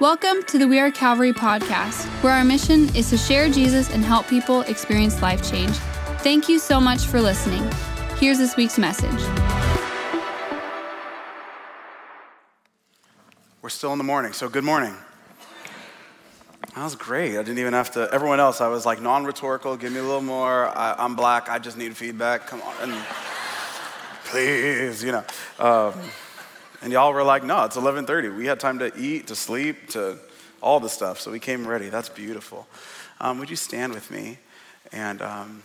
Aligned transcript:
Welcome 0.00 0.42
to 0.48 0.58
the 0.58 0.66
We 0.66 0.80
Are 0.80 0.90
Calvary 0.90 1.32
podcast, 1.32 2.06
where 2.24 2.32
our 2.32 2.44
mission 2.44 2.92
is 2.96 3.10
to 3.10 3.16
share 3.16 3.48
Jesus 3.48 3.94
and 3.94 4.04
help 4.04 4.26
people 4.26 4.62
experience 4.62 5.22
life 5.22 5.48
change. 5.48 5.70
Thank 6.18 6.48
you 6.48 6.58
so 6.58 6.80
much 6.80 7.06
for 7.06 7.20
listening. 7.20 7.62
Here's 8.16 8.36
this 8.36 8.56
week's 8.56 8.76
message. 8.76 9.22
We're 13.62 13.68
still 13.68 13.92
in 13.92 13.98
the 13.98 14.04
morning, 14.04 14.32
so 14.32 14.48
good 14.48 14.64
morning. 14.64 14.96
That 16.74 16.82
was 16.82 16.96
great. 16.96 17.38
I 17.38 17.44
didn't 17.44 17.60
even 17.60 17.72
have 17.72 17.92
to, 17.92 18.08
everyone 18.12 18.40
else, 18.40 18.60
I 18.60 18.66
was 18.66 18.84
like 18.84 19.00
non 19.00 19.24
rhetorical, 19.24 19.76
give 19.76 19.92
me 19.92 20.00
a 20.00 20.02
little 20.02 20.20
more. 20.22 20.76
I, 20.76 21.04
am 21.04 21.14
black, 21.14 21.48
I 21.48 21.60
just 21.60 21.78
need 21.78 21.96
feedback. 21.96 22.48
Come 22.48 22.62
on. 22.62 22.74
And 22.90 23.04
please, 24.24 25.04
you 25.04 25.12
know. 25.12 25.24
Um, 25.60 25.94
and 26.84 26.92
y'all 26.92 27.14
were 27.14 27.24
like, 27.24 27.42
no, 27.42 27.64
it's 27.64 27.76
11:30. 27.76 28.36
We 28.36 28.44
had 28.44 28.60
time 28.60 28.78
to 28.80 28.92
eat, 28.96 29.28
to 29.28 29.34
sleep, 29.34 29.88
to 29.90 30.18
all 30.62 30.80
the 30.80 30.88
stuff. 30.90 31.18
So 31.18 31.30
we 31.30 31.40
came 31.40 31.66
ready. 31.66 31.88
That's 31.88 32.10
beautiful. 32.10 32.66
Um, 33.20 33.38
would 33.38 33.48
you 33.48 33.56
stand 33.56 33.94
with 33.94 34.10
me? 34.10 34.38
And 34.92 35.22
um, 35.22 35.62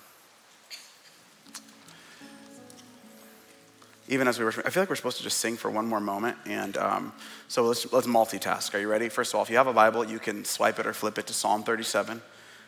even 4.07 4.29
as 4.29 4.40
we 4.40 4.45
were, 4.45 4.53
I 4.66 4.70
feel 4.70 4.81
like 4.81 4.90
we're 4.90 4.95
supposed 4.95 5.17
to 5.17 5.23
just 5.23 5.40
sing 5.40 5.57
for 5.57 5.70
one 5.70 5.88
more 5.88 5.99
moment. 5.99 6.38
And 6.45 6.77
um, 6.77 7.13
so 7.49 7.63
let's, 7.63 7.91
let's 7.91 8.07
multitask. 8.07 8.73
Are 8.73 8.79
you 8.79 8.88
ready? 8.88 9.09
First 9.09 9.34
of 9.34 9.38
all, 9.38 9.43
if 9.43 9.49
you 9.49 9.57
have 9.57 9.67
a 9.67 9.73
Bible, 9.73 10.05
you 10.05 10.20
can 10.20 10.45
swipe 10.45 10.79
it 10.79 10.88
or 10.88 10.93
flip 10.93 11.17
it 11.17 11.27
to 11.27 11.34
Psalm 11.34 11.63
37. 11.63 12.21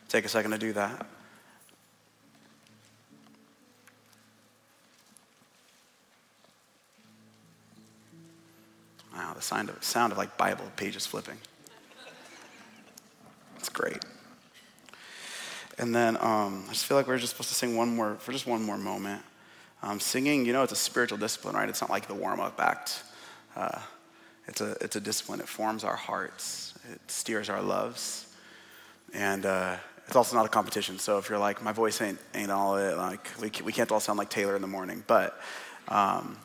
Take 0.10 0.26
a 0.26 0.30
second 0.30 0.52
to 0.52 0.58
do 0.58 0.74
that. 0.74 1.08
The 9.36 9.42
sound 9.42 9.70
of, 9.70 9.84
sound 9.84 10.12
of 10.12 10.18
like 10.18 10.38
Bible 10.38 10.66
pages 10.76 11.06
flipping. 11.06 11.38
It's 13.58 13.70
great. 13.70 14.04
And 15.78 15.96
then 15.96 16.18
um, 16.18 16.66
I 16.68 16.74
just 16.74 16.86
feel 16.86 16.98
like 16.98 17.08
we're 17.08 17.18
just 17.18 17.32
supposed 17.32 17.50
to 17.50 17.56
sing 17.56 17.76
one 17.76 17.96
more, 17.96 18.16
for 18.16 18.32
just 18.32 18.46
one 18.46 18.64
more 18.64 18.78
moment. 18.78 19.22
Um, 19.84 20.00
singing, 20.00 20.46
you 20.46 20.54
know, 20.54 20.62
it's 20.62 20.72
a 20.72 20.76
spiritual 20.76 21.18
discipline, 21.18 21.56
right? 21.56 21.68
It's 21.68 21.82
not 21.82 21.90
like 21.90 22.08
the 22.08 22.14
warm 22.14 22.40
up 22.40 22.60
act. 22.60 23.04
Uh, 23.56 23.80
it's, 24.48 24.62
a, 24.62 24.78
it's 24.82 24.96
a 24.96 25.00
discipline. 25.02 25.40
It 25.40 25.48
forms 25.48 25.84
our 25.84 25.96
hearts, 25.96 26.74
it 26.92 27.00
steers 27.10 27.50
our 27.50 27.62
loves. 27.62 28.28
And 29.14 29.46
uh, 29.46 29.78
it's 30.08 30.16
also 30.16 30.36
not 30.36 30.46
a 30.46 30.50
competition. 30.50 31.00
So 31.00 31.18
if 31.18 31.30
you're 31.30 31.40
like, 31.40 31.64
my 31.64 31.72
voice 31.72 32.02
ain't, 32.02 32.20
ain't 32.34 32.52
all 32.52 32.78
it, 32.78 32.96
like, 32.98 33.28
we, 33.42 33.52
we 33.64 33.72
can't 33.72 33.92
all 33.92 34.00
sound 34.00 34.20
like 34.20 34.30
Taylor 34.30 34.56
in 34.56 34.62
the 34.62 34.68
morning, 34.68 35.04
but, 35.08 35.40
um, 35.88 36.38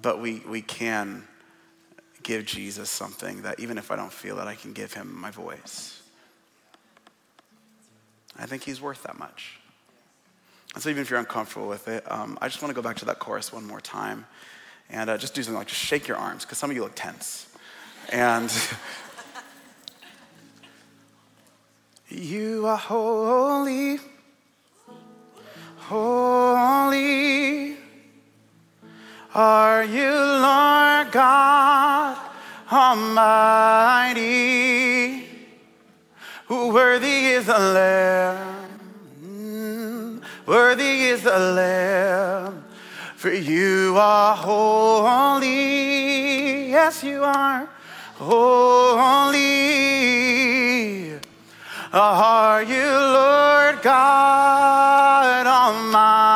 but 0.00 0.20
we, 0.20 0.42
we 0.48 0.62
can 0.62 1.26
give 2.22 2.44
Jesus 2.44 2.90
something 2.90 3.42
that 3.42 3.60
even 3.60 3.78
if 3.78 3.90
I 3.90 3.96
don't 3.96 4.12
feel 4.12 4.38
it, 4.38 4.44
I 4.44 4.54
can 4.54 4.72
give 4.72 4.92
him 4.92 5.18
my 5.18 5.30
voice. 5.30 6.02
I 8.38 8.46
think 8.46 8.64
he's 8.64 8.80
worth 8.80 9.02
that 9.02 9.18
much. 9.18 9.58
And 10.74 10.82
so 10.82 10.88
even 10.88 11.02
if 11.02 11.10
you're 11.10 11.18
uncomfortable 11.18 11.68
with 11.68 11.88
it, 11.88 12.10
um, 12.10 12.38
I 12.40 12.48
just 12.48 12.62
want 12.62 12.70
to 12.70 12.80
go 12.80 12.86
back 12.86 12.96
to 12.98 13.04
that 13.06 13.18
chorus 13.18 13.52
one 13.52 13.66
more 13.66 13.80
time 13.80 14.26
and 14.88 15.10
uh, 15.10 15.18
just 15.18 15.34
do 15.34 15.42
something 15.42 15.58
like 15.58 15.66
just 15.66 15.80
shake 15.80 16.08
your 16.08 16.16
arms 16.16 16.44
because 16.44 16.58
some 16.58 16.70
of 16.70 16.76
you 16.76 16.82
look 16.82 16.94
tense. 16.94 17.48
And 18.10 18.52
you 22.08 22.66
are 22.66 22.76
holy, 22.76 23.98
holy. 25.76 27.79
Are 29.34 29.84
you 29.84 30.10
Lord 30.10 31.12
God 31.12 32.18
Almighty? 32.72 34.20
Who 36.46 36.72
worthy 36.72 37.26
is 37.26 37.46
the 37.46 37.58
Lamb? 37.58 38.60
Worthy 40.46 41.02
is 41.10 41.22
the 41.22 41.38
Lamb. 41.38 42.64
For 43.14 43.32
you 43.32 43.94
are 43.96 44.34
holy. 44.34 45.46
Yes, 46.70 47.04
you 47.04 47.22
are 47.22 47.68
holy. 48.14 49.38
Are 51.92 52.62
you 52.64 52.82
Lord 52.82 53.80
God 53.82 55.46
Almighty? 55.46 56.29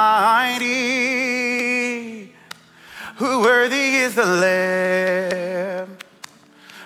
Is 4.15 4.25
the 4.25 4.27
Lamb? 4.27 5.99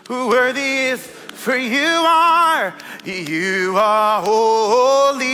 Who 0.08 0.28
worthy 0.28 0.90
is, 0.92 1.06
for 1.06 1.56
you 1.56 1.84
are, 2.06 2.74
you 3.04 3.74
are 3.76 4.22
holy, 4.22 5.26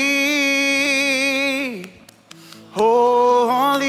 holy. 2.72 3.84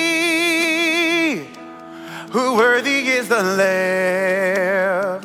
Who 2.30 2.54
worthy 2.54 3.08
is 3.08 3.28
the 3.28 3.42
Lamb? 3.42 5.22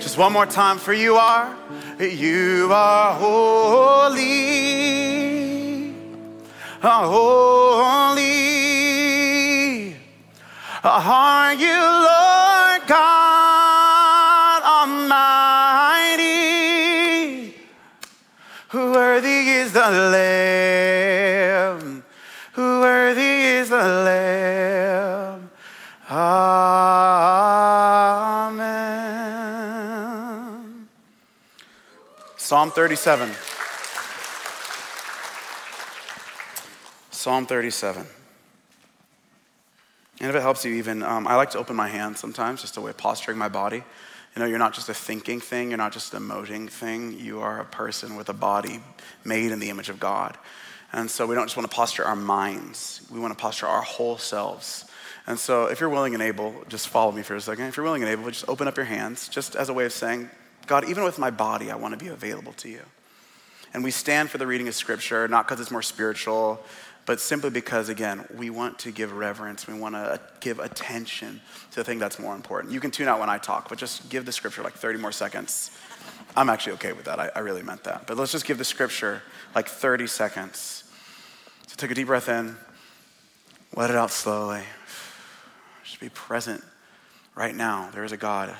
Just 0.00 0.18
one 0.18 0.32
more 0.32 0.46
time, 0.46 0.76
for 0.78 0.92
you 0.92 1.16
are. 1.16 1.56
You 2.00 2.70
are 2.72 3.14
holy, 3.14 4.22
holy. 6.80 8.22
Are 10.82 11.52
you 11.54 11.68
Lord 11.68 12.88
God 12.88 14.62
Almighty? 14.64 16.22
Worthy 18.72 19.48
is 19.50 19.72
the 19.74 19.80
Lamb. 19.80 21.11
Psalm 32.52 32.70
37. 32.70 33.30
Psalm 37.10 37.46
37. 37.46 38.06
And 40.20 40.28
if 40.28 40.36
it 40.36 40.42
helps 40.42 40.62
you, 40.62 40.74
even, 40.74 41.02
um, 41.02 41.26
I 41.26 41.36
like 41.36 41.48
to 41.52 41.58
open 41.58 41.76
my 41.76 41.88
hands 41.88 42.20
sometimes, 42.20 42.60
just 42.60 42.76
a 42.76 42.82
way 42.82 42.90
of 42.90 42.98
posturing 42.98 43.38
my 43.38 43.48
body. 43.48 43.82
You 44.36 44.40
know, 44.40 44.44
you're 44.44 44.58
not 44.58 44.74
just 44.74 44.90
a 44.90 44.92
thinking 44.92 45.40
thing, 45.40 45.70
you're 45.70 45.78
not 45.78 45.92
just 45.92 46.12
an 46.12 46.22
emoting 46.22 46.68
thing, 46.68 47.18
you 47.18 47.40
are 47.40 47.58
a 47.58 47.64
person 47.64 48.16
with 48.16 48.28
a 48.28 48.34
body 48.34 48.82
made 49.24 49.50
in 49.50 49.58
the 49.58 49.70
image 49.70 49.88
of 49.88 49.98
God. 49.98 50.36
And 50.92 51.10
so 51.10 51.26
we 51.26 51.34
don't 51.34 51.46
just 51.46 51.56
want 51.56 51.70
to 51.70 51.74
posture 51.74 52.04
our 52.04 52.14
minds, 52.14 53.00
we 53.10 53.18
want 53.18 53.32
to 53.32 53.40
posture 53.40 53.66
our 53.66 53.80
whole 53.80 54.18
selves. 54.18 54.84
And 55.26 55.38
so 55.38 55.68
if 55.68 55.80
you're 55.80 55.88
willing 55.88 56.12
and 56.12 56.22
able, 56.22 56.54
just 56.68 56.88
follow 56.88 57.12
me 57.12 57.22
for 57.22 57.34
a 57.34 57.40
second. 57.40 57.64
If 57.64 57.78
you're 57.78 57.84
willing 57.84 58.02
and 58.02 58.12
able, 58.12 58.30
just 58.30 58.46
open 58.46 58.68
up 58.68 58.76
your 58.76 58.84
hands, 58.84 59.30
just 59.30 59.56
as 59.56 59.70
a 59.70 59.72
way 59.72 59.86
of 59.86 59.92
saying, 59.94 60.28
God, 60.66 60.88
even 60.88 61.04
with 61.04 61.18
my 61.18 61.30
body, 61.30 61.70
I 61.70 61.76
want 61.76 61.98
to 61.98 62.02
be 62.02 62.10
available 62.10 62.52
to 62.54 62.68
you. 62.68 62.82
And 63.74 63.82
we 63.82 63.90
stand 63.90 64.30
for 64.30 64.38
the 64.38 64.46
reading 64.46 64.68
of 64.68 64.74
Scripture, 64.74 65.26
not 65.28 65.46
because 65.46 65.60
it's 65.60 65.70
more 65.70 65.82
spiritual, 65.82 66.62
but 67.04 67.20
simply 67.20 67.50
because, 67.50 67.88
again, 67.88 68.24
we 68.36 68.50
want 68.50 68.78
to 68.80 68.92
give 68.92 69.12
reverence. 69.12 69.66
We 69.66 69.74
want 69.74 69.94
to 69.94 69.98
uh, 69.98 70.18
give 70.40 70.58
attention 70.58 71.40
to 71.70 71.76
the 71.76 71.84
thing 71.84 71.98
that's 71.98 72.18
more 72.18 72.34
important. 72.34 72.72
You 72.72 72.80
can 72.80 72.90
tune 72.90 73.08
out 73.08 73.18
when 73.18 73.30
I 73.30 73.38
talk, 73.38 73.68
but 73.68 73.78
just 73.78 74.08
give 74.08 74.24
the 74.24 74.32
Scripture 74.32 74.62
like 74.62 74.74
30 74.74 74.98
more 74.98 75.12
seconds. 75.12 75.70
I'm 76.36 76.48
actually 76.48 76.74
okay 76.74 76.92
with 76.92 77.06
that. 77.06 77.18
I, 77.18 77.30
I 77.34 77.40
really 77.40 77.62
meant 77.62 77.84
that. 77.84 78.06
But 78.06 78.16
let's 78.16 78.32
just 78.32 78.46
give 78.46 78.58
the 78.58 78.64
Scripture 78.64 79.22
like 79.54 79.68
30 79.68 80.06
seconds. 80.06 80.84
So 81.66 81.74
take 81.76 81.90
a 81.90 81.94
deep 81.94 82.06
breath 82.06 82.28
in, 82.28 82.56
let 83.74 83.90
it 83.90 83.96
out 83.96 84.10
slowly. 84.10 84.62
Just 85.84 85.98
be 85.98 86.10
present 86.10 86.62
right 87.34 87.54
now. 87.54 87.90
There 87.92 88.04
is 88.04 88.12
a 88.12 88.16
God 88.16 88.54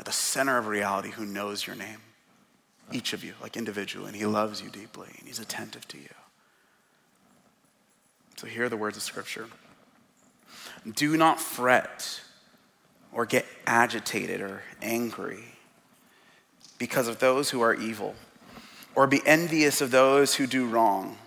at 0.00 0.06
the 0.06 0.12
center 0.12 0.56
of 0.56 0.66
reality 0.66 1.10
who 1.10 1.26
knows 1.26 1.66
your 1.66 1.76
name, 1.76 1.98
each 2.90 3.12
of 3.12 3.22
you, 3.22 3.34
like 3.42 3.54
individually, 3.54 4.06
and 4.06 4.16
He 4.16 4.24
loves 4.24 4.62
you 4.62 4.70
deeply, 4.70 5.08
and 5.18 5.28
He's 5.28 5.38
attentive 5.38 5.86
to 5.88 5.98
you. 5.98 6.08
So 8.36 8.46
hear 8.46 8.70
the 8.70 8.78
words 8.78 8.96
of 8.96 9.02
Scripture. 9.02 9.46
Do 10.90 11.18
not 11.18 11.38
fret 11.38 12.22
or 13.12 13.26
get 13.26 13.44
agitated 13.66 14.40
or 14.40 14.62
angry 14.80 15.44
because 16.78 17.06
of 17.06 17.18
those 17.18 17.50
who 17.50 17.60
are 17.60 17.74
evil, 17.74 18.14
or 18.94 19.06
be 19.06 19.20
envious 19.26 19.82
of 19.82 19.90
those 19.90 20.36
who 20.36 20.46
do 20.46 20.66
wrong. 20.66 21.18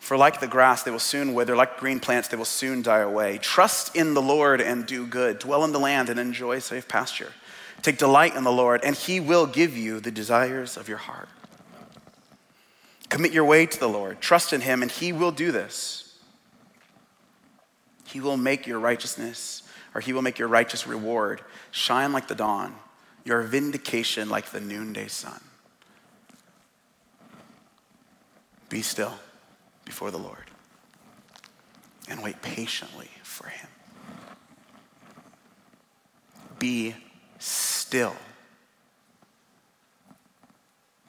For 0.00 0.16
like 0.16 0.40
the 0.40 0.48
grass, 0.48 0.82
they 0.82 0.90
will 0.90 0.98
soon 0.98 1.34
wither, 1.34 1.54
like 1.54 1.76
green 1.76 2.00
plants, 2.00 2.28
they 2.28 2.38
will 2.38 2.46
soon 2.46 2.80
die 2.80 3.00
away. 3.00 3.36
Trust 3.36 3.94
in 3.94 4.14
the 4.14 4.22
Lord 4.22 4.62
and 4.62 4.86
do 4.86 5.06
good. 5.06 5.38
Dwell 5.38 5.62
in 5.62 5.72
the 5.72 5.78
land 5.78 6.08
and 6.08 6.18
enjoy 6.18 6.58
safe 6.60 6.88
pasture. 6.88 7.32
Take 7.82 7.98
delight 7.98 8.36
in 8.36 8.44
the 8.44 8.52
Lord, 8.52 8.82
and 8.84 8.96
he 8.96 9.18
will 9.18 9.46
give 9.46 9.76
you 9.76 9.98
the 9.98 10.12
desires 10.12 10.76
of 10.76 10.88
your 10.88 10.98
heart. 10.98 11.28
Commit 13.12 13.32
your 13.32 13.44
way 13.44 13.66
to 13.66 13.78
the 13.78 13.88
Lord, 13.88 14.22
trust 14.22 14.54
in 14.54 14.62
Him, 14.62 14.80
and 14.80 14.90
He 14.90 15.12
will 15.12 15.32
do 15.32 15.52
this. 15.52 16.18
He 18.06 18.20
will 18.20 18.38
make 18.38 18.66
your 18.66 18.78
righteousness, 18.78 19.64
or 19.94 20.00
He 20.00 20.14
will 20.14 20.22
make 20.22 20.38
your 20.38 20.48
righteous 20.48 20.86
reward 20.86 21.42
shine 21.70 22.14
like 22.14 22.26
the 22.26 22.34
dawn, 22.34 22.74
your 23.22 23.42
vindication 23.42 24.30
like 24.30 24.46
the 24.46 24.62
noonday 24.62 25.08
sun. 25.08 25.42
Be 28.70 28.80
still 28.80 29.12
before 29.84 30.10
the 30.10 30.18
Lord 30.18 30.50
and 32.08 32.22
wait 32.22 32.40
patiently 32.40 33.10
for 33.22 33.48
Him. 33.48 33.68
Be 36.58 36.94
still 37.92 38.16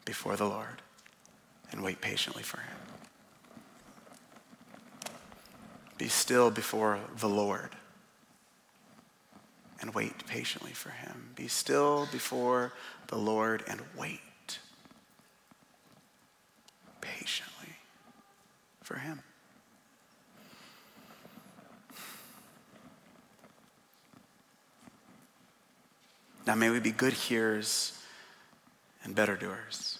before 0.04 0.36
the 0.36 0.44
Lord 0.44 0.82
and 1.72 1.82
wait 1.82 2.02
patiently 2.02 2.44
for 2.44 2.58
Him. 2.58 2.76
Be 5.98 6.10
still 6.10 6.52
before 6.52 7.00
the 7.20 7.30
Lord 7.30 7.70
and 9.80 9.94
wait 9.94 10.28
patiently 10.28 10.74
for 10.74 10.90
Him. 10.90 11.30
Be 11.38 11.48
still 11.48 12.06
before 12.12 12.74
the 13.08 13.18
Lord 13.18 13.64
and 13.66 13.80
wait 13.98 14.60
patiently 17.00 17.78
for 18.82 18.98
Him. 18.98 19.22
Now, 26.46 26.56
may 26.56 26.70
we 26.70 26.80
be 26.80 26.92
good 26.92 27.14
hearers 27.14 27.98
and 29.04 29.16
better 29.16 29.36
doers. 29.36 30.00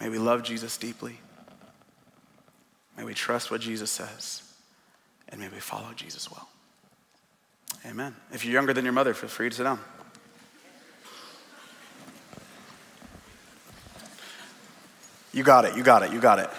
May 0.00 0.08
we 0.08 0.18
love 0.18 0.42
Jesus 0.42 0.76
deeply. 0.76 1.20
May 2.96 3.04
we 3.04 3.14
trust 3.14 3.50
what 3.50 3.60
Jesus 3.60 3.90
says. 3.90 4.42
And 5.28 5.40
may 5.40 5.48
we 5.48 5.60
follow 5.60 5.92
Jesus 5.94 6.30
well. 6.30 6.48
Amen. 7.86 8.14
If 8.32 8.44
you're 8.44 8.52
younger 8.52 8.72
than 8.72 8.84
your 8.84 8.92
mother, 8.92 9.14
feel 9.14 9.28
free 9.28 9.48
to 9.48 9.54
sit 9.54 9.64
down. 9.64 9.80
You 15.32 15.42
got 15.42 15.64
it, 15.64 15.76
you 15.76 15.82
got 15.82 16.02
it, 16.02 16.12
you 16.12 16.20
got 16.20 16.38
it. 16.38 16.50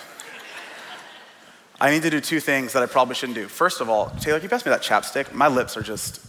I 1.79 1.91
need 1.91 2.01
to 2.03 2.09
do 2.09 2.19
two 2.19 2.39
things 2.39 2.73
that 2.73 2.81
I 2.81 2.87
probably 2.87 3.13
shouldn't 3.13 3.35
do. 3.35 3.47
First 3.47 3.81
of 3.81 3.89
all, 3.89 4.09
Taylor, 4.19 4.39
can 4.39 4.45
you 4.45 4.49
pass 4.49 4.65
me 4.65 4.71
that 4.71 4.81
chapstick? 4.81 5.33
My 5.33 5.47
lips 5.47 5.77
are 5.77 5.81
just 5.81 6.25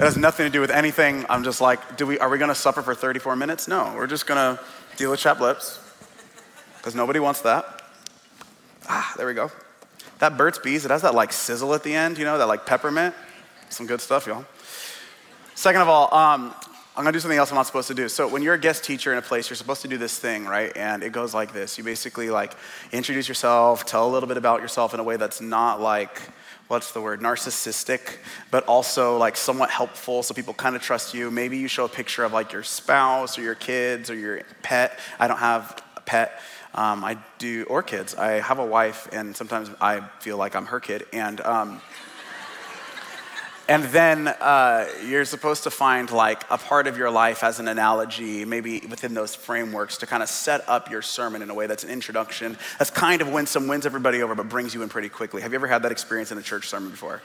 it 0.00 0.04
has 0.04 0.16
nothing 0.16 0.46
to 0.46 0.50
do 0.50 0.62
with 0.62 0.70
anything. 0.70 1.26
I'm 1.28 1.44
just 1.44 1.60
like, 1.60 1.98
do 1.98 2.06
we, 2.06 2.18
are 2.18 2.30
we 2.30 2.38
going 2.38 2.48
to 2.48 2.54
suffer 2.54 2.80
for 2.80 2.94
34 2.94 3.36
minutes? 3.36 3.68
No, 3.68 3.92
we're 3.94 4.06
just 4.06 4.26
going 4.26 4.56
to 4.56 4.62
deal 4.96 5.10
with 5.10 5.20
chapped 5.20 5.42
lips 5.42 5.78
because 6.78 6.94
nobody 6.94 7.20
wants 7.20 7.42
that. 7.42 7.82
Ah, 8.88 9.12
there 9.18 9.26
we 9.26 9.34
go. 9.34 9.50
That 10.20 10.38
Burt's 10.38 10.58
Bees, 10.58 10.86
it 10.86 10.90
has 10.90 11.02
that 11.02 11.14
like 11.14 11.34
sizzle 11.34 11.74
at 11.74 11.82
the 11.82 11.94
end, 11.94 12.16
you 12.16 12.24
know, 12.24 12.38
that 12.38 12.48
like 12.48 12.64
peppermint. 12.64 13.14
Some 13.68 13.86
good 13.86 14.00
stuff, 14.00 14.26
y'all. 14.26 14.46
Second 15.54 15.82
of 15.82 15.88
all, 15.90 16.04
um, 16.14 16.54
I'm 16.96 17.04
gonna 17.04 17.12
do 17.12 17.20
something 17.20 17.38
else 17.38 17.50
I'm 17.50 17.56
not 17.56 17.66
supposed 17.66 17.88
to 17.88 17.94
do. 17.94 18.08
So 18.08 18.26
when 18.26 18.42
you're 18.42 18.54
a 18.54 18.58
guest 18.58 18.82
teacher 18.82 19.12
in 19.12 19.18
a 19.18 19.22
place, 19.22 19.50
you're 19.50 19.56
supposed 19.58 19.82
to 19.82 19.88
do 19.88 19.98
this 19.98 20.18
thing, 20.18 20.46
right? 20.46 20.74
And 20.78 21.02
it 21.02 21.12
goes 21.12 21.34
like 21.34 21.52
this. 21.52 21.76
You 21.76 21.84
basically 21.84 22.30
like 22.30 22.54
introduce 22.90 23.28
yourself, 23.28 23.84
tell 23.84 24.08
a 24.08 24.10
little 24.10 24.28
bit 24.28 24.38
about 24.38 24.62
yourself 24.62 24.94
in 24.94 25.00
a 25.00 25.04
way 25.04 25.18
that's 25.18 25.42
not 25.42 25.78
like 25.78 26.22
what's 26.70 26.92
the 26.92 27.00
word, 27.00 27.20
narcissistic, 27.20 28.18
but 28.52 28.64
also 28.66 29.16
like 29.18 29.36
somewhat 29.36 29.70
helpful 29.70 30.22
so 30.22 30.32
people 30.32 30.54
kind 30.54 30.76
of 30.76 30.82
trust 30.82 31.14
you. 31.14 31.28
Maybe 31.28 31.58
you 31.58 31.66
show 31.66 31.84
a 31.84 31.88
picture 31.88 32.22
of 32.22 32.32
like 32.32 32.52
your 32.52 32.62
spouse 32.62 33.36
or 33.36 33.42
your 33.42 33.56
kids 33.56 34.08
or 34.08 34.14
your 34.14 34.42
pet. 34.62 34.96
I 35.18 35.26
don't 35.26 35.38
have 35.38 35.82
a 35.96 36.00
pet. 36.00 36.40
Um, 36.72 37.02
I 37.02 37.18
do, 37.38 37.64
or 37.64 37.82
kids. 37.82 38.14
I 38.14 38.38
have 38.38 38.60
a 38.60 38.64
wife, 38.64 39.08
and 39.10 39.34
sometimes 39.34 39.68
I 39.80 40.00
feel 40.20 40.36
like 40.36 40.54
I'm 40.54 40.66
her 40.66 40.78
kid. 40.78 41.06
And 41.12 41.40
um, 41.40 41.80
and 43.70 43.84
then 43.84 44.26
uh, 44.26 44.88
you're 45.06 45.24
supposed 45.24 45.62
to 45.62 45.70
find 45.70 46.10
like 46.10 46.42
a 46.50 46.58
part 46.58 46.88
of 46.88 46.98
your 46.98 47.08
life 47.08 47.44
as 47.44 47.60
an 47.60 47.68
analogy, 47.68 48.44
maybe 48.44 48.80
within 48.90 49.14
those 49.14 49.36
frameworks, 49.36 49.98
to 49.98 50.06
kind 50.06 50.24
of 50.24 50.28
set 50.28 50.68
up 50.68 50.90
your 50.90 51.02
sermon 51.02 51.40
in 51.40 51.50
a 51.50 51.54
way 51.54 51.68
that's 51.68 51.84
an 51.84 51.90
introduction. 51.90 52.58
That's 52.80 52.90
kind 52.90 53.22
of 53.22 53.30
when 53.30 53.46
some 53.46 53.68
wins 53.68 53.86
everybody 53.86 54.22
over, 54.22 54.34
but 54.34 54.48
brings 54.48 54.74
you 54.74 54.82
in 54.82 54.88
pretty 54.88 55.08
quickly. 55.08 55.40
Have 55.42 55.52
you 55.52 55.54
ever 55.54 55.68
had 55.68 55.84
that 55.84 55.92
experience 55.92 56.32
in 56.32 56.38
a 56.38 56.42
church 56.42 56.68
sermon 56.68 56.90
before? 56.90 57.22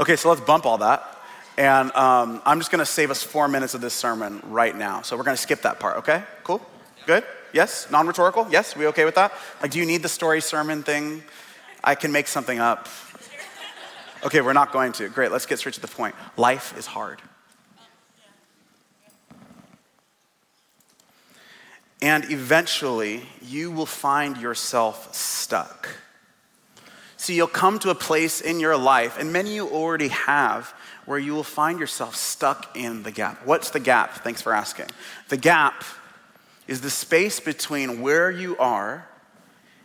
Okay, 0.00 0.16
so 0.16 0.30
let's 0.30 0.40
bump 0.40 0.66
all 0.66 0.78
that. 0.78 1.16
And 1.56 1.92
um, 1.92 2.42
I'm 2.44 2.58
just 2.58 2.72
going 2.72 2.80
to 2.80 2.84
save 2.84 3.12
us 3.12 3.22
four 3.22 3.46
minutes 3.46 3.74
of 3.74 3.80
this 3.80 3.94
sermon 3.94 4.42
right 4.46 4.76
now. 4.76 5.02
So 5.02 5.16
we're 5.16 5.22
going 5.22 5.36
to 5.36 5.42
skip 5.42 5.62
that 5.62 5.78
part, 5.78 5.98
okay? 5.98 6.24
Cool? 6.42 6.60
Good? 7.06 7.22
Yes? 7.52 7.88
Non 7.88 8.08
rhetorical? 8.08 8.48
Yes? 8.50 8.74
We 8.74 8.88
okay 8.88 9.04
with 9.04 9.14
that? 9.14 9.32
Like, 9.62 9.70
do 9.70 9.78
you 9.78 9.86
need 9.86 10.02
the 10.02 10.08
story 10.08 10.40
sermon 10.40 10.82
thing? 10.82 11.22
I 11.84 11.94
can 11.94 12.10
make 12.10 12.26
something 12.26 12.58
up. 12.58 12.88
Okay, 14.26 14.40
we're 14.40 14.54
not 14.54 14.72
going 14.72 14.90
to. 14.94 15.08
Great, 15.08 15.30
let's 15.30 15.46
get 15.46 15.60
straight 15.60 15.76
to 15.76 15.80
the 15.80 15.86
point. 15.86 16.16
Life 16.36 16.76
is 16.76 16.84
hard. 16.84 17.22
And 22.02 22.28
eventually, 22.32 23.22
you 23.40 23.70
will 23.70 23.86
find 23.86 24.36
yourself 24.36 25.14
stuck. 25.14 25.88
See, 27.16 27.36
you'll 27.36 27.46
come 27.46 27.78
to 27.78 27.90
a 27.90 27.94
place 27.94 28.40
in 28.40 28.58
your 28.58 28.76
life, 28.76 29.16
and 29.16 29.32
many 29.32 29.54
you 29.54 29.68
already 29.68 30.08
have, 30.08 30.74
where 31.04 31.20
you 31.20 31.32
will 31.32 31.44
find 31.44 31.78
yourself 31.78 32.16
stuck 32.16 32.76
in 32.76 33.04
the 33.04 33.12
gap. 33.12 33.46
What's 33.46 33.70
the 33.70 33.80
gap? 33.80 34.24
Thanks 34.24 34.42
for 34.42 34.52
asking. 34.52 34.86
The 35.28 35.36
gap 35.36 35.84
is 36.66 36.80
the 36.80 36.90
space 36.90 37.38
between 37.38 38.00
where 38.00 38.32
you 38.32 38.56
are 38.58 39.06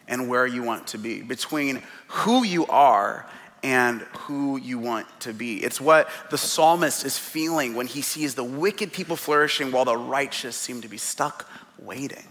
and 0.07 0.27
where 0.27 0.47
you 0.47 0.63
want 0.63 0.87
to 0.87 0.97
be, 0.97 1.21
between 1.21 1.83
who 2.07 2.43
you 2.43 2.65
are 2.65 3.27
and 3.63 4.01
who 4.01 4.57
you 4.57 4.79
want 4.79 5.07
to 5.21 5.33
be. 5.33 5.63
It's 5.63 5.79
what 5.79 6.09
the 6.29 6.37
psalmist 6.37 7.05
is 7.05 7.17
feeling 7.17 7.75
when 7.75 7.87
he 7.87 8.01
sees 8.01 8.35
the 8.35 8.43
wicked 8.43 8.91
people 8.91 9.15
flourishing 9.15 9.71
while 9.71 9.85
the 9.85 9.97
righteous 9.97 10.55
seem 10.55 10.81
to 10.81 10.87
be 10.87 10.97
stuck 10.97 11.47
waiting. 11.79 12.27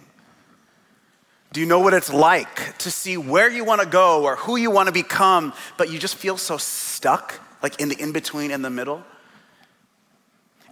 Do 1.53 1.61
you 1.61 1.67
know 1.67 1.81
what 1.81 1.95
it's 1.95 2.13
like 2.13 2.79
to 2.79 2.91
see 2.91 3.17
where 3.17 3.51
you 3.51 3.65
want 3.65 3.81
to 3.81 3.87
go 3.87 4.25
or 4.25 4.37
who 4.37 4.57
you 4.57 4.71
want 4.71 4.87
to 4.87 4.93
become, 4.93 5.53
but 5.77 5.91
you 5.91 5.99
just 5.99 6.15
feel 6.15 6.37
so 6.37 6.57
stuck, 6.57 7.41
like 7.63 7.81
in 7.81 7.89
the 7.89 8.01
in 8.01 8.13
between, 8.13 8.51
in 8.51 8.63
the 8.63 8.71
middle? 8.71 9.03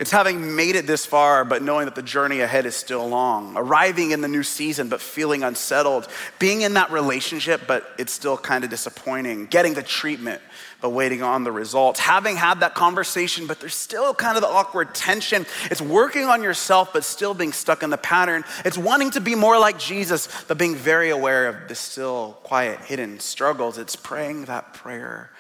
It's 0.01 0.13
having 0.13 0.55
made 0.55 0.77
it 0.77 0.87
this 0.87 1.05
far, 1.05 1.45
but 1.45 1.61
knowing 1.61 1.87
that 1.87 1.97
the 1.97 2.03
journey 2.03 2.41
ahead 2.41 2.67
is 2.67 2.77
still 2.77 3.09
long. 3.09 3.55
Arriving 3.57 4.13
in 4.13 4.21
the 4.21 4.29
new 4.29 4.45
season, 4.45 4.89
but 4.89 5.01
feeling 5.01 5.43
unsettled. 5.43 6.07
Being 6.39 6.61
in 6.61 6.75
that 6.75 6.93
relationship, 6.93 7.63
but 7.67 7.91
it's 7.99 8.13
still 8.13 8.37
kind 8.37 8.63
of 8.63 8.71
disappointing. 8.71 9.47
Getting 9.47 9.75
the 9.75 9.83
treatment, 9.83 10.41
but 10.81 10.91
waiting 10.91 11.25
on 11.25 11.43
the 11.43 11.51
results. 11.51 11.99
Having 11.99 12.37
had 12.37 12.61
that 12.61 12.77
conversation, 12.77 13.49
but 13.49 13.59
there's 13.59 13.75
still 13.75 14.15
kind 14.15 14.37
of 14.37 14.43
the 14.43 14.49
awkward 14.49 14.95
tension. 14.95 15.45
It's 15.69 15.83
working 15.83 16.27
on 16.27 16.45
yourself, 16.45 16.93
but 16.93 17.03
still 17.03 17.35
being 17.35 17.53
stuck 17.53 17.83
in 17.83 17.91
the 17.91 17.99
pattern. 17.99 18.45
It's 18.65 18.79
wanting 18.79 19.11
to 19.13 19.21
be 19.21 19.35
more 19.35 19.59
like 19.59 19.81
Jesus, 19.81 20.29
but 20.47 20.59
being 20.59 20.77
very 20.77 21.11
aware 21.11 21.49
of 21.49 21.67
the 21.67 21.75
still 21.75 22.39
quiet, 22.45 22.79
hidden 22.83 23.19
struggles. 23.19 23.79
It's 23.79 23.97
praying 23.97 24.45
that 24.45 24.75
prayer 24.75 25.33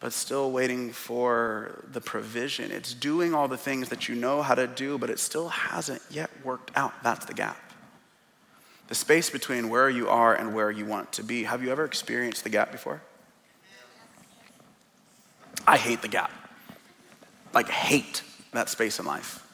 but 0.00 0.14
still 0.14 0.50
waiting 0.50 0.92
for 0.92 1.84
the 1.92 2.00
provision. 2.00 2.72
It's 2.72 2.94
doing 2.94 3.34
all 3.34 3.48
the 3.48 3.58
things 3.58 3.90
that 3.90 4.08
you 4.08 4.14
know 4.14 4.40
how 4.40 4.54
to 4.54 4.66
do, 4.66 4.96
but 4.96 5.10
it 5.10 5.18
still 5.18 5.48
hasn't 5.48 6.00
yet 6.10 6.30
worked 6.42 6.70
out. 6.74 6.94
That's 7.02 7.26
the 7.26 7.34
gap. 7.34 7.58
The 8.88 8.94
space 8.94 9.28
between 9.28 9.68
where 9.68 9.90
you 9.90 10.08
are 10.08 10.34
and 10.34 10.54
where 10.54 10.70
you 10.70 10.86
want 10.86 11.12
to 11.12 11.22
be. 11.22 11.44
Have 11.44 11.62
you 11.62 11.70
ever 11.70 11.84
experienced 11.84 12.44
the 12.44 12.50
gap 12.50 12.72
before? 12.72 13.02
I 15.66 15.76
hate 15.76 16.00
the 16.00 16.08
gap. 16.08 16.32
Like, 17.52 17.68
hate 17.68 18.22
that 18.52 18.70
space 18.70 18.98
in 18.98 19.04
life. 19.04 19.46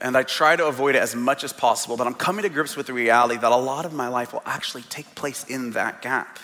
And 0.00 0.16
I 0.16 0.24
try 0.24 0.56
to 0.56 0.66
avoid 0.66 0.96
it 0.96 1.02
as 1.02 1.14
much 1.14 1.44
as 1.44 1.52
possible, 1.52 1.96
but 1.96 2.06
I'm 2.06 2.14
coming 2.14 2.42
to 2.42 2.48
grips 2.48 2.76
with 2.76 2.86
the 2.86 2.92
reality 2.92 3.36
that 3.36 3.52
a 3.52 3.56
lot 3.56 3.86
of 3.86 3.92
my 3.92 4.08
life 4.08 4.32
will 4.32 4.42
actually 4.44 4.82
take 4.82 5.14
place 5.14 5.44
in 5.44 5.70
that 5.70 6.02
gap. 6.02 6.38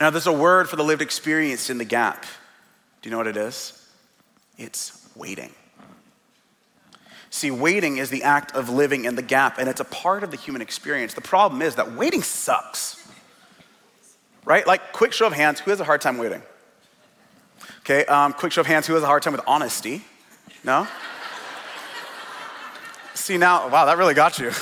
Now, 0.00 0.08
there's 0.08 0.26
a 0.26 0.32
word 0.32 0.68
for 0.68 0.76
the 0.76 0.82
lived 0.82 1.02
experience 1.02 1.68
in 1.68 1.76
the 1.76 1.84
gap. 1.84 2.24
Do 3.02 3.08
you 3.08 3.10
know 3.10 3.18
what 3.18 3.26
it 3.26 3.36
is? 3.36 3.86
It's 4.56 5.06
waiting. 5.14 5.52
See, 7.28 7.50
waiting 7.50 7.98
is 7.98 8.10
the 8.10 8.22
act 8.22 8.56
of 8.56 8.68
living 8.68 9.04
in 9.04 9.14
the 9.14 9.22
gap, 9.22 9.58
and 9.58 9.68
it's 9.68 9.80
a 9.80 9.84
part 9.84 10.24
of 10.24 10.30
the 10.30 10.36
human 10.36 10.62
experience. 10.62 11.14
The 11.14 11.20
problem 11.20 11.62
is 11.62 11.76
that 11.76 11.92
waiting 11.92 12.22
sucks. 12.22 12.96
Right? 14.44 14.66
Like, 14.66 14.92
quick 14.92 15.12
show 15.12 15.26
of 15.26 15.34
hands 15.34 15.60
who 15.60 15.70
has 15.70 15.80
a 15.80 15.84
hard 15.84 16.00
time 16.00 16.18
waiting? 16.18 16.42
Okay, 17.80 18.04
um, 18.06 18.32
quick 18.32 18.52
show 18.52 18.62
of 18.62 18.66
hands 18.66 18.86
who 18.86 18.94
has 18.94 19.02
a 19.02 19.06
hard 19.06 19.22
time 19.22 19.32
with 19.32 19.42
honesty? 19.46 20.02
No? 20.64 20.88
See, 23.14 23.36
now, 23.36 23.68
wow, 23.68 23.84
that 23.84 23.98
really 23.98 24.14
got 24.14 24.38
you. 24.38 24.50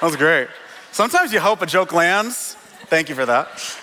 That 0.00 0.06
was 0.06 0.16
great. 0.16 0.48
Sometimes 0.92 1.30
you 1.30 1.40
hope 1.40 1.60
a 1.60 1.66
joke 1.66 1.92
lands. 1.92 2.56
Thank 2.86 3.10
you 3.10 3.14
for 3.14 3.26
that. 3.26 3.79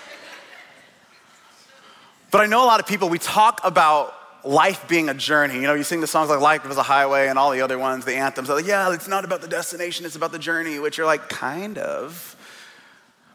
But 2.30 2.42
I 2.42 2.46
know 2.46 2.62
a 2.62 2.66
lot 2.66 2.80
of 2.80 2.86
people, 2.86 3.08
we 3.08 3.18
talk 3.18 3.60
about 3.64 4.14
life 4.44 4.86
being 4.88 5.08
a 5.08 5.14
journey. 5.14 5.54
You 5.54 5.62
know, 5.62 5.74
you 5.74 5.82
sing 5.82 6.00
the 6.00 6.06
songs 6.06 6.30
like 6.30 6.40
Life 6.40 6.68
is 6.70 6.76
a 6.76 6.82
Highway 6.82 7.28
and 7.28 7.38
all 7.38 7.50
the 7.50 7.60
other 7.60 7.78
ones, 7.78 8.04
the 8.04 8.16
anthems. 8.16 8.48
Like, 8.48 8.66
yeah, 8.66 8.92
it's 8.92 9.08
not 9.08 9.24
about 9.24 9.40
the 9.40 9.48
destination, 9.48 10.06
it's 10.06 10.16
about 10.16 10.32
the 10.32 10.38
journey, 10.38 10.78
which 10.78 10.98
you're 10.98 11.06
like, 11.06 11.28
kind 11.28 11.78
of. 11.78 12.36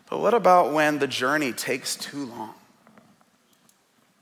But 0.09 0.19
what 0.19 0.33
about 0.33 0.73
when 0.73 0.99
the 0.99 1.07
journey 1.07 1.53
takes 1.53 1.95
too 1.95 2.27
long? 2.27 2.53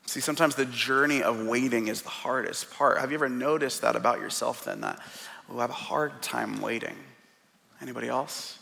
See, 0.06 0.20
sometimes 0.20 0.56
the 0.56 0.66
journey 0.66 1.24
of 1.24 1.46
waiting 1.46 1.88
is 1.88 2.02
the 2.02 2.10
hardest 2.10 2.72
part. 2.72 3.00
Have 3.00 3.12
you 3.12 3.16
ever 3.16 3.30
noticed 3.30 3.82
that 3.82 3.96
about 3.96 4.20
yourself 4.20 4.66
then? 4.66 4.82
That 4.82 5.00
we 5.50 5.58
have 5.58 5.70
a 5.70 5.74
hard 5.74 6.22
time 6.22 6.62
waiting. 6.62 6.96
Anybody 7.82 8.10
else? 8.10 8.60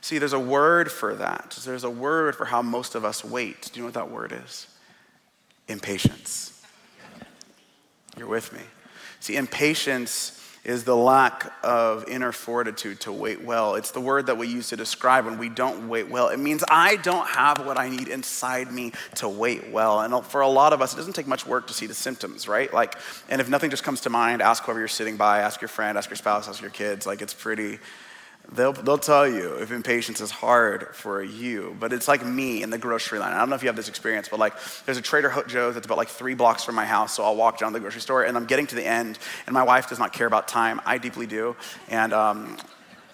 See, 0.00 0.18
there's 0.18 0.32
a 0.32 0.38
word 0.38 0.90
for 0.90 1.14
that. 1.14 1.58
There's 1.64 1.84
a 1.84 1.90
word 1.90 2.36
for 2.36 2.44
how 2.44 2.60
most 2.60 2.94
of 2.94 3.04
us 3.04 3.24
wait. 3.24 3.70
Do 3.72 3.78
you 3.78 3.82
know 3.82 3.86
what 3.86 3.94
that 3.94 4.10
word 4.10 4.32
is? 4.44 4.66
Impatience. 5.68 6.62
You're 8.16 8.28
with 8.28 8.52
me. 8.52 8.60
See, 9.20 9.36
impatience 9.36 10.40
is 10.64 10.84
the 10.84 10.96
lack 10.96 11.52
of 11.62 12.08
inner 12.08 12.32
fortitude 12.32 12.98
to 13.00 13.12
wait 13.12 13.42
well. 13.42 13.74
It's 13.74 13.90
the 13.90 14.00
word 14.00 14.26
that 14.26 14.38
we 14.38 14.46
use 14.46 14.70
to 14.70 14.76
describe 14.76 15.26
when 15.26 15.36
we 15.36 15.50
don't 15.50 15.88
wait 15.88 16.08
well. 16.08 16.28
It 16.28 16.38
means 16.38 16.64
I 16.70 16.96
don't 16.96 17.26
have 17.28 17.66
what 17.66 17.78
I 17.78 17.90
need 17.90 18.08
inside 18.08 18.72
me 18.72 18.92
to 19.16 19.28
wait 19.28 19.70
well. 19.70 20.00
And 20.00 20.24
for 20.24 20.40
a 20.40 20.48
lot 20.48 20.72
of 20.72 20.80
us, 20.80 20.94
it 20.94 20.96
doesn't 20.96 21.12
take 21.12 21.26
much 21.26 21.46
work 21.46 21.66
to 21.66 21.74
see 21.74 21.86
the 21.86 21.94
symptoms, 21.94 22.48
right? 22.48 22.72
Like, 22.72 22.96
and 23.28 23.42
if 23.42 23.48
nothing 23.50 23.68
just 23.68 23.82
comes 23.82 24.00
to 24.02 24.10
mind, 24.10 24.40
ask 24.40 24.62
whoever 24.62 24.78
you're 24.78 24.88
sitting 24.88 25.18
by, 25.18 25.40
ask 25.40 25.60
your 25.60 25.68
friend, 25.68 25.98
ask 25.98 26.08
your 26.08 26.16
spouse, 26.16 26.48
ask 26.48 26.62
your 26.62 26.70
kids. 26.70 27.06
Like, 27.06 27.20
it's 27.20 27.34
pretty 27.34 27.78
They'll, 28.52 28.72
they'll 28.72 28.98
tell 28.98 29.26
you 29.26 29.54
if 29.54 29.72
impatience 29.72 30.20
is 30.20 30.30
hard 30.30 30.94
for 30.94 31.22
you, 31.22 31.76
but 31.80 31.92
it's 31.92 32.06
like 32.06 32.24
me 32.24 32.62
in 32.62 32.70
the 32.70 32.78
grocery 32.78 33.18
line. 33.18 33.32
I 33.32 33.38
don't 33.38 33.48
know 33.48 33.56
if 33.56 33.62
you 33.62 33.68
have 33.68 33.76
this 33.76 33.88
experience, 33.88 34.28
but 34.28 34.38
like 34.38 34.54
there's 34.84 34.98
a 34.98 35.02
Trader 35.02 35.32
Joe's 35.48 35.74
that's 35.74 35.86
about 35.86 35.98
like 35.98 36.08
three 36.08 36.34
blocks 36.34 36.62
from 36.62 36.74
my 36.74 36.84
house, 36.84 37.14
so 37.14 37.24
I'll 37.24 37.36
walk 37.36 37.58
down 37.58 37.72
to 37.72 37.78
the 37.78 37.80
grocery 37.80 38.02
store 38.02 38.22
and 38.24 38.36
I'm 38.36 38.44
getting 38.44 38.66
to 38.68 38.74
the 38.74 38.84
end, 38.84 39.18
and 39.46 39.54
my 39.54 39.62
wife 39.62 39.88
does 39.88 39.98
not 39.98 40.12
care 40.12 40.26
about 40.26 40.46
time. 40.46 40.80
I 40.84 40.98
deeply 40.98 41.26
do, 41.26 41.56
and 41.88 42.12
um, 42.12 42.58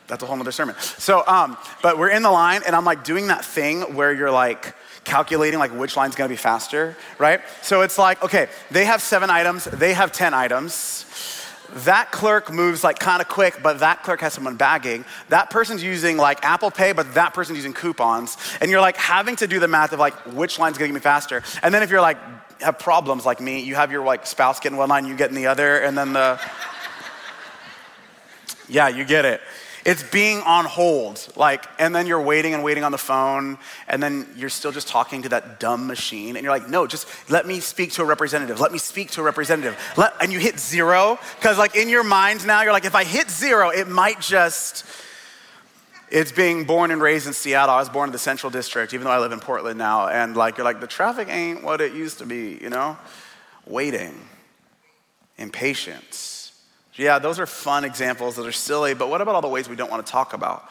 that's 0.09 0.23
a 0.23 0.27
whole 0.27 0.39
other 0.39 0.53
sermon. 0.53 0.75
So, 0.79 1.25
um, 1.27 1.57
but 1.83 1.97
we're 1.97 2.11
in 2.11 2.23
the 2.23 2.31
line, 2.31 2.63
and 2.67 2.75
I'm 2.75 2.85
like 2.85 3.05
doing 3.05 3.29
that 3.29 3.45
thing 3.45 3.95
where 3.95 4.13
you're 4.13 4.33
like, 4.33 4.75
calculating 5.05 5.59
like 5.59 5.73
which 5.73 5.97
line's 5.97 6.15
gonna 6.15 6.29
be 6.29 6.37
faster, 6.37 6.97
right? 7.19 7.41
So 7.63 7.81
it's 7.83 7.99
like, 7.99 8.23
okay, 8.23 8.49
they 8.71 8.85
have 8.85 9.01
seven 9.01 9.31
items, 9.31 9.65
they 9.65 9.95
have 9.95 10.13
10 10.13 10.35
items 10.35 11.07
that 11.75 12.11
clerk 12.11 12.53
moves 12.53 12.83
like 12.85 12.99
kind 12.99 13.23
of 13.23 13.29
quick, 13.29 13.61
but 13.63 13.81
that 13.81 14.03
clerk 14.03 14.21
has 14.21 14.35
someone 14.35 14.57
bagging. 14.57 15.05
That 15.29 15.51
person's 15.51 15.83
using 15.83 16.17
like 16.17 16.45
Apple 16.45 16.71
Pay, 16.71 16.93
but 16.93 17.15
that 17.15 17.35
person's 17.35 17.57
using 17.57 17.73
coupons. 17.73 18.37
And 18.61 18.71
you're 18.71 18.81
like 18.81 18.97
having 18.97 19.37
to 19.37 19.47
do 19.47 19.61
the 19.61 19.69
math 19.69 19.93
of 19.93 19.99
like 19.99 20.15
which 20.33 20.59
line's 20.59 20.79
gonna 20.79 20.89
get 20.89 20.95
me 20.95 21.01
faster. 21.01 21.43
And 21.63 21.73
then 21.73 21.83
if 21.83 21.91
you're 21.91 22.01
like 22.01 22.19
have 22.61 22.79
problems 22.79 23.25
like 23.25 23.41
me, 23.41 23.61
you 23.61 23.75
have 23.75 23.91
your 23.91 24.05
like 24.05 24.27
spouse 24.27 24.61
get 24.61 24.73
in 24.73 24.79
one 24.79 24.89
line, 24.89 25.07
you 25.07 25.17
get 25.17 25.31
in 25.31 25.35
the 25.35 25.47
other, 25.47 25.79
and 25.79 25.97
then 25.97 26.13
the 26.13 26.41
yeah, 28.69 28.89
you 28.89 29.05
get 29.05 29.25
it. 29.25 29.41
It's 29.91 30.05
being 30.05 30.39
on 30.43 30.67
hold, 30.67 31.27
like, 31.35 31.67
and 31.81 31.93
then 31.93 32.07
you're 32.07 32.23
waiting 32.23 32.55
and 32.55 32.63
waiting 32.63 32.85
on 32.85 32.93
the 32.93 32.97
phone, 32.99 33.59
and 33.89 34.01
then 34.01 34.25
you're 34.37 34.49
still 34.49 34.71
just 34.71 34.87
talking 34.87 35.23
to 35.23 35.31
that 35.31 35.59
dumb 35.59 35.89
machine, 35.89 36.37
and 36.37 36.45
you're 36.45 36.53
like, 36.53 36.69
no, 36.69 36.87
just 36.87 37.09
let 37.29 37.45
me 37.45 37.59
speak 37.59 37.91
to 37.95 38.03
a 38.03 38.05
representative. 38.05 38.61
Let 38.61 38.71
me 38.71 38.79
speak 38.79 39.11
to 39.11 39.21
a 39.21 39.25
representative. 39.25 39.77
Let, 39.97 40.15
and 40.23 40.33
you 40.33 40.39
hit 40.39 40.61
zero, 40.61 41.19
because 41.35 41.59
like 41.59 41.75
in 41.75 41.89
your 41.89 42.05
mind 42.05 42.47
now, 42.47 42.63
you're 42.63 42.73
like, 42.73 42.85
if 42.85 42.95
I 42.95 43.03
hit 43.03 43.29
zero, 43.29 43.71
it 43.71 43.89
might 43.89 44.21
just. 44.21 44.85
It's 46.09 46.31
being 46.31 46.67
born 46.67 46.93
and 46.93 47.03
raised 47.03 47.27
in 47.27 47.33
Seattle. 47.33 47.75
I 47.75 47.81
was 47.81 47.89
born 47.89 48.11
in 48.11 48.13
the 48.13 48.19
Central 48.19 48.51
District, 48.51 48.95
even 48.95 49.07
though 49.07 49.11
I 49.11 49.19
live 49.19 49.33
in 49.33 49.41
Portland 49.41 49.77
now. 49.77 50.07
And 50.07 50.37
like, 50.37 50.57
you're 50.57 50.65
like, 50.65 50.81
the 50.81 50.87
traffic 50.87 51.27
ain't 51.29 51.65
what 51.65 51.81
it 51.81 51.95
used 51.95 52.19
to 52.19 52.27
be, 52.27 52.61
you 52.63 52.71
know? 52.71 52.97
Waiting, 53.67 54.15
impatience 55.37 56.30
yeah, 57.01 57.19
those 57.19 57.39
are 57.39 57.47
fun 57.47 57.85
examples 57.85 58.37
that 58.37 58.47
are 58.47 58.53
silly, 58.53 58.93
but 58.93 59.09
what 59.09 59.23
about 59.23 59.35
all 59.35 59.41
the 59.41 59.49
ways 59.49 59.71
we 59.71 59.77
don't 59.77 59.91
want 59.91 60.05
to 60.05 60.13
talk 60.13 60.35
about? 60.35 60.71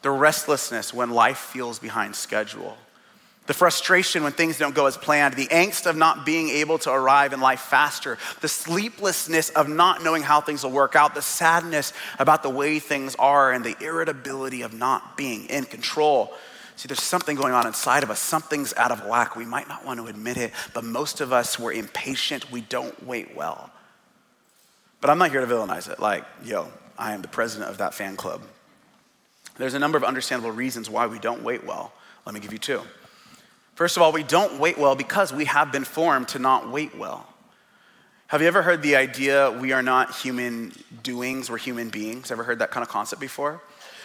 The 0.00 0.10
restlessness 0.10 0.94
when 0.94 1.10
life 1.10 1.36
feels 1.36 1.78
behind 1.78 2.16
schedule. 2.16 2.78
The 3.46 3.52
frustration 3.52 4.22
when 4.22 4.32
things 4.32 4.56
don't 4.56 4.74
go 4.74 4.86
as 4.86 4.96
planned, 4.96 5.34
the 5.34 5.48
angst 5.48 5.84
of 5.84 5.96
not 5.96 6.24
being 6.24 6.48
able 6.48 6.78
to 6.78 6.90
arrive 6.90 7.34
in 7.34 7.40
life 7.40 7.60
faster, 7.60 8.16
the 8.40 8.48
sleeplessness 8.48 9.50
of 9.50 9.68
not 9.68 10.02
knowing 10.02 10.22
how 10.22 10.40
things 10.40 10.64
will 10.64 10.70
work 10.70 10.96
out, 10.96 11.14
the 11.14 11.20
sadness 11.20 11.92
about 12.18 12.42
the 12.42 12.48
way 12.48 12.78
things 12.78 13.14
are, 13.16 13.52
and 13.52 13.62
the 13.62 13.76
irritability 13.84 14.62
of 14.62 14.72
not 14.72 15.18
being 15.18 15.44
in 15.46 15.64
control. 15.64 16.32
See, 16.76 16.86
there's 16.86 17.02
something 17.02 17.36
going 17.36 17.52
on 17.52 17.66
inside 17.66 18.02
of 18.02 18.10
us. 18.10 18.18
Something's 18.18 18.72
out 18.74 18.92
of 18.92 19.04
whack. 19.04 19.36
We 19.36 19.44
might 19.44 19.68
not 19.68 19.84
want 19.84 20.00
to 20.00 20.06
admit 20.06 20.38
it, 20.38 20.52
but 20.72 20.84
most 20.84 21.20
of 21.20 21.34
us, 21.34 21.58
we're 21.58 21.74
impatient. 21.74 22.50
We 22.50 22.62
don't 22.62 23.04
wait 23.06 23.36
well. 23.36 23.70
But 25.00 25.10
I'm 25.10 25.18
not 25.18 25.30
here 25.30 25.40
to 25.40 25.46
villainize 25.46 25.90
it. 25.90 25.98
Like, 25.98 26.24
yo, 26.44 26.68
I 26.98 27.14
am 27.14 27.22
the 27.22 27.28
president 27.28 27.70
of 27.70 27.78
that 27.78 27.94
fan 27.94 28.16
club. 28.16 28.42
There's 29.56 29.74
a 29.74 29.78
number 29.78 29.98
of 29.98 30.04
understandable 30.04 30.52
reasons 30.52 30.88
why 30.88 31.06
we 31.06 31.18
don't 31.18 31.42
wait 31.42 31.64
well. 31.64 31.92
Let 32.26 32.34
me 32.34 32.40
give 32.40 32.52
you 32.52 32.58
two. 32.58 32.82
First 33.74 33.96
of 33.96 34.02
all, 34.02 34.12
we 34.12 34.22
don't 34.22 34.58
wait 34.58 34.78
well 34.78 34.94
because 34.94 35.32
we 35.32 35.46
have 35.46 35.72
been 35.72 35.84
formed 35.84 36.28
to 36.28 36.38
not 36.38 36.70
wait 36.70 36.96
well. 36.96 37.26
Have 38.26 38.42
you 38.42 38.48
ever 38.48 38.62
heard 38.62 38.82
the 38.82 38.94
idea 38.96 39.50
we 39.50 39.72
are 39.72 39.82
not 39.82 40.14
human 40.14 40.72
doings, 41.02 41.50
we're 41.50 41.58
human 41.58 41.88
beings? 41.88 42.30
Ever 42.30 42.44
heard 42.44 42.60
that 42.60 42.70
kind 42.70 42.82
of 42.82 42.88
concept 42.88 43.20
before? 43.20 43.60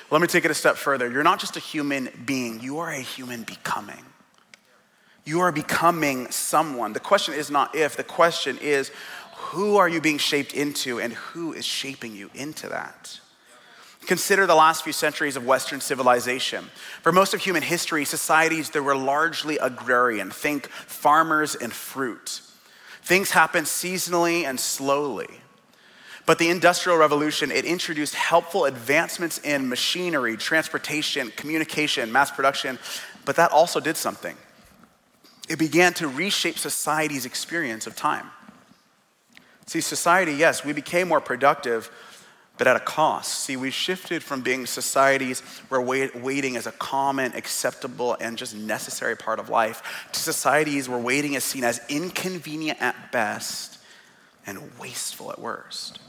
Let 0.10 0.22
me 0.22 0.28
take 0.28 0.46
it 0.46 0.52
a 0.52 0.56
step 0.56 0.78
further. 0.78 1.12
You're 1.12 1.24
not 1.24 1.40
just 1.40 1.58
a 1.58 1.60
human 1.60 2.10
being, 2.26 2.60
you 2.60 2.80
are 2.80 2.90
a 2.90 3.00
human 3.02 3.44
becoming. 3.44 4.04
You 5.26 5.42
are 5.42 5.52
becoming 5.52 6.30
someone. 6.32 6.94
The 6.94 7.00
question 7.00 7.34
is 7.34 7.50
not 7.50 7.76
if, 7.76 7.98
the 7.98 8.04
question 8.04 8.58
is 8.60 8.92
who 9.46 9.78
are 9.78 9.88
you 9.88 10.02
being 10.02 10.18
shaped 10.18 10.54
into 10.54 11.00
and 11.00 11.14
who 11.14 11.54
is 11.54 11.66
shaping 11.66 12.16
you 12.16 12.30
into 12.34 12.68
that? 12.70 13.20
Consider 14.06 14.46
the 14.46 14.56
last 14.56 14.84
few 14.84 14.94
centuries 14.94 15.36
of 15.36 15.46
Western 15.46 15.82
civilization. 15.82 16.66
For 17.02 17.12
most 17.12 17.34
of 17.34 17.42
human 17.42 17.64
history, 17.64 18.06
societies 18.06 18.70
that 18.72 18.84
were 18.84 18.96
largely 18.96 19.58
agrarian. 19.58 20.30
Think 20.30 20.68
farmers 20.68 21.56
and 21.56 21.74
fruit. 21.74 22.42
Things 23.04 23.32
happened 23.32 23.66
seasonally 23.66 24.44
and 24.44 24.60
slowly. 24.60 25.28
But 26.26 26.40
the 26.40 26.50
Industrial 26.50 26.98
Revolution, 26.98 27.52
it 27.52 27.66
introduced 27.66 28.16
helpful 28.16 28.66
advancements 28.66 29.38
in 29.40 29.70
machinery, 29.70 30.38
transportation, 30.38 31.32
communication, 31.36 32.12
mass 32.12 32.32
production, 32.32 32.80
but 33.26 33.36
that 33.36 33.52
also 33.52 33.80
did 33.80 33.96
something. 33.96 34.36
It 35.48 35.60
began 35.60 35.94
to 35.96 36.08
reshape 36.08 36.58
society's 36.58 37.26
experience 37.26 37.86
of 37.86 37.96
time. 37.96 38.26
See, 39.66 39.82
society, 39.82 40.34
yes, 40.34 40.64
we 40.64 40.74
became 40.74 41.08
more 41.08 41.22
productive, 41.22 41.90
but 42.58 42.68
at 42.68 42.76
a 42.76 42.80
cost. 42.80 43.40
See, 43.40 43.58
we 43.58 43.72
shifted 43.72 44.24
from 44.24 44.42
being 44.42 44.66
societies 44.66 45.42
where 45.70 45.82
waiting 45.82 46.56
is 46.56 46.68
a 46.68 46.72
common, 46.72 47.34
acceptable, 47.34 48.16
and 48.22 48.38
just 48.38 48.56
necessary 48.56 49.18
part 49.18 49.40
of 49.40 49.50
life 49.50 50.08
to 50.14 50.20
societies 50.20 50.88
where 50.88 51.00
waiting 51.00 51.34
is 51.34 51.44
seen 51.44 51.64
as 51.64 51.82
inconvenient 51.90 52.82
at 52.82 53.12
best 53.12 53.80
and 54.46 54.60
wasteful 54.80 55.32
at 55.32 55.40
worst. 55.40 56.00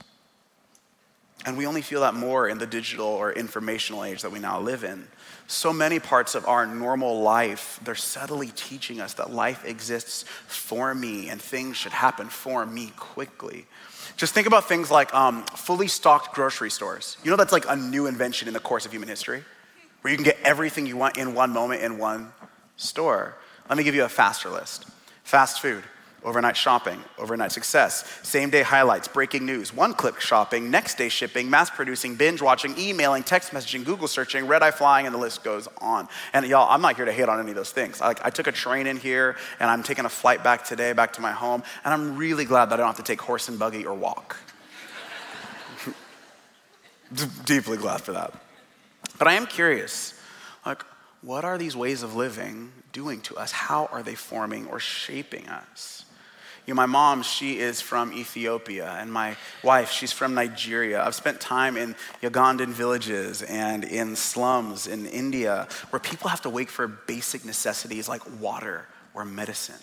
And 1.47 1.57
we 1.57 1.67
only 1.67 1.83
feel 1.83 2.01
that 2.01 2.15
more 2.15 2.49
in 2.49 2.59
the 2.59 2.67
digital 2.67 3.07
or 3.07 3.33
informational 3.33 4.05
age 4.05 4.23
that 4.23 4.33
we 4.33 4.39
now 4.39 4.61
live 4.61 4.85
in 4.85 5.07
so 5.47 5.73
many 5.73 5.99
parts 5.99 6.35
of 6.35 6.47
our 6.47 6.67
normal 6.67 7.21
life, 7.21 7.79
they're 7.83 7.95
subtly 7.95 8.49
teaching 8.49 9.01
us 9.01 9.15
that 9.15 9.31
life 9.31 9.65
exists 9.65 10.25
for 10.47 10.95
me 10.95 11.29
and 11.29 11.41
things 11.41 11.77
should 11.77 11.93
happen 11.93 12.29
for 12.29 12.67
me 12.67 12.93
quickly. 12.97 13.67
Just 14.17 14.35
think 14.35 14.47
about 14.47 14.69
things 14.69 14.91
like 14.91 15.15
um, 15.15 15.45
fully 15.45 15.89
stocked 15.89 16.35
grocery 16.35 16.71
stores. 16.71 17.17
You 17.23 17.31
know, 17.31 17.37
that's 17.37 17.53
like 17.53 17.67
a 17.69 17.77
new 17.77 18.07
invention 18.07 18.49
in 18.49 18.55
the 18.55 18.61
course 18.61 18.87
of 18.87 18.93
human 18.93 19.09
history, 19.09 19.45
where 20.01 20.11
you 20.11 20.17
can 20.17 20.25
get 20.25 20.39
everything 20.43 20.87
you 20.87 20.97
want 20.97 21.17
in 21.17 21.35
one 21.35 21.51
moment 21.51 21.83
in 21.83 21.99
one 21.99 22.33
store. 22.77 23.37
Let 23.69 23.79
me 23.79 23.85
give 23.85 23.95
you 23.95 24.05
a 24.05 24.09
faster 24.09 24.49
list 24.49 24.87
fast 25.23 25.61
food, 25.61 25.83
overnight 26.25 26.57
shopping, 26.57 27.03
overnight 27.19 27.53
success, 27.53 28.05
same 28.23 28.51
day 28.51 28.63
highlights, 28.63 29.07
breaking 29.07 29.47
news, 29.47 29.73
one 29.73 29.95
click 29.95 30.21
shopping, 30.21 30.71
next 30.71 30.99
day 30.99 31.09
shipping, 31.09 31.49
mass 31.49 31.71
producing, 31.71 32.17
binge 32.17 32.43
watching, 32.43 32.77
emailing, 32.79 33.23
text 33.23 33.53
messaging, 33.53 33.85
Google 33.85 34.09
searching, 34.09 34.47
red 34.47 34.63
eye 34.63 34.71
flying, 34.71 35.07
and 35.07 35.15
the 35.15 35.19
list 35.19 35.45
goes 35.45 35.69
on. 35.81 36.09
And 36.33 36.45
y'all, 36.47 36.69
I'm 36.71 36.81
not 36.81 36.97
here 36.97 37.05
to 37.05 37.13
hate 37.13 37.29
on 37.29 37.39
any 37.39 37.51
of 37.51 37.57
those 37.57 37.71
things. 37.71 38.01
I, 38.01 38.11
I 38.23 38.31
took 38.31 38.47
a 38.47 38.53
train 38.53 38.87
in 38.87 38.97
here 38.97 39.37
and 39.61 39.71
I'm 39.71 39.83
taking 39.83 40.05
a 40.05 40.09
flight 40.09 40.43
back 40.43 40.65
today, 40.65 40.93
back 40.93 41.13
to 41.15 41.21
my 41.21 41.33
home, 41.33 41.63
and 41.85 41.95
I'm 41.95 42.17
really 42.17 42.45
glad 42.45 42.67
that 42.67 42.75
I 42.75 42.77
don't 42.79 42.89
have 42.89 42.97
to 42.97 43.03
take 43.03 43.21
horse 43.21 43.49
and 43.49 43.59
buggy 43.59 43.87
or 43.87 43.95
walk. 43.95 44.37
Deeply 47.45 47.77
glad 47.77 48.01
for 48.01 48.13
that. 48.13 48.35
But 49.19 49.29
I 49.29 49.35
am 49.35 49.47
curious, 49.47 50.21
like, 50.65 50.83
what 51.23 51.45
are 51.45 51.59
these 51.59 51.77
ways 51.77 52.03
of 52.03 52.15
living 52.15 52.73
doing 52.93 53.21
to 53.23 53.37
us? 53.37 53.53
How 53.53 53.87
are 53.93 54.03
they 54.03 54.15
forming 54.15 54.67
or 54.67 54.81
shaping 54.81 55.49
us? 55.49 56.06
You 56.67 56.75
know, 56.75 56.77
my 56.77 56.87
mom, 56.87 57.23
she 57.23 57.61
is 57.61 57.81
from 57.81 58.13
Ethiopia, 58.13 58.97
and 58.99 59.13
my 59.13 59.37
wife, 59.63 59.93
she's 59.93 60.11
from 60.11 60.35
Nigeria. 60.35 61.01
I've 61.01 61.15
spent 61.15 61.41
time 61.41 61.77
in 61.77 61.95
Ugandan 62.23 62.71
villages 62.71 63.43
and 63.43 63.85
in 63.85 64.17
slums 64.17 64.89
in 64.89 65.07
India 65.07 65.69
where 65.91 66.01
people 66.01 66.29
have 66.29 66.41
to 66.43 66.51
wait 66.51 66.69
for 66.69 66.89
basic 66.89 67.45
necessities 67.45 68.09
like 68.09 68.23
water 68.41 68.87
or 69.15 69.25
medicine. 69.25 69.81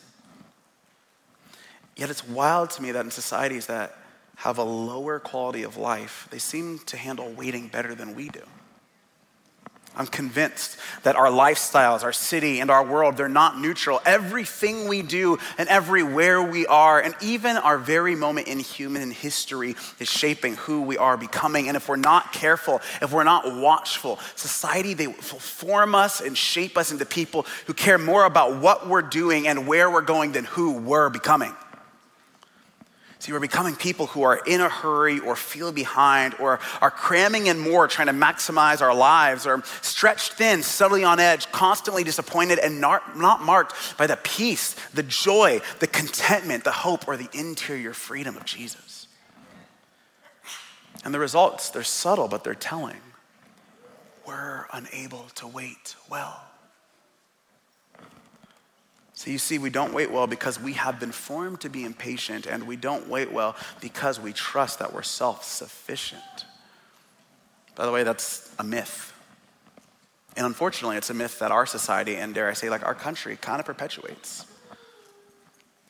Yet 1.96 2.10
it's 2.10 2.28
wild 2.28 2.72
to 2.72 2.82
me 2.82 2.92
that 2.92 3.06
in 3.06 3.12
societies 3.12 3.68
that 3.68 3.98
have 4.36 4.58
a 4.58 4.64
lower 4.64 5.20
quality 5.20 5.64
of 5.64 5.78
life, 5.78 6.28
they 6.32 6.40
seem 6.40 6.80
to 6.88 6.98
handle 6.98 7.32
waiting 7.32 7.68
better 7.68 7.96
than 7.96 8.14
we 8.14 8.28
do. 8.28 8.42
I'm 9.96 10.08
convinced 10.08 10.78
that 11.04 11.16
our 11.16 11.28
lifestyles, 11.28 12.04
our 12.04 12.14
city, 12.14 12.60
and 12.60 12.72
our 12.72 12.84
world, 12.84 13.16
they're 13.16 13.30
not 13.30 13.60
neutral. 13.60 14.02
Everything 14.06 14.88
we 14.88 15.04
do 15.04 15.38
and 15.58 15.70
everywhere 15.70 16.42
we 16.42 16.66
are, 16.66 17.00
and 17.00 17.14
even 17.22 17.58
our 17.58 17.78
very 17.78 18.16
moment 18.16 18.48
in 18.48 18.60
human 18.60 19.12
history, 19.12 19.76
is 20.00 20.10
shaping 20.10 20.56
who 20.56 20.82
we 20.82 20.98
are 20.98 21.16
becoming. 21.16 21.68
And 21.68 21.78
if 21.78 21.88
we're 21.88 21.96
not 21.96 22.34
careful, 22.34 22.82
if 23.02 23.12
we're 23.12 23.24
not 23.24 23.56
watchful, 23.56 24.20
society, 24.36 24.96
they 24.96 25.08
will 25.08 25.14
form 25.14 25.94
us 25.94 26.22
and 26.22 26.36
shape 26.36 26.76
us 26.78 26.92
into 26.92 27.06
people 27.06 27.46
who 27.68 27.74
care 27.74 28.00
more 28.00 28.26
about 28.26 28.60
what 28.60 28.88
we're 28.88 29.04
doing 29.04 29.48
and 29.48 29.68
where 29.68 29.92
we're 29.92 30.02
going 30.02 30.32
than 30.32 30.46
who 30.46 30.74
we're 30.74 31.10
becoming. 31.10 31.54
See, 33.24 33.32
we're 33.32 33.40
becoming 33.40 33.78
people 33.78 34.08
who 34.08 34.24
are 34.24 34.42
in 34.46 34.60
a 34.60 34.68
hurry 34.68 35.18
or 35.20 35.38
feel 35.38 35.72
behind 35.72 36.36
or 36.42 36.60
are 36.82 36.92
cramming 36.92 37.48
in 37.48 37.58
more, 37.58 37.88
trying 37.88 38.08
to 38.08 38.14
maximize 38.14 38.82
our 38.82 38.94
lives, 38.94 39.48
or 39.48 39.64
stretched 39.82 40.34
thin, 40.34 40.62
subtly 40.62 41.06
on 41.06 41.22
edge, 41.22 41.50
constantly 41.54 42.04
disappointed 42.04 42.60
and 42.60 42.82
not, 42.82 43.18
not 43.18 43.42
marked 43.42 43.98
by 43.98 44.08
the 44.08 44.18
peace, 44.18 44.76
the 44.94 45.04
joy, 45.04 45.62
the 45.80 45.88
contentment, 45.88 46.66
the 46.66 46.74
hope, 46.74 47.08
or 47.08 47.16
the 47.16 47.30
interior 47.32 47.94
freedom 47.94 48.36
of 48.36 48.44
Jesus. 48.44 49.08
And 51.06 51.14
the 51.14 51.20
results, 51.20 51.70
they're 51.70 51.84
subtle, 51.84 52.28
but 52.28 52.44
they're 52.44 52.54
telling. 52.54 53.00
We're 54.28 54.66
unable 54.74 55.28
to 55.36 55.48
wait 55.48 55.96
well. 56.10 56.42
So 59.24 59.32
you 59.32 59.38
see, 59.38 59.58
we 59.58 59.70
don't 59.70 59.94
wait 59.94 60.12
well 60.12 60.28
because 60.28 60.60
we 60.60 60.74
have 60.74 61.00
been 61.00 61.14
formed 61.14 61.62
to 61.62 61.70
be 61.70 61.86
impatient, 61.86 62.46
and 62.46 62.68
we 62.68 62.76
don't 62.76 63.08
wait 63.08 63.32
well 63.32 63.56
because 63.80 64.20
we 64.20 64.34
trust 64.34 64.80
that 64.80 64.94
we're 64.94 65.02
self 65.02 65.46
sufficient. 65.46 66.46
By 67.74 67.86
the 67.86 67.92
way, 67.94 68.04
that's 68.04 68.54
a 68.60 68.66
myth. 68.66 69.14
And 70.36 70.46
unfortunately, 70.46 70.98
it's 70.98 71.10
a 71.10 71.14
myth 71.14 71.40
that 71.40 71.52
our 71.54 71.66
society, 71.66 72.18
and 72.18 72.34
dare 72.34 72.50
I 72.50 72.54
say, 72.54 72.70
like 72.70 72.86
our 72.86 72.94
country, 72.94 73.38
kind 73.38 73.62
of 73.62 73.66
perpetuates. 73.66 74.46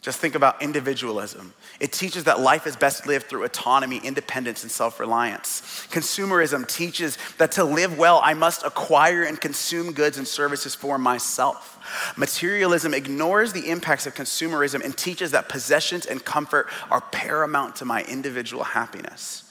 Just 0.03 0.19
think 0.19 0.35
about 0.35 0.61
individualism. 0.61 1.55
It 1.79 1.91
teaches 1.91 2.25
that 2.25 2.39
life 2.39 2.67
is 2.67 2.75
best 2.75 3.07
lived 3.07 3.25
through 3.25 3.45
autonomy, 3.45 3.97
independence, 3.97 4.61
and 4.61 4.71
self 4.71 4.99
reliance. 4.99 5.87
Consumerism 5.89 6.67
teaches 6.67 7.17
that 7.39 7.53
to 7.53 7.63
live 7.63 7.97
well, 7.97 8.21
I 8.23 8.35
must 8.35 8.63
acquire 8.63 9.23
and 9.23 9.41
consume 9.41 9.91
goods 9.91 10.19
and 10.19 10.27
services 10.27 10.75
for 10.75 10.99
myself. 10.99 11.72
Materialism 12.15 12.93
ignores 12.93 13.53
the 13.53 13.69
impacts 13.69 14.05
of 14.05 14.15
consumerism 14.15 14.83
and 14.83 14.95
teaches 14.97 15.31
that 15.31 15.49
possessions 15.49 16.05
and 16.05 16.23
comfort 16.23 16.67
are 16.89 17.01
paramount 17.01 17.75
to 17.77 17.85
my 17.85 18.03
individual 18.03 18.63
happiness. 18.63 19.42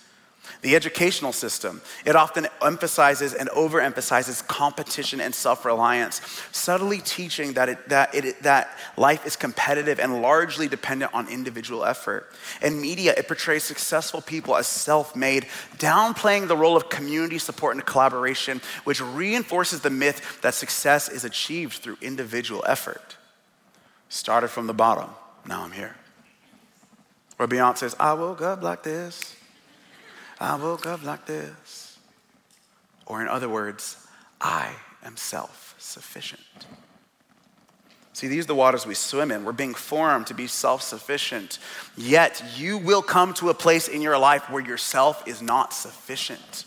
The 0.62 0.76
educational 0.76 1.32
system, 1.32 1.82
it 2.04 2.14
often 2.14 2.46
emphasizes 2.64 3.34
and 3.34 3.48
overemphasizes 3.50 4.46
competition 4.46 5.20
and 5.20 5.34
self-reliance, 5.34 6.20
subtly 6.52 6.98
teaching 6.98 7.54
that, 7.54 7.68
it, 7.68 7.88
that, 7.88 8.14
it, 8.14 8.40
that 8.44 8.78
life 8.96 9.26
is 9.26 9.34
competitive 9.34 9.98
and 9.98 10.22
largely 10.22 10.68
dependent 10.68 11.12
on 11.14 11.28
individual 11.28 11.84
effort. 11.84 12.30
In 12.62 12.80
media, 12.80 13.12
it 13.16 13.26
portrays 13.26 13.64
successful 13.64 14.20
people 14.20 14.54
as 14.54 14.68
self-made, 14.68 15.46
downplaying 15.78 16.46
the 16.46 16.56
role 16.56 16.76
of 16.76 16.88
community 16.88 17.38
support 17.38 17.74
and 17.74 17.84
collaboration, 17.84 18.60
which 18.84 19.00
reinforces 19.00 19.80
the 19.80 19.90
myth 19.90 20.40
that 20.42 20.54
success 20.54 21.08
is 21.08 21.24
achieved 21.24 21.82
through 21.82 21.96
individual 22.00 22.62
effort. 22.68 23.16
Started 24.08 24.48
from 24.48 24.68
the 24.68 24.74
bottom, 24.74 25.10
now 25.44 25.64
I'm 25.64 25.72
here. 25.72 25.96
Where 27.36 27.48
Beyonce 27.48 27.78
says, 27.78 27.96
I 27.98 28.12
woke 28.12 28.42
up 28.42 28.62
like 28.62 28.84
this. 28.84 29.34
I 30.42 30.56
woke 30.56 30.86
up 30.86 31.04
like 31.04 31.26
this. 31.26 31.98
Or, 33.06 33.22
in 33.22 33.28
other 33.28 33.48
words, 33.48 33.96
I 34.40 34.72
am 35.04 35.16
self 35.16 35.74
sufficient. 35.78 36.40
See, 38.12 38.28
these 38.28 38.44
are 38.44 38.48
the 38.48 38.54
waters 38.54 38.86
we 38.86 38.94
swim 38.94 39.30
in. 39.30 39.44
We're 39.44 39.52
being 39.52 39.74
formed 39.74 40.26
to 40.26 40.34
be 40.34 40.46
self 40.48 40.82
sufficient. 40.82 41.58
Yet, 41.96 42.42
you 42.56 42.78
will 42.78 43.02
come 43.02 43.34
to 43.34 43.50
a 43.50 43.54
place 43.54 43.86
in 43.86 44.02
your 44.02 44.18
life 44.18 44.50
where 44.50 44.64
yourself 44.64 45.26
is 45.28 45.40
not 45.40 45.72
sufficient. 45.72 46.64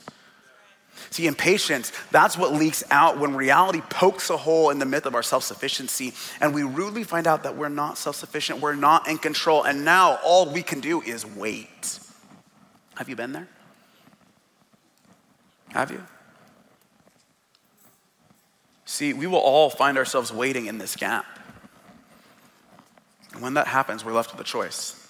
See, 1.10 1.28
impatience, 1.28 1.91
that's 2.12 2.38
what 2.38 2.54
leaks 2.54 2.84
out 2.89 3.19
when 3.19 3.36
reality 3.36 3.82
pokes 3.89 4.30
a 4.30 4.38
hole 4.38 4.69
in 4.69 4.80
the 4.80 4.86
myth 4.86 5.06
of 5.06 5.15
our 5.15 5.23
self 5.23 5.43
sufficiency, 5.43 6.13
and 6.39 6.54
we 6.54 6.63
rudely 6.63 7.04
find 7.04 7.28
out 7.28 7.43
that 7.43 7.58
we're 7.58 7.69
not 7.69 7.97
self 7.97 8.15
sufficient, 8.15 8.62
we're 8.62 8.76
not 8.76 9.08
in 9.10 9.17
control, 9.17 9.63
and 9.63 9.84
now 9.84 10.17
all 10.23 10.49
we 10.49 10.63
can 10.63 10.80
do 10.80 11.02
is 11.02 11.26
wait. 11.26 11.99
Have 12.95 13.10
you 13.10 13.17
been 13.17 13.34
there? 13.34 13.49
Have 15.71 15.91
you? 15.91 16.04
See, 18.86 19.13
we 19.13 19.28
will 19.28 19.39
all 19.39 19.69
find 19.69 19.97
ourselves 19.97 20.32
waiting 20.32 20.67
in 20.67 20.78
this 20.78 20.95
gap. 20.95 21.25
And 23.34 23.41
when 23.41 23.56
that 23.56 23.67
happens, 23.67 24.06
we're 24.06 24.13
left 24.13 24.32
with 24.32 24.39
a 24.39 24.45
choice. 24.45 25.01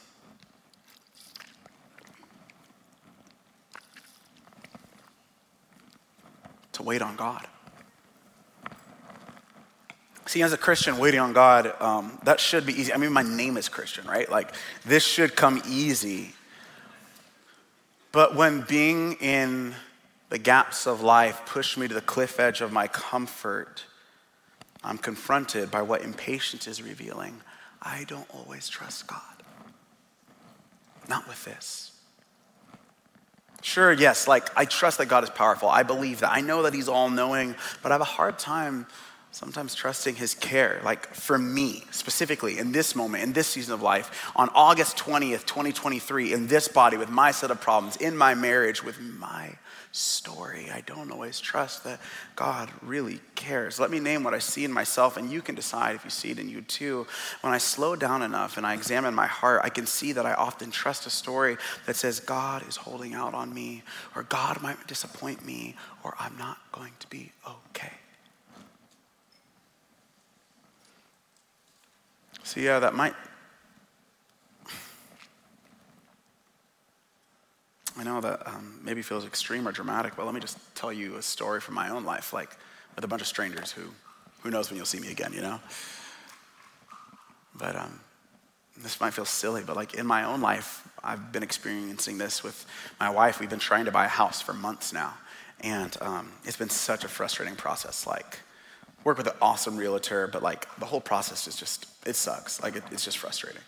To 6.72 6.84
wait 6.84 7.02
on 7.02 7.16
God. 7.16 7.46
See, 10.26 10.42
as 10.42 10.52
a 10.52 10.58
Christian, 10.58 10.98
waiting 10.98 11.20
on 11.20 11.34
God, 11.34 11.80
um, 11.80 12.18
that 12.24 12.40
should 12.40 12.66
be 12.66 12.74
easy. 12.74 12.92
I 12.92 12.98
mean, 12.98 13.14
my 13.14 13.22
name 13.22 13.58
is 13.58 13.70
Christian, 13.70 14.08
right? 14.08 14.30
Like, 14.30 14.54
this 14.84 15.06
should 15.06 15.36
come 15.36 15.62
easy. 15.70 16.34
But 18.12 18.36
when 18.36 18.62
being 18.62 19.14
in 19.14 19.76
the 20.30 20.38
gaps 20.38 20.88
of 20.88 21.02
life 21.02 21.42
push 21.46 21.78
me 21.78 21.88
to 21.88 21.94
the 21.94 22.02
cliff 22.02 22.40
edge 22.40 22.62
of 22.62 22.72
my 22.72 22.88
comfort, 22.88 23.86
I'm 24.84 24.98
confronted 24.98 25.72
by 25.72 25.82
what 25.82 26.02
impatience 26.02 26.68
is 26.68 26.82
revealing. 26.82 27.42
I 27.82 28.06
don't 28.08 28.28
always 28.34 28.68
trust 28.68 29.08
God. 29.08 29.22
Not 31.08 31.28
with 31.28 31.44
this. 31.46 31.92
Sure, 33.62 33.92
yes, 33.92 34.28
like 34.28 34.56
I 34.58 34.66
trust 34.66 35.00
that 35.00 35.08
God 35.08 35.24
is 35.24 35.30
powerful. 35.30 35.70
I 35.70 35.84
believe 35.84 36.20
that. 36.20 36.32
I 36.32 36.42
know 36.42 36.64
that 36.64 36.74
He's 36.74 36.88
all 36.88 37.10
knowing, 37.10 37.56
but 37.82 37.92
I 37.92 37.96
have 37.96 38.02
a 38.02 38.06
hard 38.06 38.38
time 38.38 38.86
sometimes 39.36 39.76
trusting 39.76 40.16
his 40.16 40.34
care. 40.34 40.80
Like 40.84 41.14
for 41.14 41.38
me, 41.38 41.84
specifically 41.92 42.58
in 42.58 42.72
this 42.72 42.96
moment, 42.96 43.24
in 43.24 43.34
this 43.34 43.48
season 43.48 43.74
of 43.74 43.82
life, 43.82 44.32
on 44.36 44.50
August 44.56 44.98
20th, 44.98 45.46
2023, 45.46 46.32
in 46.32 46.48
this 46.48 46.70
body, 46.70 46.96
with 46.96 47.10
my 47.10 47.32
set 47.32 47.52
of 47.52 47.60
problems, 47.60 47.98
in 47.98 48.16
my 48.16 48.34
marriage, 48.34 48.82
with 48.82 49.00
my 49.02 49.56
story, 49.96 50.70
I 50.72 50.82
don't 50.82 51.12
always 51.12 51.40
trust 51.40 51.84
that 51.86 52.00
God 52.36 52.70
really 52.82 53.20
cares. 53.36 53.80
Let 53.80 53.90
me 53.90 54.00
name 54.00 54.24
what 54.24 54.34
I 54.34 54.40
see 54.40 54.66
in 54.66 54.72
myself, 54.72 55.18
and 55.18 55.32
you 55.32 55.42
can 55.42 55.56
decide 55.56 55.96
if 55.96 56.04
you 56.04 56.10
see 56.10 56.32
it 56.32 56.40
in 56.40 56.50
you 56.50 56.62
too. 56.62 57.08
When 57.42 57.54
I 57.54 57.58
slow 57.58 57.96
down 57.96 58.22
enough 58.22 58.58
and 58.58 58.66
I 58.66 58.74
examine 58.74 59.14
my 59.14 59.28
heart, 59.28 59.62
I 59.64 59.70
can 59.70 59.86
see 59.86 60.12
that 60.12 60.26
I 60.26 60.34
often 60.34 60.72
trust 60.72 61.06
a 61.06 61.10
story 61.10 61.58
that 61.86 61.96
says, 61.96 62.20
God 62.20 62.68
is 62.68 62.76
holding 62.76 63.14
out 63.14 63.34
on 63.34 63.54
me, 63.54 63.84
or 64.16 64.24
God 64.24 64.62
might 64.62 64.86
disappoint 64.88 65.46
me, 65.46 65.76
or 66.04 66.14
I'm 66.20 66.38
not 66.38 66.58
going 66.72 66.94
to 67.00 67.10
be 67.10 67.32
okay. 67.48 67.94
So, 72.44 72.60
yeah, 72.60 72.80
that 72.80 72.94
might. 72.94 73.14
I 77.98 78.04
know 78.04 78.20
that 78.22 78.46
um, 78.48 78.80
maybe 78.84 79.02
feels 79.02 79.26
extreme 79.26 79.68
or 79.68 79.72
dramatic, 79.72 80.16
but 80.16 80.26
let 80.26 80.36
me 80.36 80.42
just 80.42 80.58
tell 80.76 80.92
you 80.92 81.16
a 81.16 81.22
story 81.22 81.62
from 81.62 81.76
my 81.76 81.90
own 81.90 82.04
life, 82.04 82.34
like 82.34 82.50
with 82.96 83.06
a 83.06 83.08
bunch 83.08 83.22
of 83.22 83.28
strangers 83.28 83.72
who, 83.72 83.84
who 84.42 84.50
knows 84.50 84.70
when 84.70 84.78
you'll 84.78 84.86
see 84.86 85.00
me 85.00 85.12
again, 85.12 85.32
you 85.34 85.42
know? 85.42 85.60
But 87.58 87.76
um, 87.76 88.02
this 88.78 89.00
might 89.00 89.14
feel 89.14 89.26
silly, 89.26 89.64
but 89.66 89.76
like 89.76 89.94
in 89.94 90.06
my 90.06 90.26
own 90.26 90.42
life, 90.42 90.88
I've 91.04 91.32
been 91.32 91.44
experiencing 91.44 92.18
this 92.18 92.44
with 92.44 92.66
my 93.00 93.10
wife. 93.10 93.40
We've 93.40 93.50
been 93.50 93.60
trying 93.60 93.86
to 93.86 93.92
buy 93.92 94.06
a 94.06 94.10
house 94.10 94.42
for 94.42 94.54
months 94.54 94.92
now, 94.92 95.14
and 95.62 95.96
um, 96.02 96.32
it's 96.44 96.58
been 96.58 96.70
such 96.70 97.06
a 97.06 97.08
frustrating 97.08 97.56
process. 97.56 98.06
Like, 98.06 98.40
work 99.06 99.18
with 99.18 99.28
an 99.28 99.36
awesome 99.42 99.78
realtor, 99.78 100.28
but 100.28 100.44
like 100.44 100.68
the 100.80 100.86
whole 100.86 101.00
process 101.00 101.48
is 101.48 101.56
just, 101.56 101.86
it 102.06 102.16
sucks. 102.16 102.62
Like 102.62 102.76
it, 102.76 102.84
it's 102.92 103.06
just 103.06 103.20
frustrating. 103.20 103.62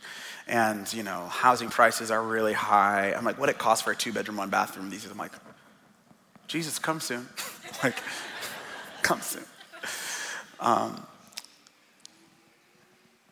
And, 0.47 0.91
you 0.93 1.03
know, 1.03 1.25
housing 1.27 1.69
prices 1.69 2.09
are 2.09 2.23
really 2.23 2.53
high. 2.53 3.13
I'm 3.13 3.25
like, 3.25 3.37
what 3.37 3.49
it 3.49 3.57
costs 3.57 3.83
for 3.83 3.91
a 3.91 3.95
two 3.95 4.13
bedroom, 4.13 4.37
one 4.37 4.49
bathroom 4.49 4.89
these 4.89 5.03
days? 5.03 5.11
I'm 5.11 5.17
like, 5.17 5.33
Jesus, 6.47 6.79
come 6.79 7.01
soon. 7.01 7.27
like, 7.83 7.97
come 9.01 9.19
soon. 9.19 9.43
Um, 10.59 11.05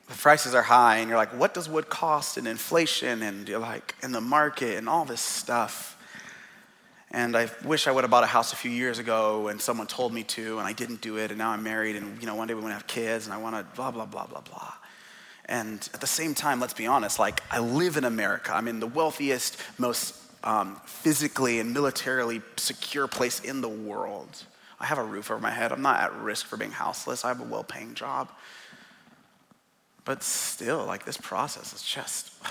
the 0.08 0.13
prices 0.15 0.54
are 0.54 0.62
high, 0.62 0.97
and 0.97 1.10
you're 1.10 1.17
like, 1.17 1.39
what 1.39 1.54
does 1.54 1.69
wood 1.69 1.89
cost? 1.89 2.38
And 2.38 2.47
inflation, 2.47 3.23
and 3.23 3.47
you're 3.47 3.60
like, 3.60 3.95
in 4.04 4.12
the 4.12 4.21
market, 4.21 4.78
and 4.78 4.89
all 4.89 5.06
this 5.06 5.21
stuff. 5.21 5.95
And 7.12 7.38
I 7.38 7.49
wish 7.63 7.88
I 7.88 7.91
would 7.91 8.04
have 8.04 8.12
bought 8.12 8.25
a 8.25 8.28
house 8.28 8.51
a 8.51 8.58
few 8.58 8.69
years 8.69 8.99
ago 8.99 9.47
and 9.47 9.62
someone 9.62 9.88
told 9.88 10.13
me 10.13 10.23
to, 10.23 10.60
and 10.60 10.67
I 10.67 10.73
didn't 10.73 10.99
do 10.99 11.17
it, 11.17 11.32
and 11.32 11.38
now 11.38 11.51
I'm 11.51 11.63
married, 11.63 11.95
and 11.95 12.19
you 12.19 12.28
know, 12.28 12.36
one 12.36 12.49
day 12.49 12.54
we 12.54 12.60
want 12.60 12.71
to 12.71 12.75
have 12.75 12.88
kids, 12.88 13.25
and 13.25 13.34
I 13.34 13.38
want 13.38 13.56
to 13.56 13.75
blah, 13.75 13.89
blah, 13.89 14.06
blah, 14.06 14.28
blah, 14.28 14.41
blah. 14.41 14.73
And 15.48 15.88
at 15.94 16.02
the 16.02 16.08
same 16.08 16.34
time, 16.34 16.60
let's 16.60 16.74
be 16.74 16.88
honest, 16.88 17.20
like 17.20 17.42
I 17.52 17.60
live 17.60 17.98
in 17.98 18.04
America. 18.04 18.52
I'm 18.54 18.68
in 18.68 18.80
the 18.80 18.88
wealthiest, 18.88 19.58
most 19.78 20.16
um, 20.44 20.80
physically 20.86 21.60
and 21.60 21.74
militarily 21.74 22.42
secure 22.58 23.08
place 23.08 23.40
in 23.40 23.62
the 23.62 23.70
world. 23.70 24.44
I 24.80 24.86
have 24.86 24.98
a 24.98 25.04
roof 25.04 25.32
over 25.32 25.40
my 25.40 25.52
head. 25.52 25.72
I'm 25.72 25.82
not 25.82 26.00
at 26.02 26.14
risk 26.16 26.46
for 26.46 26.58
being 26.58 26.72
houseless. 26.72 27.24
I 27.24 27.30
have 27.30 27.40
a 27.40 27.44
well 27.44 27.64
paying 27.64 27.94
job. 27.94 28.30
But 30.04 30.24
still, 30.24 30.86
like 30.86 31.06
this 31.06 31.18
process 31.18 31.74
is 31.74 31.84
just. 31.84 32.32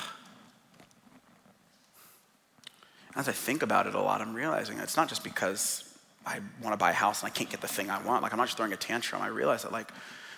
As 3.17 3.29
I 3.29 3.33
think 3.33 3.63
about 3.63 3.87
it 3.87 3.95
a 3.95 4.01
lot, 4.01 4.21
I'm 4.21 4.35
realizing 4.35 4.79
it's 4.79 4.97
not 4.97 5.09
just 5.09 5.23
because 5.23 5.85
I 6.27 6.41
want 6.61 6.73
to 6.73 6.77
buy 6.77 6.91
a 6.91 6.95
house 6.95 7.23
and 7.23 7.31
I 7.31 7.35
can't 7.35 7.49
get 7.49 7.61
the 7.61 7.69
thing 7.69 7.91
I 7.91 8.03
want. 8.03 8.23
Like, 8.23 8.33
I'm 8.33 8.39
not 8.39 8.47
just 8.47 8.57
throwing 8.57 8.73
a 8.73 8.77
tantrum. 8.77 9.23
I 9.23 9.29
realize 9.29 9.63
that, 9.63 9.71
like, 9.71 9.93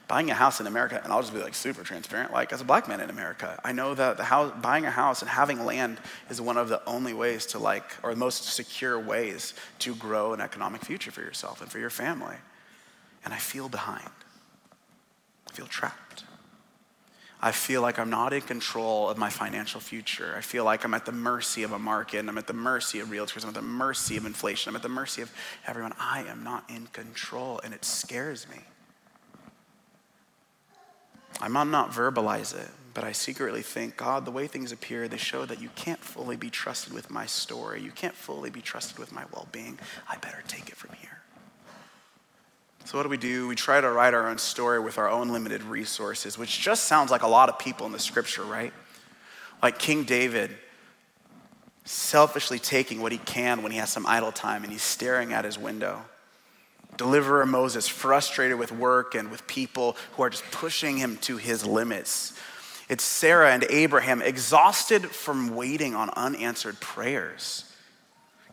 buying 0.09 0.31
a 0.31 0.35
house 0.35 0.61
in 0.61 0.66
America, 0.66 1.01
and 1.03 1.12
I'll 1.12 1.21
just 1.21 1.35
be 1.35 1.40
like 1.40 1.55
super 1.55 1.83
transparent, 1.83 2.33
like 2.33 2.53
as 2.53 2.61
a 2.61 2.64
black 2.64 2.88
man 2.88 3.01
in 3.01 3.11
America, 3.11 3.59
I 3.64 3.73
know 3.73 3.95
that 3.95 4.16
the 4.16 4.25
house, 4.25 4.53
buying 4.62 4.87
a 4.87 4.90
house 4.90 5.21
and 5.21 5.29
having 5.29 5.64
land 5.64 5.99
is 6.31 6.40
one 6.40 6.57
of 6.57 6.69
the 6.69 6.85
only 6.87 7.12
ways 7.12 7.47
to 7.47 7.59
like, 7.59 7.85
or 8.03 8.11
the 8.11 8.21
most 8.21 8.45
secure 8.45 8.99
ways 8.99 9.55
to 9.81 9.95
grow 9.97 10.33
an 10.33 10.40
economic 10.40 10.85
future 10.85 11.11
for 11.11 11.23
yourself 11.23 11.61
and 11.61 11.71
for 11.71 11.79
your 11.79 11.90
family. 11.90 12.37
And 13.25 13.35
I 13.35 13.38
feel 13.38 13.69
behind. 13.69 14.09
I 15.49 15.53
feel 15.53 15.66
trapped. 15.66 16.25
I 17.42 17.53
feel 17.53 17.83
like 17.83 17.99
I'm 17.99 18.09
not 18.09 18.33
in 18.33 18.40
control 18.40 19.11
of 19.11 19.19
my 19.19 19.29
financial 19.29 19.81
future. 19.81 20.35
I 20.37 20.40
feel 20.40 20.64
like 20.64 20.85
I'm 20.85 20.95
at 20.95 21.05
the 21.05 21.12
mercy 21.12 21.64
of 21.64 21.73
a 21.73 21.79
market 21.79 22.19
and 22.19 22.31
I'm 22.31 22.38
at 22.38 22.47
the 22.47 22.55
mercy 22.55 23.01
of 23.01 23.09
realtors. 23.09 23.42
I'm 23.42 23.51
at 23.51 23.55
the 23.55 23.62
mercy 23.62 24.16
of 24.16 24.25
inflation. 24.25 24.71
I'm 24.71 24.77
at 24.77 24.83
the 24.83 24.88
mercy 24.88 25.23
of 25.23 25.31
everyone. 25.66 25.92
I 25.99 26.23
am 26.29 26.42
not 26.42 26.64
in 26.71 26.87
control 26.88 27.61
and 27.62 27.75
it 27.75 27.85
scares 27.85 28.49
me. 28.49 28.59
I 31.40 31.49
might 31.49 31.66
not 31.66 31.90
verbalize 31.90 32.59
it, 32.59 32.70
but 32.94 33.05
I 33.05 33.12
secretly 33.12 33.62
think, 33.62 33.96
God, 33.96 34.25
the 34.25 34.31
way 34.31 34.46
things 34.46 34.72
appear, 34.72 35.07
they 35.07 35.18
show 35.18 35.44
that 35.44 35.61
you 35.61 35.68
can't 35.75 36.01
fully 36.01 36.37
be 36.37 36.49
trusted 36.49 36.92
with 36.92 37.11
my 37.11 37.27
story. 37.27 37.83
You 37.83 37.90
can't 37.90 38.14
fully 38.14 38.51
be 38.51 38.62
trusted 38.62 38.99
with 38.99 39.12
my 39.12 39.25
well 39.33 39.46
being. 39.53 39.79
I 40.09 40.16
better 40.16 40.42
take 40.49 40.68
it 40.68 40.77
from 40.77 40.94
here. 41.01 41.20
So, 42.85 42.96
what 42.96 43.03
do 43.03 43.09
we 43.09 43.16
do? 43.16 43.49
We 43.49 43.55
try 43.55 43.81
to 43.81 43.90
write 43.90 44.14
our 44.14 44.29
own 44.29 44.38
story 44.38 44.79
with 44.81 44.96
our 44.96 45.09
own 45.09 45.31
limited 45.31 45.62
resources, 45.62 46.38
which 46.38 46.61
just 46.61 46.85
sounds 46.85 47.11
like 47.11 47.22
a 47.22 47.29
lot 47.29 47.49
of 47.49 47.59
people 47.59 47.85
in 47.85 47.92
the 47.92 47.99
scripture, 47.99 48.44
right? 48.44 48.72
Like 49.62 49.79
King 49.79 50.05
David 50.05 50.57
selfishly 51.85 52.59
taking 52.59 53.01
what 53.01 53.12
he 53.12 53.18
can 53.18 53.62
when 53.62 53.72
he 53.72 53.79
has 53.79 53.90
some 53.90 54.07
idle 54.07 54.33
time 54.33 54.64
and 54.64 54.72
he's 54.72 54.83
staring 54.83 55.33
at 55.33 55.44
his 55.44 55.59
window 55.59 56.05
deliverer 56.96 57.46
Moses, 57.46 57.88
frustrated 57.88 58.59
with 58.59 58.72
work 58.72 59.14
and 59.14 59.30
with 59.30 59.46
people 59.46 59.96
who 60.12 60.22
are 60.22 60.30
just 60.30 60.44
pushing 60.50 60.96
him 60.96 61.16
to 61.18 61.37
his 61.37 61.64
limits. 61.64 62.32
It's 62.88 63.04
Sarah 63.04 63.52
and 63.52 63.64
Abraham, 63.68 64.22
exhausted 64.22 65.06
from 65.06 65.54
waiting 65.54 65.94
on 65.94 66.11
unanswered 66.11 66.80
prayers. 66.80 67.64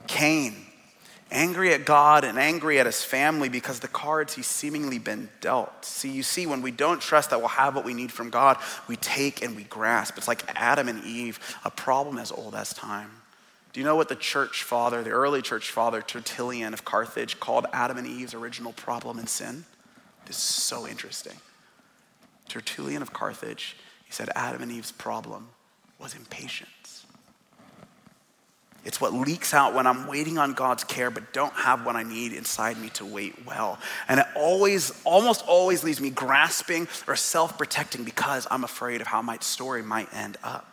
Cain, 0.07 0.55
angry 1.31 1.73
at 1.73 1.85
God 1.85 2.23
and 2.23 2.37
angry 2.37 2.79
at 2.79 2.85
his 2.85 3.03
family 3.03 3.49
because 3.49 3.79
the 3.79 3.87
cards 3.87 4.33
he's 4.33 4.47
seemingly 4.47 4.99
been 4.99 5.29
dealt. 5.41 5.85
See, 5.85 6.11
you 6.11 6.23
see, 6.23 6.45
when 6.45 6.61
we 6.61 6.71
don't 6.71 7.01
trust 7.01 7.29
that 7.29 7.39
we'll 7.39 7.49
have 7.49 7.75
what 7.75 7.85
we 7.85 7.93
need 7.93 8.11
from 8.11 8.29
God, 8.29 8.57
we 8.87 8.95
take 8.97 9.43
and 9.43 9.55
we 9.55 9.63
grasp. 9.63 10.17
It's 10.17 10.27
like 10.27 10.43
Adam 10.55 10.87
and 10.87 11.03
Eve, 11.03 11.39
a 11.63 11.71
problem 11.71 12.17
as 12.17 12.31
old 12.31 12.55
as 12.55 12.73
time. 12.73 13.09
Do 13.73 13.79
you 13.79 13.85
know 13.85 13.95
what 13.95 14.07
the 14.07 14.15
church 14.15 14.61
father, 14.63 15.01
the 15.01 15.09
early 15.09 15.41
church 15.41 15.71
father, 15.71 16.01
Tertullian 16.01 16.73
of 16.73 16.85
Carthage, 16.85 17.39
called 17.39 17.65
Adam 17.73 17.97
and 17.97 18.05
Eve's 18.05 18.35
original 18.35 18.71
problem 18.71 19.17
and 19.17 19.27
sin? 19.27 19.65
This 20.27 20.37
is 20.37 20.43
so 20.43 20.87
interesting. 20.87 21.33
Tertullian 22.47 23.01
of 23.01 23.13
Carthage, 23.13 23.75
he 24.05 24.11
said 24.11 24.29
Adam 24.35 24.61
and 24.61 24.71
Eve's 24.71 24.91
problem 24.91 25.49
was 25.99 26.13
impatience. 26.13 27.05
It's 28.85 29.01
what 29.01 29.13
leaks 29.13 29.53
out 29.53 29.73
when 29.73 29.87
I'm 29.87 30.07
waiting 30.07 30.37
on 30.37 30.53
God's 30.53 30.83
care 30.83 31.09
but 31.09 31.33
don't 31.33 31.53
have 31.53 31.85
what 31.85 31.95
I 31.95 32.03
need 32.03 32.33
inside 32.33 32.77
me 32.77 32.89
to 32.89 33.05
wait 33.05 33.45
well. 33.45 33.79
And 34.07 34.19
it 34.19 34.25
always, 34.35 34.91
almost 35.03 35.43
always 35.47 35.83
leaves 35.83 35.99
me 35.99 36.11
grasping 36.11 36.87
or 37.07 37.15
self 37.15 37.57
protecting 37.57 38.03
because 38.03 38.45
I'm 38.51 38.63
afraid 38.63 39.01
of 39.01 39.07
how 39.07 39.21
my 39.23 39.37
story 39.39 39.81
might 39.81 40.13
end 40.13 40.37
up 40.43 40.72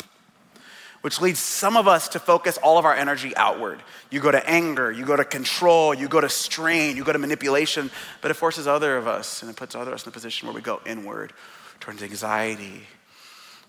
which 1.02 1.20
leads 1.20 1.38
some 1.38 1.76
of 1.76 1.88
us 1.88 2.08
to 2.10 2.18
focus 2.18 2.58
all 2.58 2.78
of 2.78 2.84
our 2.84 2.94
energy 2.94 3.34
outward. 3.36 3.82
You 4.10 4.20
go 4.20 4.30
to 4.30 4.48
anger, 4.48 4.92
you 4.92 5.04
go 5.04 5.16
to 5.16 5.24
control, 5.24 5.94
you 5.94 6.08
go 6.08 6.20
to 6.20 6.28
strain, 6.28 6.96
you 6.96 7.04
go 7.04 7.12
to 7.12 7.18
manipulation, 7.18 7.90
but 8.20 8.30
it 8.30 8.34
forces 8.34 8.66
other 8.66 8.96
of 8.96 9.06
us 9.06 9.42
and 9.42 9.50
it 9.50 9.56
puts 9.56 9.74
other 9.74 9.90
of 9.90 9.94
us 9.94 10.04
in 10.04 10.10
a 10.10 10.12
position 10.12 10.46
where 10.46 10.54
we 10.54 10.60
go 10.60 10.80
inward 10.84 11.32
towards 11.80 12.02
anxiety 12.02 12.82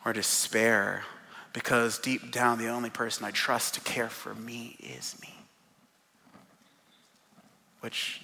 or 0.04 0.12
despair 0.14 1.04
because 1.54 2.00
deep 2.00 2.32
down, 2.32 2.58
the 2.58 2.68
only 2.68 2.90
person 2.90 3.26
I 3.26 3.32
trust 3.32 3.76
to 3.76 3.82
care 3.82 4.10
for 4.10 4.34
me 4.34 4.78
is 4.80 5.16
me. 5.22 5.34
Which, 7.82 8.22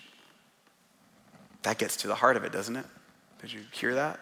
that 1.63 1.77
gets 1.77 1.97
to 1.97 2.07
the 2.07 2.15
heart 2.15 2.37
of 2.37 2.43
it, 2.43 2.51
doesn't 2.51 2.75
it? 2.75 2.85
Did 3.41 3.51
you 3.51 3.61
hear 3.71 3.95
that? 3.95 4.19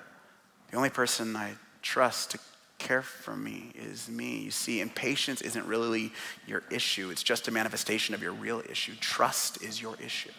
The 0.72 0.78
only 0.78 0.90
person 0.90 1.36
I 1.36 1.54
trust 1.82 2.32
to 2.32 2.40
care 2.78 3.02
for 3.02 3.36
me 3.36 3.72
is 3.76 4.10
me. 4.10 4.38
You 4.40 4.52
see, 4.52 4.82
impatience 4.82 5.42
isn't 5.42 5.66
really 5.66 6.12
your 6.48 6.64
issue, 6.70 7.10
it's 7.10 7.24
just 7.24 7.48
a 7.48 7.52
manifestation 7.52 8.16
of 8.16 8.22
your 8.22 8.34
real 8.34 8.62
issue. 8.70 8.94
Trust 9.00 9.62
is 9.64 9.82
your 9.82 9.96
issue. 10.04 10.32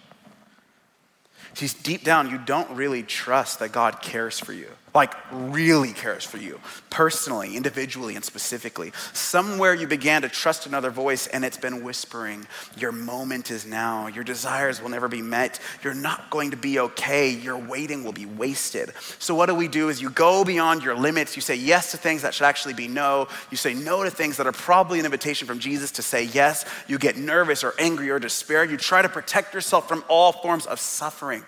See, 1.54 1.68
deep 1.82 2.04
down, 2.04 2.30
you 2.30 2.38
don't 2.38 2.70
really 2.70 3.02
trust 3.02 3.60
that 3.60 3.72
God 3.72 4.02
cares 4.02 4.38
for 4.38 4.52
you 4.52 4.68
like 4.96 5.14
really 5.30 5.92
cares 5.92 6.24
for 6.24 6.38
you, 6.38 6.58
personally, 6.88 7.54
individually, 7.54 8.16
and 8.16 8.24
specifically. 8.24 8.92
Somewhere 9.12 9.74
you 9.74 9.86
began 9.86 10.22
to 10.22 10.28
trust 10.30 10.66
another 10.66 10.88
voice 10.88 11.26
and 11.26 11.44
it's 11.44 11.58
been 11.58 11.84
whispering, 11.84 12.46
Your 12.78 12.92
moment 12.92 13.50
is 13.50 13.66
now. 13.66 14.06
Your 14.06 14.24
desires 14.24 14.80
will 14.80 14.88
never 14.88 15.06
be 15.06 15.20
met. 15.20 15.60
You're 15.84 15.92
not 15.92 16.30
going 16.30 16.52
to 16.52 16.56
be 16.56 16.78
okay. 16.78 17.28
Your 17.28 17.58
waiting 17.58 18.04
will 18.04 18.14
be 18.14 18.24
wasted. 18.24 18.90
So, 19.18 19.34
what 19.34 19.46
do 19.46 19.54
we 19.54 19.68
do 19.68 19.90
is 19.90 20.00
you 20.00 20.08
go 20.08 20.44
beyond 20.44 20.82
your 20.82 20.96
limits. 20.96 21.36
You 21.36 21.42
say 21.42 21.56
yes 21.56 21.90
to 21.90 21.98
things 21.98 22.22
that 22.22 22.32
should 22.32 22.46
actually 22.46 22.74
be 22.74 22.88
no. 22.88 23.28
You 23.50 23.58
say 23.58 23.74
no 23.74 24.02
to 24.02 24.10
things 24.10 24.38
that 24.38 24.46
are 24.46 24.52
probably 24.52 24.98
an 24.98 25.04
invitation 25.04 25.46
from 25.46 25.58
Jesus 25.58 25.92
to 25.92 26.02
say 26.02 26.24
yes. 26.24 26.64
You 26.88 26.98
get 26.98 27.18
nervous 27.18 27.62
or 27.64 27.74
angry 27.78 28.08
or 28.08 28.18
despair. 28.18 28.64
You 28.64 28.78
try 28.78 29.02
to 29.02 29.10
protect 29.10 29.52
yourself 29.52 29.88
from 29.88 30.04
all 30.08 30.32
forms 30.32 30.64
of 30.64 30.80
suffering. 30.80 31.44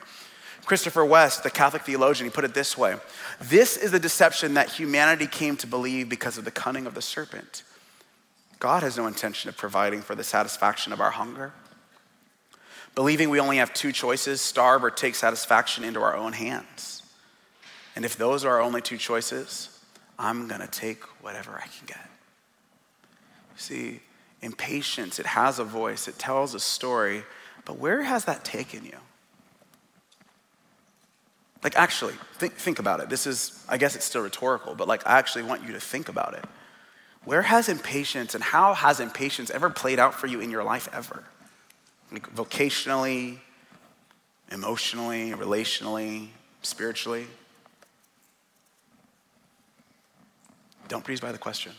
Christopher 0.69 1.03
West, 1.03 1.45
the 1.45 1.51
Catholic 1.51 1.81
theologian, 1.81 2.29
he 2.29 2.31
put 2.31 2.45
it 2.45 2.53
this 2.53 2.77
way 2.77 2.97
This 3.41 3.79
is 3.79 3.91
the 3.91 3.99
deception 3.99 4.53
that 4.55 4.69
humanity 4.69 5.27
came 5.27 5.57
to 5.57 5.67
believe 5.67 6.11
because 6.11 6.37
of 6.37 6.45
the 6.45 6.51
cunning 6.51 6.85
of 6.87 6.93
the 6.95 7.01
serpent. 7.01 7.63
God 8.59 8.83
has 8.83 8.99
no 8.99 9.07
intention 9.07 9.49
of 9.49 9.57
providing 9.57 10.03
for 10.03 10.15
the 10.15 10.23
satisfaction 10.23 10.93
of 10.93 11.01
our 11.01 11.13
hunger. 11.13 11.55
Believing 12.95 13.31
we 13.31 13.41
only 13.41 13.57
have 13.57 13.73
two 13.73 13.93
choices 13.93 14.43
starve 14.43 14.85
or 14.85 14.91
take 14.91 15.15
satisfaction 15.15 15.85
into 15.85 16.03
our 16.03 16.15
own 16.15 16.35
hands. 16.35 17.03
And 17.97 18.05
if 18.05 18.19
those 18.19 18.45
are 18.45 18.57
our 18.57 18.61
only 18.61 18.83
two 18.83 18.99
choices, 18.99 19.71
I'm 20.19 20.49
going 20.49 20.61
to 20.61 20.67
take 20.67 21.03
whatever 21.23 21.53
I 21.53 21.67
can 21.67 21.87
get. 21.87 22.11
See, 23.57 24.01
impatience, 24.43 25.19
it 25.19 25.25
has 25.25 25.61
a 25.61 25.65
voice, 25.65 26.09
it 26.09 26.19
tells 26.19 26.55
a 26.55 26.61
story, 26.61 27.23
but 27.65 27.79
where 27.79 28.03
has 28.03 28.27
that 28.27 28.45
taken 28.45 28.85
you? 28.85 28.99
Like, 31.63 31.77
actually, 31.77 32.15
think, 32.35 32.55
think 32.55 32.79
about 32.79 33.01
it. 33.01 33.09
This 33.09 33.27
is, 33.27 33.65
I 33.69 33.79
guess 33.79 33.97
it's 33.97 34.05
still 34.05 34.23
rhetorical, 34.23 34.75
but 34.75 34.87
like, 34.87 35.07
I 35.07 35.19
actually 35.19 35.43
want 35.43 35.65
you 35.65 35.73
to 35.73 35.81
think 35.81 36.09
about 36.09 36.35
it. 36.35 36.45
Where 37.25 37.43
has 37.43 37.69
impatience 37.69 38.35
and 38.35 38.43
how 38.43 38.75
has 38.75 39.01
impatience 39.01 39.51
ever 39.51 39.69
played 39.69 39.99
out 39.99 40.15
for 40.15 40.29
you 40.29 40.41
in 40.41 40.51
your 40.51 40.63
life 40.63 40.89
ever? 40.93 41.25
Like, 42.13 42.33
vocationally, 42.35 43.39
emotionally, 44.51 45.33
relationally, 45.33 46.29
spiritually? 46.63 47.27
Don't 50.87 51.05
breeze 51.05 51.21
by 51.21 51.33
the 51.33 51.39
question. 51.39 51.73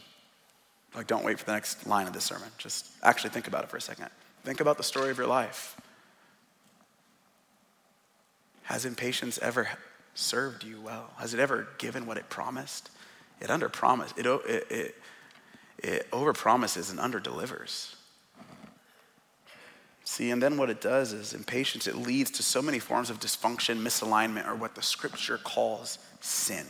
Like, 0.93 1.07
don't 1.07 1.23
wait 1.23 1.39
for 1.39 1.45
the 1.45 1.53
next 1.53 1.87
line 1.87 2.05
of 2.05 2.13
the 2.13 2.21
sermon. 2.21 2.49
Just 2.57 2.87
actually 3.01 3.29
think 3.31 3.47
about 3.47 3.63
it 3.63 3.69
for 3.69 3.77
a 3.77 3.81
second. 3.81 4.09
Think 4.43 4.59
about 4.59 4.77
the 4.77 4.83
story 4.83 5.09
of 5.09 5.17
your 5.17 5.27
life. 5.27 5.77
Has 8.69 8.85
impatience 8.85 9.39
ever 9.39 9.67
served 10.13 10.63
you 10.63 10.79
well? 10.79 11.09
Has 11.17 11.33
it 11.33 11.39
ever 11.39 11.69
given 11.79 12.05
what 12.05 12.17
it 12.17 12.29
promised? 12.29 12.91
It 13.41 13.49
under 13.49 13.67
promise. 13.67 14.13
It, 14.15 14.27
it, 14.27 14.67
it, 14.69 14.95
it 15.79 16.07
over 16.13 16.33
promises 16.33 16.91
and 16.91 16.99
underdelivers. 16.99 17.95
See, 20.03 20.29
and 20.29 20.41
then 20.41 20.55
what 20.55 20.69
it 20.69 20.81
does 20.81 21.13
is 21.13 21.33
impatience, 21.33 21.87
it 21.87 21.95
leads 21.95 22.29
to 22.29 22.43
so 22.43 22.61
many 22.61 22.77
forms 22.77 23.09
of 23.09 23.19
dysfunction, 23.19 23.81
misalignment, 23.81 24.47
or 24.47 24.53
what 24.53 24.75
the 24.75 24.83
scripture 24.83 25.39
calls 25.39 25.97
sin. 26.21 26.67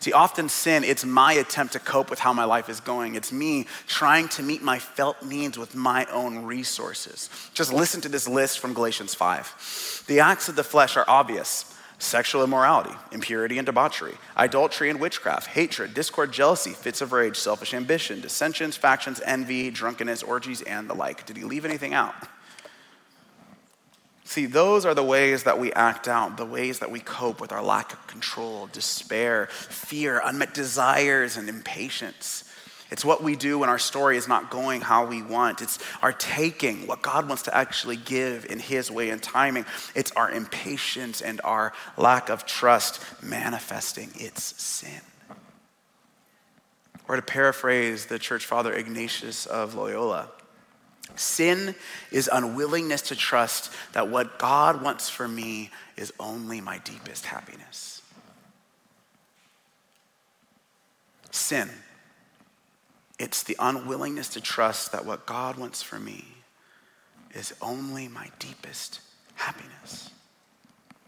See, 0.00 0.12
often 0.12 0.48
sin, 0.48 0.84
it's 0.84 1.04
my 1.04 1.32
attempt 1.34 1.72
to 1.72 1.78
cope 1.78 2.10
with 2.10 2.18
how 2.18 2.32
my 2.32 2.44
life 2.44 2.68
is 2.68 2.80
going. 2.80 3.14
It's 3.14 3.32
me 3.32 3.66
trying 3.86 4.28
to 4.28 4.42
meet 4.42 4.62
my 4.62 4.78
felt 4.78 5.22
needs 5.22 5.58
with 5.58 5.74
my 5.74 6.06
own 6.06 6.44
resources. 6.44 7.30
Just 7.54 7.72
listen 7.72 8.00
to 8.02 8.08
this 8.08 8.28
list 8.28 8.58
from 8.58 8.74
Galatians 8.74 9.14
5. 9.14 10.04
The 10.06 10.20
acts 10.20 10.48
of 10.48 10.56
the 10.56 10.64
flesh 10.64 10.96
are 10.96 11.04
obvious 11.08 11.74
sexual 11.98 12.44
immorality, 12.44 12.94
impurity 13.10 13.58
and 13.58 13.66
debauchery, 13.66 14.14
adultery 14.36 14.88
and 14.88 15.00
witchcraft, 15.00 15.48
hatred, 15.48 15.94
discord, 15.94 16.32
jealousy, 16.32 16.70
fits 16.70 17.00
of 17.00 17.12
rage, 17.12 17.36
selfish 17.36 17.74
ambition, 17.74 18.20
dissensions, 18.20 18.76
factions, 18.76 19.20
envy, 19.24 19.70
drunkenness, 19.70 20.22
orgies, 20.22 20.62
and 20.62 20.88
the 20.88 20.94
like. 20.94 21.26
Did 21.26 21.36
he 21.36 21.44
leave 21.44 21.64
anything 21.64 21.94
out? 21.94 22.14
See, 24.28 24.44
those 24.44 24.84
are 24.84 24.92
the 24.92 25.02
ways 25.02 25.44
that 25.44 25.58
we 25.58 25.72
act 25.72 26.06
out, 26.06 26.36
the 26.36 26.44
ways 26.44 26.80
that 26.80 26.90
we 26.90 27.00
cope 27.00 27.40
with 27.40 27.50
our 27.50 27.62
lack 27.62 27.94
of 27.94 28.06
control, 28.06 28.66
despair, 28.66 29.46
fear, 29.46 30.20
unmet 30.22 30.52
desires, 30.52 31.38
and 31.38 31.48
impatience. 31.48 32.44
It's 32.90 33.06
what 33.06 33.22
we 33.22 33.36
do 33.36 33.58
when 33.58 33.70
our 33.70 33.78
story 33.78 34.18
is 34.18 34.28
not 34.28 34.50
going 34.50 34.82
how 34.82 35.06
we 35.06 35.22
want. 35.22 35.62
It's 35.62 35.78
our 36.02 36.12
taking 36.12 36.86
what 36.86 37.00
God 37.00 37.26
wants 37.26 37.44
to 37.44 37.56
actually 37.56 37.96
give 37.96 38.44
in 38.44 38.58
His 38.58 38.90
way 38.90 39.08
and 39.08 39.22
timing. 39.22 39.64
It's 39.94 40.12
our 40.12 40.30
impatience 40.30 41.22
and 41.22 41.40
our 41.42 41.72
lack 41.96 42.28
of 42.28 42.44
trust 42.44 43.00
manifesting 43.22 44.10
its 44.14 44.62
sin. 44.62 45.00
Or 47.08 47.16
to 47.16 47.22
paraphrase 47.22 48.04
the 48.04 48.18
church 48.18 48.44
father 48.44 48.74
Ignatius 48.74 49.46
of 49.46 49.74
Loyola, 49.74 50.28
Sin 51.16 51.74
is 52.12 52.30
unwillingness 52.32 53.02
to 53.02 53.16
trust 53.16 53.72
that 53.92 54.08
what 54.08 54.38
God 54.38 54.82
wants 54.82 55.08
for 55.08 55.26
me 55.26 55.70
is 55.96 56.12
only 56.20 56.60
my 56.60 56.78
deepest 56.78 57.26
happiness. 57.26 58.02
Sin, 61.30 61.70
it's 63.18 63.42
the 63.42 63.56
unwillingness 63.58 64.28
to 64.30 64.40
trust 64.40 64.92
that 64.92 65.04
what 65.04 65.26
God 65.26 65.58
wants 65.58 65.82
for 65.82 65.98
me 65.98 66.24
is 67.34 67.52
only 67.60 68.08
my 68.08 68.30
deepest 68.38 69.00
happiness. 69.34 70.10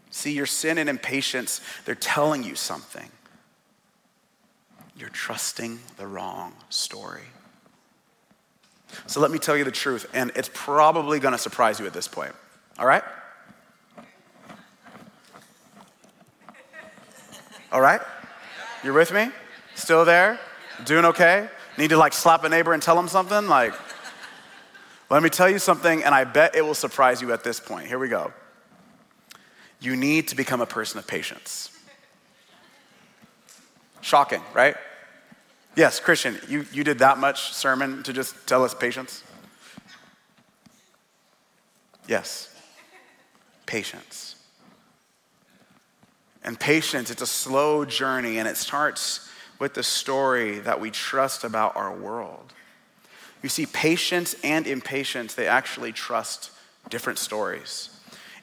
See, 0.09 0.33
your 0.33 0.45
sin 0.45 0.77
and 0.77 0.89
impatience, 0.89 1.61
they're 1.85 1.95
telling 1.95 2.43
you 2.43 2.55
something. 2.55 3.09
You're 4.97 5.09
trusting 5.09 5.79
the 5.97 6.05
wrong 6.05 6.53
story. 6.69 7.23
So 9.07 9.19
let 9.19 9.31
me 9.31 9.39
tell 9.39 9.57
you 9.57 9.63
the 9.63 9.71
truth, 9.71 10.09
and 10.13 10.31
it's 10.35 10.49
probably 10.53 11.19
gonna 11.19 11.37
surprise 11.37 11.79
you 11.79 11.85
at 11.85 11.93
this 11.93 12.07
point, 12.07 12.33
all 12.77 12.85
right? 12.85 13.03
All 17.71 17.81
right? 17.81 18.01
You're 18.83 18.93
with 18.93 19.13
me? 19.13 19.29
Still 19.75 20.03
there? 20.03 20.39
Doing 20.85 21.05
okay? 21.05 21.49
Need 21.77 21.89
to 21.89 21.97
like 21.97 22.13
slap 22.13 22.43
a 22.43 22.49
neighbor 22.49 22.73
and 22.73 22.83
tell 22.83 22.95
them 22.95 23.07
something? 23.07 23.47
Like, 23.47 23.73
let 25.09 25.23
me 25.23 25.29
tell 25.29 25.49
you 25.49 25.59
something, 25.59 26.03
and 26.03 26.13
I 26.13 26.23
bet 26.23 26.55
it 26.55 26.65
will 26.65 26.73
surprise 26.73 27.21
you 27.21 27.31
at 27.33 27.43
this 27.43 27.59
point. 27.59 27.87
Here 27.87 27.99
we 27.99 28.07
go. 28.07 28.33
You 29.79 29.95
need 29.95 30.27
to 30.29 30.35
become 30.35 30.61
a 30.61 30.65
person 30.65 30.99
of 30.99 31.07
patience. 31.07 31.69
Shocking, 34.01 34.41
right? 34.53 34.75
Yes, 35.75 35.99
Christian, 35.99 36.37
you, 36.49 36.65
you 36.73 36.83
did 36.83 36.99
that 36.99 37.17
much 37.17 37.53
sermon 37.53 38.03
to 38.03 38.11
just 38.11 38.35
tell 38.45 38.63
us 38.63 38.73
patience? 38.73 39.23
Yes, 42.07 42.53
patience. 43.65 44.35
And 46.43 46.59
patience, 46.59 47.09
it's 47.09 47.21
a 47.21 47.27
slow 47.27 47.85
journey, 47.85 48.37
and 48.37 48.47
it 48.47 48.57
starts 48.57 49.29
with 49.59 49.73
the 49.73 49.83
story 49.83 50.59
that 50.59 50.81
we 50.81 50.91
trust 50.91 51.43
about 51.43 51.75
our 51.75 51.95
world. 51.95 52.51
You 53.41 53.49
see, 53.49 53.65
patience 53.67 54.35
and 54.43 54.67
impatience, 54.67 55.35
they 55.35 55.47
actually 55.47 55.93
trust 55.93 56.51
different 56.89 57.19
stories. 57.19 57.89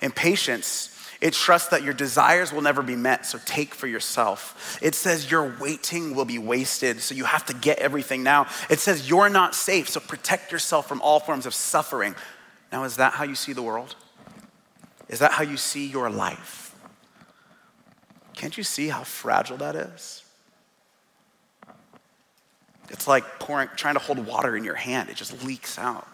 Impatience 0.00 0.97
it 1.20 1.34
trusts 1.34 1.70
that 1.70 1.82
your 1.82 1.94
desires 1.94 2.52
will 2.52 2.62
never 2.62 2.80
be 2.80 2.94
met, 2.94 3.26
so 3.26 3.38
take 3.44 3.74
for 3.74 3.88
yourself. 3.88 4.78
It 4.80 4.94
says 4.94 5.30
your 5.30 5.52
waiting 5.60 6.14
will 6.14 6.24
be 6.24 6.38
wasted, 6.38 7.00
so 7.00 7.14
you 7.14 7.24
have 7.24 7.44
to 7.46 7.54
get 7.54 7.78
everything 7.80 8.22
now. 8.22 8.46
It 8.70 8.78
says 8.78 9.08
you're 9.08 9.28
not 9.28 9.56
safe, 9.56 9.88
so 9.88 9.98
protect 9.98 10.52
yourself 10.52 10.86
from 10.86 11.02
all 11.02 11.18
forms 11.18 11.44
of 11.44 11.54
suffering. 11.54 12.14
Now, 12.70 12.84
is 12.84 12.96
that 12.96 13.14
how 13.14 13.24
you 13.24 13.34
see 13.34 13.52
the 13.52 13.62
world? 13.62 13.96
Is 15.08 15.18
that 15.18 15.32
how 15.32 15.42
you 15.42 15.56
see 15.56 15.86
your 15.86 16.08
life? 16.08 16.76
Can't 18.34 18.56
you 18.56 18.62
see 18.62 18.88
how 18.88 19.02
fragile 19.02 19.56
that 19.56 19.74
is? 19.74 20.22
It's 22.90 23.08
like 23.08 23.24
pouring, 23.40 23.70
trying 23.74 23.94
to 23.94 24.00
hold 24.00 24.24
water 24.24 24.56
in 24.56 24.62
your 24.62 24.76
hand, 24.76 25.10
it 25.10 25.16
just 25.16 25.44
leaks 25.44 25.78
out. 25.78 26.06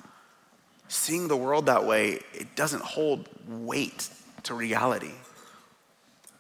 Seeing 0.89 1.29
the 1.29 1.37
world 1.37 1.67
that 1.67 1.85
way, 1.85 2.21
it 2.33 2.57
doesn't 2.57 2.83
hold 2.83 3.29
weight 3.49 4.09
to 4.45 4.55
reality. 4.55 5.13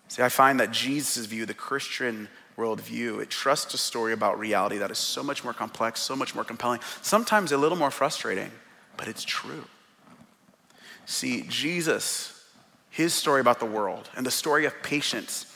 See, 0.08 0.22
I 0.22 0.28
find 0.28 0.60
that 0.60 0.70
Jesus' 0.70 1.26
view, 1.26 1.46
the 1.46 1.54
Christian 1.54 2.28
worldview, 2.56 3.20
it 3.20 3.30
trusts 3.30 3.74
a 3.74 3.78
story 3.78 4.12
about 4.12 4.38
reality 4.38 4.78
that 4.78 4.90
is 4.90 4.98
so 4.98 5.22
much 5.22 5.42
more 5.42 5.52
complex, 5.52 6.00
so 6.00 6.14
much 6.14 6.34
more 6.34 6.44
compelling, 6.44 6.80
sometimes 7.02 7.52
a 7.52 7.56
little 7.56 7.76
more 7.76 7.90
frustrating, 7.90 8.50
but 8.96 9.08
it's 9.08 9.24
true. 9.24 9.64
See, 11.06 11.42
Jesus, 11.48 12.44
his 12.90 13.12
story 13.12 13.40
about 13.40 13.58
the 13.58 13.66
world 13.66 14.08
and 14.16 14.24
the 14.24 14.30
story 14.30 14.66
of 14.66 14.82
patience, 14.82 15.46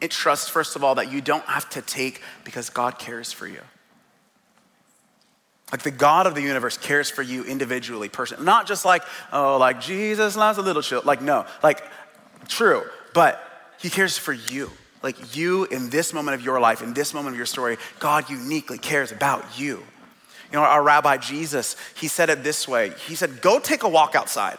it 0.00 0.10
trusts, 0.10 0.48
first 0.48 0.76
of 0.76 0.84
all, 0.84 0.94
that 0.94 1.10
you 1.10 1.20
don't 1.20 1.44
have 1.44 1.68
to 1.70 1.82
take 1.82 2.22
because 2.44 2.70
God 2.70 2.98
cares 2.98 3.32
for 3.32 3.46
you. 3.46 3.60
Like 5.72 5.82
the 5.82 5.90
God 5.90 6.26
of 6.26 6.34
the 6.34 6.42
universe 6.42 6.76
cares 6.76 7.08
for 7.08 7.22
you 7.22 7.44
individually, 7.44 8.10
person. 8.10 8.44
Not 8.44 8.66
just 8.66 8.84
like, 8.84 9.02
oh, 9.32 9.56
like 9.56 9.80
Jesus 9.80 10.36
loves 10.36 10.58
a 10.58 10.62
little 10.62 10.82
child. 10.82 11.06
Like, 11.06 11.22
no, 11.22 11.46
like, 11.62 11.82
true, 12.46 12.84
but 13.14 13.42
he 13.80 13.88
cares 13.88 14.18
for 14.18 14.34
you. 14.34 14.70
Like 15.02 15.34
you 15.34 15.64
in 15.64 15.90
this 15.90 16.12
moment 16.12 16.34
of 16.34 16.44
your 16.44 16.60
life, 16.60 16.82
in 16.82 16.92
this 16.92 17.14
moment 17.14 17.34
of 17.34 17.38
your 17.38 17.46
story, 17.46 17.78
God 17.98 18.28
uniquely 18.28 18.78
cares 18.78 19.10
about 19.10 19.58
you. 19.58 19.82
You 20.52 20.58
know, 20.58 20.64
our 20.64 20.82
rabbi 20.82 21.16
Jesus, 21.16 21.76
he 21.96 22.06
said 22.06 22.28
it 22.28 22.44
this 22.44 22.68
way. 22.68 22.92
He 23.08 23.14
said, 23.14 23.40
go 23.40 23.58
take 23.58 23.82
a 23.82 23.88
walk 23.88 24.14
outside. 24.14 24.58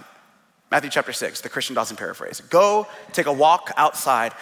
Matthew 0.72 0.90
chapter 0.90 1.14
6, 1.14 1.42
the 1.42 1.50
Christian 1.50 1.76
Dawson 1.76 1.96
paraphrase. 1.96 2.42
Go 2.42 2.88
take 3.12 3.28
a 3.28 3.34
walk 3.34 3.72
outside 3.78 4.34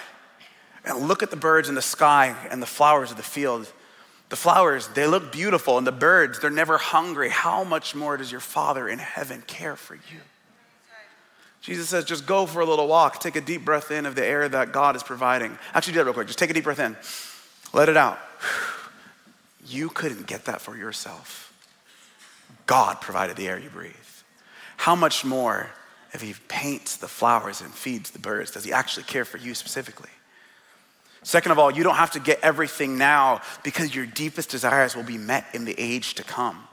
and 0.85 1.09
look 1.09 1.21
at 1.21 1.29
the 1.29 1.35
birds 1.35 1.67
in 1.67 1.75
the 1.75 1.81
sky 1.81 2.33
and 2.49 2.61
the 2.61 2.67
flowers 2.67 3.11
of 3.11 3.17
the 3.17 3.23
field 3.23 3.71
the 4.31 4.37
flowers, 4.37 4.87
they 4.87 5.07
look 5.07 5.33
beautiful, 5.33 5.77
and 5.77 5.85
the 5.85 5.91
birds, 5.91 6.39
they're 6.39 6.49
never 6.49 6.77
hungry. 6.77 7.27
How 7.27 7.65
much 7.65 7.93
more 7.93 8.15
does 8.15 8.31
your 8.31 8.39
Father 8.39 8.87
in 8.87 8.97
heaven 8.97 9.43
care 9.45 9.75
for 9.75 9.95
you? 9.95 10.21
Jesus 11.59 11.89
says, 11.89 12.05
just 12.05 12.25
go 12.25 12.45
for 12.45 12.61
a 12.61 12.65
little 12.65 12.87
walk. 12.87 13.19
Take 13.19 13.35
a 13.35 13.41
deep 13.41 13.65
breath 13.65 13.91
in 13.91 14.05
of 14.05 14.15
the 14.15 14.25
air 14.25 14.47
that 14.47 14.71
God 14.71 14.95
is 14.95 15.03
providing. 15.03 15.57
Actually, 15.73 15.93
do 15.93 15.99
that 15.99 16.05
real 16.05 16.13
quick. 16.13 16.27
Just 16.27 16.39
take 16.39 16.49
a 16.49 16.53
deep 16.53 16.63
breath 16.63 16.79
in. 16.79 16.95
Let 17.73 17.89
it 17.89 17.97
out. 17.97 18.19
You 19.67 19.89
couldn't 19.89 20.25
get 20.25 20.45
that 20.45 20.59
for 20.59 20.75
yourself. 20.75 21.53
God 22.65 22.99
provided 22.99 23.37
the 23.37 23.47
air 23.47 23.59
you 23.59 23.69
breathe. 23.69 23.93
How 24.75 24.95
much 24.95 25.23
more 25.23 25.69
if 26.13 26.21
He 26.21 26.33
paints 26.47 26.97
the 26.97 27.07
flowers 27.07 27.61
and 27.61 27.71
feeds 27.71 28.09
the 28.09 28.19
birds? 28.19 28.51
Does 28.51 28.63
He 28.63 28.73
actually 28.73 29.03
care 29.03 29.23
for 29.23 29.37
you 29.37 29.53
specifically? 29.53 30.09
Second 31.23 31.51
of 31.51 31.59
all, 31.59 31.71
you 31.71 31.83
don't 31.83 31.95
have 31.95 32.11
to 32.11 32.19
get 32.19 32.39
everything 32.41 32.97
now 32.97 33.41
because 33.63 33.93
your 33.93 34.05
deepest 34.05 34.49
desires 34.49 34.95
will 34.95 35.03
be 35.03 35.17
met 35.17 35.45
in 35.53 35.65
the 35.65 35.75
age 35.77 36.15
to 36.15 36.23
come. 36.23 36.67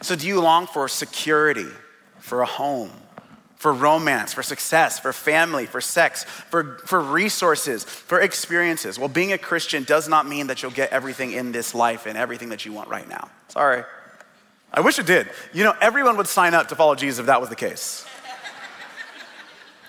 So, 0.00 0.14
do 0.14 0.26
you 0.26 0.40
long 0.40 0.66
for 0.66 0.88
security, 0.88 1.66
for 2.20 2.40
a 2.40 2.46
home, 2.46 2.90
for 3.56 3.72
romance, 3.72 4.32
for 4.32 4.42
success, 4.42 4.98
for 4.98 5.12
family, 5.12 5.66
for 5.66 5.80
sex, 5.80 6.24
for, 6.24 6.78
for 6.86 7.00
resources, 7.00 7.84
for 7.84 8.20
experiences? 8.20 8.98
Well, 8.98 9.08
being 9.08 9.32
a 9.32 9.38
Christian 9.38 9.82
does 9.82 10.08
not 10.08 10.26
mean 10.26 10.46
that 10.46 10.62
you'll 10.62 10.70
get 10.70 10.90
everything 10.92 11.32
in 11.32 11.52
this 11.52 11.74
life 11.74 12.06
and 12.06 12.16
everything 12.16 12.50
that 12.50 12.64
you 12.64 12.72
want 12.72 12.88
right 12.88 13.08
now. 13.08 13.28
Sorry. 13.48 13.84
I 14.72 14.80
wish 14.80 14.98
it 15.00 15.06
did. 15.06 15.28
You 15.52 15.64
know, 15.64 15.74
everyone 15.80 16.16
would 16.16 16.28
sign 16.28 16.54
up 16.54 16.68
to 16.68 16.76
follow 16.76 16.94
Jesus 16.94 17.18
if 17.18 17.26
that 17.26 17.40
was 17.40 17.50
the 17.50 17.56
case. 17.56 18.06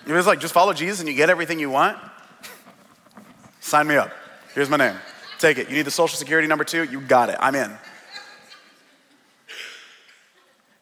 It 0.06 0.12
was 0.12 0.26
like, 0.26 0.40
just 0.40 0.52
follow 0.52 0.72
Jesus 0.72 0.98
and 0.98 1.08
you 1.08 1.14
get 1.14 1.30
everything 1.30 1.60
you 1.60 1.70
want. 1.70 1.96
Sign 3.62 3.86
me 3.86 3.94
up. 3.94 4.12
Here's 4.54 4.68
my 4.68 4.76
name. 4.76 4.96
Take 5.38 5.56
it. 5.56 5.70
You 5.70 5.76
need 5.76 5.86
the 5.86 5.90
social 5.90 6.18
security 6.18 6.48
number 6.48 6.64
two? 6.64 6.82
You 6.82 7.00
got 7.00 7.30
it. 7.30 7.36
I'm 7.38 7.54
in. 7.54 7.70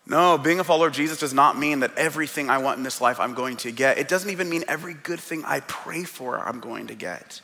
No, 0.06 0.38
being 0.38 0.58
a 0.58 0.64
follower 0.64 0.88
of 0.88 0.92
Jesus 0.92 1.20
does 1.20 1.34
not 1.34 1.56
mean 1.56 1.80
that 1.80 1.96
everything 1.96 2.50
I 2.50 2.58
want 2.58 2.78
in 2.78 2.82
this 2.82 3.00
life 3.00 3.20
I'm 3.20 3.34
going 3.34 3.58
to 3.58 3.70
get. 3.70 3.98
It 3.98 4.08
doesn't 4.08 4.30
even 4.30 4.48
mean 4.48 4.64
every 4.66 4.94
good 4.94 5.20
thing 5.20 5.44
I 5.44 5.60
pray 5.60 6.02
for 6.02 6.38
I'm 6.38 6.58
going 6.58 6.88
to 6.88 6.94
get. 6.94 7.40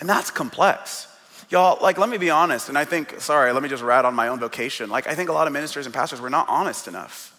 And 0.00 0.08
that's 0.08 0.30
complex. 0.30 1.08
Y'all, 1.50 1.82
like, 1.82 1.98
let 1.98 2.08
me 2.08 2.16
be 2.16 2.30
honest, 2.30 2.68
and 2.68 2.78
I 2.78 2.84
think, 2.84 3.20
sorry, 3.20 3.52
let 3.52 3.62
me 3.62 3.68
just 3.68 3.82
rat 3.82 4.04
on 4.04 4.14
my 4.14 4.28
own 4.28 4.38
vocation. 4.38 4.88
Like, 4.88 5.06
I 5.06 5.14
think 5.14 5.28
a 5.28 5.32
lot 5.32 5.46
of 5.46 5.52
ministers 5.52 5.84
and 5.84 5.94
pastors, 5.94 6.22
we're 6.22 6.30
not 6.30 6.48
honest 6.48 6.88
enough. 6.88 7.33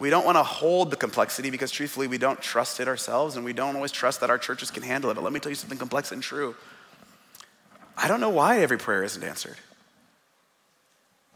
We 0.00 0.08
don't 0.08 0.24
want 0.24 0.38
to 0.38 0.42
hold 0.42 0.90
the 0.90 0.96
complexity 0.96 1.50
because 1.50 1.70
truthfully, 1.70 2.06
we 2.06 2.16
don't 2.16 2.40
trust 2.40 2.80
it 2.80 2.88
ourselves 2.88 3.36
and 3.36 3.44
we 3.44 3.52
don't 3.52 3.76
always 3.76 3.92
trust 3.92 4.20
that 4.20 4.30
our 4.30 4.38
churches 4.38 4.70
can 4.70 4.82
handle 4.82 5.10
it. 5.10 5.14
But 5.14 5.22
let 5.22 5.30
me 5.30 5.40
tell 5.40 5.50
you 5.50 5.56
something 5.56 5.76
complex 5.76 6.10
and 6.10 6.22
true. 6.22 6.56
I 7.98 8.08
don't 8.08 8.18
know 8.18 8.30
why 8.30 8.60
every 8.60 8.78
prayer 8.78 9.04
isn't 9.04 9.22
answered. 9.22 9.58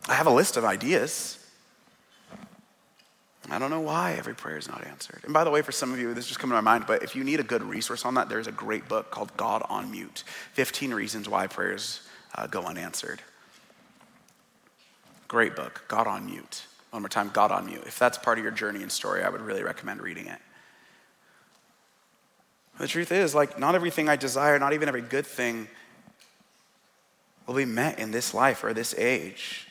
I 0.09 0.14
have 0.14 0.27
a 0.27 0.31
list 0.31 0.57
of 0.57 0.64
ideas. 0.64 1.38
I 3.50 3.59
don't 3.59 3.68
know 3.68 3.81
why 3.81 4.14
every 4.14 4.35
prayer 4.35 4.57
is 4.57 4.66
not 4.66 4.87
answered. 4.87 5.20
And 5.24 5.35
by 5.35 5.44
the 5.44 5.50
way, 5.50 5.61
for 5.61 5.72
some 5.72 5.92
of 5.92 5.98
you, 5.98 6.14
this 6.14 6.27
just 6.27 6.40
coming 6.40 6.57
to 6.57 6.62
my 6.62 6.72
mind, 6.72 6.87
but 6.87 7.03
if 7.03 7.14
you 7.14 7.22
need 7.22 7.40
a 7.40 7.44
good 7.44 7.62
resource 7.62 8.07
on 8.07 8.14
that, 8.14 8.31
there's 8.31 8.46
a 8.46 8.53
great 8.53 8.88
book 8.88 9.11
called 9.11 9.37
God 9.37 9.62
on 9.68 9.90
Mute 9.90 10.24
15 10.55 10.94
Reasons 10.94 11.29
Why 11.29 11.46
Prayers 11.48 12.00
uh, 12.35 12.46
Go 12.46 12.62
Unanswered. 12.62 13.20
Great 15.29 15.55
book, 15.55 15.85
God 15.87 16.07
on 16.07 16.24
Mute. 16.24 16.62
One 16.94 17.02
more 17.02 17.09
time, 17.09 17.30
God 17.33 17.50
on 17.50 17.66
Mute. 17.66 17.83
If 17.87 17.98
that's 17.98 18.18
part 18.18 18.38
of 18.38 18.44
your 18.44 18.52
journey 18.52 18.80
and 18.80 18.92
story, 18.92 19.24
I 19.24 19.28
would 19.28 19.40
really 19.40 19.64
recommend 19.64 20.00
reading 20.00 20.28
it. 20.28 20.38
The 22.78 22.87
truth 22.87 23.11
is, 23.11 23.35
like, 23.35 23.59
not 23.59 23.74
everything 23.74 24.09
I 24.09 24.14
desire, 24.14 24.61
not 24.61 24.74
even 24.74 24.87
every 24.87 25.00
good 25.00 25.26
thing, 25.26 25.66
will 27.48 27.57
be 27.57 27.64
met 27.64 27.98
in 27.98 28.12
this 28.12 28.33
life 28.33 28.62
or 28.62 28.72
this 28.72 28.94
age. 28.96 29.66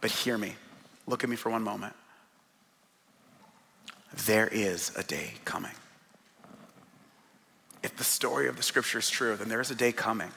But 0.00 0.10
hear 0.10 0.36
me. 0.36 0.56
Look 1.06 1.22
at 1.22 1.30
me 1.30 1.36
for 1.36 1.50
one 1.50 1.62
moment. 1.62 1.94
There 4.26 4.48
is 4.48 4.90
a 4.96 5.04
day 5.04 5.34
coming. 5.44 5.70
If 7.84 7.96
the 7.96 8.02
story 8.02 8.48
of 8.48 8.56
the 8.56 8.64
scripture 8.64 8.98
is 8.98 9.08
true, 9.08 9.36
then 9.36 9.48
there 9.48 9.60
is 9.60 9.70
a 9.70 9.76
day 9.76 9.92
coming 9.92 10.32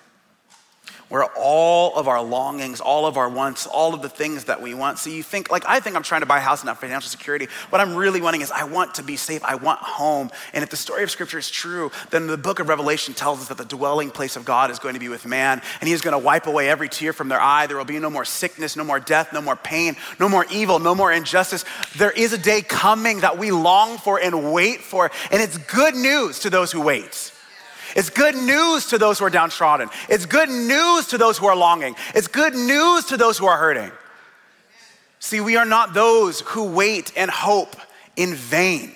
where 1.09 1.25
all 1.37 1.95
of 1.95 2.07
our 2.07 2.23
longings, 2.23 2.81
all 2.81 3.05
of 3.05 3.17
our 3.17 3.29
wants, 3.29 3.67
all 3.67 3.93
of 3.93 4.01
the 4.01 4.09
things 4.09 4.45
that 4.45 4.61
we 4.61 4.73
want. 4.73 4.97
So 4.97 5.11
you 5.11 5.21
think, 5.21 5.51
like, 5.51 5.63
I 5.67 5.79
think 5.79 5.95
I'm 5.95 6.01
trying 6.01 6.21
to 6.21 6.25
buy 6.25 6.37
a 6.37 6.41
house 6.41 6.61
and 6.61 6.69
have 6.69 6.79
financial 6.79 7.09
security. 7.09 7.47
What 7.69 7.81
I'm 7.81 7.95
really 7.95 8.19
wanting 8.19 8.41
is 8.41 8.49
I 8.49 8.63
want 8.63 8.95
to 8.95 9.03
be 9.03 9.15
safe. 9.15 9.43
I 9.43 9.53
want 9.53 9.79
home. 9.79 10.31
And 10.53 10.63
if 10.63 10.71
the 10.71 10.75
story 10.75 11.03
of 11.03 11.11
Scripture 11.11 11.37
is 11.37 11.51
true, 11.51 11.91
then 12.09 12.25
the 12.25 12.35
book 12.35 12.59
of 12.59 12.67
Revelation 12.67 13.13
tells 13.13 13.41
us 13.41 13.47
that 13.49 13.59
the 13.59 13.65
dwelling 13.65 14.09
place 14.09 14.35
of 14.35 14.43
God 14.43 14.71
is 14.71 14.79
going 14.79 14.95
to 14.95 14.99
be 14.99 15.07
with 15.09 15.27
man, 15.27 15.61
and 15.81 15.87
He 15.87 15.93
is 15.93 16.01
going 16.01 16.13
to 16.13 16.17
wipe 16.17 16.47
away 16.47 16.67
every 16.67 16.89
tear 16.89 17.13
from 17.13 17.29
their 17.29 17.39
eye. 17.39 17.67
There 17.67 17.77
will 17.77 17.85
be 17.85 17.99
no 17.99 18.09
more 18.09 18.25
sickness, 18.25 18.75
no 18.75 18.83
more 18.83 18.99
death, 18.99 19.33
no 19.33 19.41
more 19.41 19.55
pain, 19.55 19.95
no 20.19 20.27
more 20.27 20.47
evil, 20.51 20.79
no 20.79 20.95
more 20.95 21.11
injustice. 21.11 21.63
There 21.95 22.11
is 22.11 22.33
a 22.33 22.39
day 22.39 22.63
coming 22.63 23.19
that 23.19 23.37
we 23.37 23.51
long 23.51 23.99
for 23.99 24.19
and 24.19 24.51
wait 24.51 24.81
for, 24.81 25.11
and 25.31 25.41
it's 25.41 25.57
good 25.57 25.93
news 25.93 26.39
to 26.39 26.49
those 26.49 26.71
who 26.71 26.81
wait. 26.81 27.31
It's 27.95 28.09
good 28.09 28.35
news 28.35 28.87
to 28.87 28.97
those 28.97 29.19
who 29.19 29.25
are 29.25 29.29
downtrodden. 29.29 29.89
It's 30.09 30.25
good 30.25 30.49
news 30.49 31.07
to 31.07 31.17
those 31.17 31.37
who 31.37 31.45
are 31.45 31.55
longing. 31.55 31.95
It's 32.15 32.27
good 32.27 32.55
news 32.55 33.05
to 33.05 33.17
those 33.17 33.37
who 33.37 33.45
are 33.45 33.57
hurting. 33.57 33.91
See, 35.19 35.39
we 35.39 35.55
are 35.55 35.65
not 35.65 35.93
those 35.93 36.41
who 36.41 36.65
wait 36.65 37.13
and 37.15 37.31
hope 37.31 37.75
in 38.15 38.33
vain. 38.33 38.93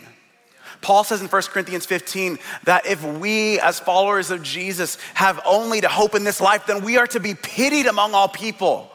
Paul 0.82 1.04
says 1.04 1.22
in 1.22 1.28
1 1.28 1.42
Corinthians 1.44 1.86
15 1.86 2.38
that 2.66 2.86
if 2.86 3.04
we, 3.04 3.60
as 3.60 3.80
followers 3.80 4.32
of 4.32 4.44
Jesus, 4.44 4.98
have 5.14 5.40
only 5.46 5.82
to 5.82 5.88
hope 5.88 6.16
in 6.16 6.24
this 6.24 6.42
life, 6.42 6.66
then 6.66 6.84
we 6.84 6.98
are 6.98 7.08
to 7.08 7.20
be 7.20 7.34
pitied 7.34 7.88
among 7.88 8.14
all 8.14 8.28
people. 8.28 8.92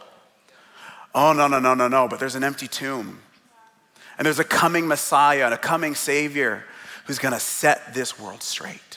Oh, 1.14 1.32
no, 1.32 1.48
no, 1.48 1.58
no, 1.58 1.74
no, 1.74 1.88
no, 1.88 2.08
but 2.08 2.20
there's 2.20 2.34
an 2.34 2.44
empty 2.44 2.68
tomb. 2.68 3.20
And 4.18 4.26
there's 4.26 4.38
a 4.38 4.44
coming 4.44 4.86
Messiah 4.86 5.46
and 5.46 5.54
a 5.54 5.58
coming 5.58 5.94
Savior 5.94 6.64
who's 7.06 7.18
gonna 7.18 7.40
set 7.40 7.94
this 7.94 8.18
world 8.18 8.42
straight. 8.42 8.91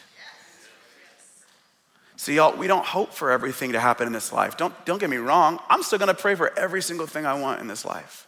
So, 2.26 2.32
y'all, 2.32 2.58
we 2.58 2.66
don't 2.66 2.84
hope 2.84 3.14
for 3.14 3.30
everything 3.30 3.74
to 3.74 3.80
happen 3.80 4.08
in 4.08 4.12
this 4.12 4.34
life. 4.34 4.58
Don't, 4.58 4.74
don't 4.84 5.00
get 5.00 5.12
me 5.12 5.18
wrong. 5.18 5.60
I'm 5.70 5.84
still 5.84 6.00
going 6.00 6.08
to 6.08 6.20
pray 6.20 6.34
for 6.34 6.58
every 6.58 6.82
single 6.82 7.06
thing 7.06 7.24
I 7.24 7.40
want 7.40 7.62
in 7.62 7.68
this 7.68 7.86
life. 7.86 8.28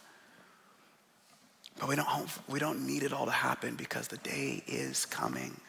But 1.80 1.88
we 1.88 1.96
don't, 1.96 2.06
hope, 2.06 2.28
we 2.46 2.60
don't 2.60 2.86
need 2.86 3.02
it 3.02 3.12
all 3.12 3.24
to 3.24 3.32
happen 3.32 3.74
because 3.74 4.06
the 4.06 4.18
day 4.18 4.62
is 4.68 5.04
coming. 5.04 5.60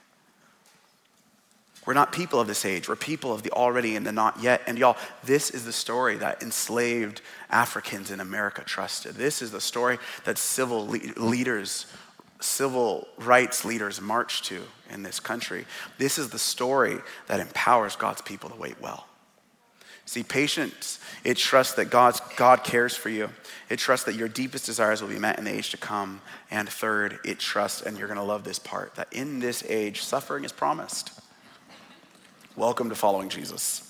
We're 1.88 1.96
not 1.96 2.12
people 2.14 2.40
of 2.40 2.46
this 2.46 2.66
age. 2.66 2.88
We're 2.88 2.96
people 2.96 3.34
of 3.34 3.42
the 3.42 3.50
already 3.50 3.96
and 3.96 4.06
the 4.06 4.12
not 4.12 4.40
yet. 4.44 4.62
And 4.68 4.78
y'all, 4.78 4.98
this 5.24 5.50
is 5.50 5.66
the 5.66 5.74
story 5.74 6.16
that 6.18 6.44
enslaved 6.44 7.22
Africans 7.50 8.12
in 8.12 8.20
America 8.20 8.62
trusted. 8.64 9.16
This 9.16 9.42
is 9.42 9.50
the 9.50 9.60
story 9.60 9.98
that 10.26 10.38
civil 10.38 10.86
le- 10.86 11.00
leaders 11.18 11.88
civil 12.40 13.08
rights 13.18 13.66
leaders 13.66 14.00
march 14.00 14.42
to 14.44 14.64
in 14.90 15.04
this 15.04 15.20
country. 15.20 15.66
This 15.98 16.18
is 16.18 16.30
the 16.30 16.40
story 16.40 16.98
that 17.28 17.40
empowers 17.40 17.96
God's 17.96 18.22
people 18.22 18.50
to 18.50 18.56
wait 18.56 18.80
well. 18.82 19.06
See, 20.06 20.24
patience, 20.24 21.00
it 21.24 21.38
trusts 21.38 21.76
that 21.76 21.92
God's, 21.92 22.20
God 22.36 22.64
cares 22.64 22.96
for 22.96 23.10
you. 23.10 23.30
It 23.70 23.78
trusts 23.78 24.08
that 24.08 24.16
your 24.16 24.28
deepest 24.28 24.66
desires 24.66 25.04
will 25.04 25.10
be 25.10 25.20
met 25.20 25.38
in 25.38 25.46
the 25.46 25.54
age 25.54 25.70
to 25.70 25.78
come. 25.78 26.22
And 26.50 26.68
third, 26.68 27.20
it 27.24 27.38
trusts, 27.38 27.84
and 27.84 27.96
you're 27.96 28.08
going 28.08 28.18
to 28.18 28.26
love 28.26 28.44
this 28.44 28.58
part, 28.58 28.96
that 28.96 29.14
in 29.14 29.40
this 29.40 29.64
age, 29.70 30.02
suffering 30.02 30.46
is 30.46 30.52
promised. 30.52 31.12
Welcome 32.56 32.90
to 32.90 32.96
following 32.96 33.30
Jesus. 33.30 33.86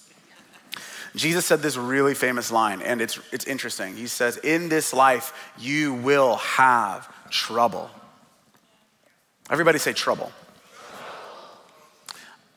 Jesus 1.15 1.45
said 1.45 1.61
this 1.61 1.77
really 1.77 2.13
famous 2.13 2.51
line, 2.51 2.81
and 2.81 2.99
it's, 2.99 3.17
it's 3.31 3.45
interesting. 3.45 3.95
He 3.95 4.07
says, 4.07 4.35
In 4.37 4.67
this 4.67 4.93
life, 4.93 5.33
you 5.57 5.93
will 5.93 6.35
have 6.35 7.09
trouble. 7.29 7.89
Everybody 9.49 9.79
say 9.79 9.93
trouble. 9.93 10.31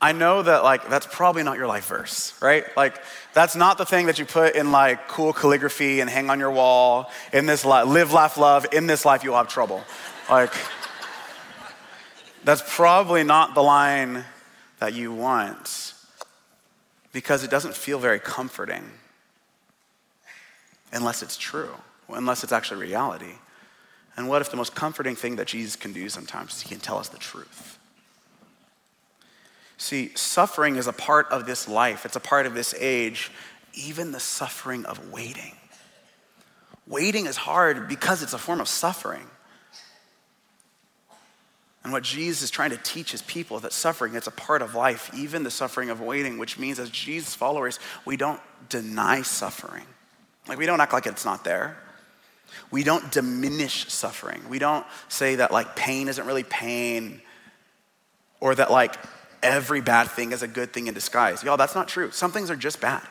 I 0.03 0.11
know 0.11 0.43
that 0.43 0.65
like 0.65 0.89
that's 0.89 1.07
probably 1.07 1.45
not 1.45 1.57
your 1.57 1.69
life 1.69 1.87
verse, 1.87 2.35
right? 2.43 2.65
Like 2.77 3.01
that's 3.35 3.55
not 3.55 3.79
the 3.79 3.87
thing 3.87 4.07
that 4.07 4.19
you 4.19 4.25
put 4.25 4.57
in 4.57 4.73
like 4.73 5.07
cool 5.07 5.33
calligraphy 5.33 6.01
and 6.01 6.11
hang 6.11 6.29
on 6.29 6.41
your 6.41 6.51
wall. 6.51 7.09
In 7.33 7.47
this 7.47 7.65
life, 7.65 7.87
live, 7.87 8.13
laugh, 8.13 8.37
love. 8.37 8.67
In 8.73 8.89
this 8.89 9.05
life, 9.05 9.23
you'll 9.23 9.37
have 9.37 9.47
trouble. 9.47 9.85
Like 10.29 10.53
that's 12.43 12.63
probably 12.67 13.23
not 13.23 13.55
the 13.55 13.63
line 13.63 14.25
that 14.81 14.93
you 14.93 15.13
want 15.13 15.95
because 17.13 17.45
it 17.45 17.51
doesn't 17.51 17.77
feel 17.77 18.01
very 18.01 18.19
comforting 18.19 18.83
unless 20.93 21.23
it's 21.23 21.37
true, 21.37 21.75
unless 22.09 22.43
it's 22.43 22.53
actually 22.53 22.81
reality. 22.81 23.35
And 24.17 24.29
what 24.29 24.43
if 24.43 24.51
the 24.51 24.57
most 24.57 24.75
comforting 24.75 25.17
thing 25.17 25.37
that 25.37 25.47
Jesus 25.47 25.77
can 25.77 25.93
do 25.93 26.09
sometimes 26.09 26.55
is 26.55 26.63
he 26.63 26.69
can 26.69 26.81
tell 26.81 26.99
us 26.99 27.09
the 27.09 27.19
truth? 27.19 27.79
See, 29.79 30.13
suffering 30.15 30.77
is 30.77 30.87
a 30.87 30.93
part 30.93 31.29
of 31.31 31.47
this 31.47 31.69
life, 31.69 32.05
it's 32.05 32.17
a 32.17 32.21
part 32.21 32.47
of 32.47 32.55
this 32.55 32.75
age, 32.79 33.33
even 33.75 34.13
the 34.13 34.21
suffering 34.21 34.85
of 34.85 35.11
waiting. 35.11 35.57
Waiting 36.87 37.27
is 37.27 37.37
hard 37.37 37.89
because 37.89 38.23
it's 38.23 38.33
a 38.33 38.39
form 38.39 38.61
of 38.61 38.69
suffering. 38.69 39.27
And 41.85 41.93
what 41.93 42.05
Jesus 42.05 42.43
is 42.43 42.51
trying 42.51 42.71
to 42.71 42.77
teach 42.77 43.11
his 43.11 43.23
people 43.23 43.57
is 43.57 43.65
that 43.65 43.73
suffering, 43.73 44.15
it's 44.15 44.29
a 44.29 44.33
part 44.33 44.63
of 44.63 44.75
life, 44.75 45.11
even 45.17 45.43
the 45.43 45.51
suffering 45.51 45.91
of 45.91 46.01
waiting, 46.01 46.39
which 46.39 46.59
means 46.59 46.79
as 46.79 46.91
Jesus 46.91 47.35
followers, 47.35 47.81
we 48.05 48.17
don't 48.17 48.41
deny 48.69 49.23
suffering. 49.23 49.87
Like 50.47 50.59
we 50.59 50.67
don't 50.67 50.81
act 50.81 50.93
like 50.93 51.07
it's 51.07 51.25
not 51.25 51.43
there. 51.43 51.82
We 52.71 52.85
don't 52.85 53.11
diminish 53.13 53.89
suffering. 53.89 54.43
We 54.49 54.59
don't 54.59 54.87
say 55.09 55.37
that 55.37 55.53
like 55.53 55.77
pain 55.77 56.09
isn't 56.09 56.27
really 56.27 56.45
pain 56.45 57.21
or 58.41 58.55
that 58.55 58.71
like 58.71 58.97
every 59.43 59.81
bad 59.81 60.09
thing 60.09 60.33
is 60.33 60.43
a 60.43 60.49
good 60.49 60.73
thing 60.73 60.87
in 60.87 60.95
disguise. 60.95 61.43
Y'all, 61.43 61.57
that's 61.57 61.75
not 61.75 61.89
true. 61.89 62.11
Some 62.11 62.33
things 62.33 62.51
are 62.51 62.57
just 62.57 62.81
bad. 62.81 63.03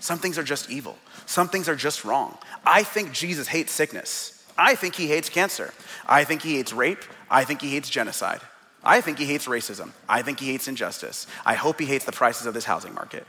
Some 0.00 0.18
things 0.18 0.38
are 0.38 0.42
just 0.42 0.70
evil. 0.70 0.96
Some 1.26 1.48
things 1.48 1.68
are 1.68 1.76
just 1.76 2.04
wrong. 2.04 2.36
I 2.64 2.82
think 2.82 3.12
Jesus 3.12 3.46
hates 3.46 3.72
sickness. 3.72 4.42
I 4.56 4.74
think 4.74 4.94
he 4.94 5.06
hates 5.06 5.28
cancer. 5.28 5.72
I 6.06 6.24
think 6.24 6.42
he 6.42 6.56
hates 6.56 6.72
rape. 6.72 7.02
I 7.30 7.44
think 7.44 7.60
he 7.60 7.70
hates 7.70 7.88
genocide. 7.88 8.40
I 8.82 9.00
think 9.02 9.18
he 9.18 9.26
hates 9.26 9.46
racism. 9.46 9.92
I 10.08 10.22
think 10.22 10.40
he 10.40 10.46
hates 10.52 10.66
injustice. 10.66 11.26
I 11.44 11.54
hope 11.54 11.78
he 11.78 11.86
hates 11.86 12.06
the 12.06 12.12
prices 12.12 12.46
of 12.46 12.54
this 12.54 12.64
housing 12.64 12.94
market. 12.94 13.26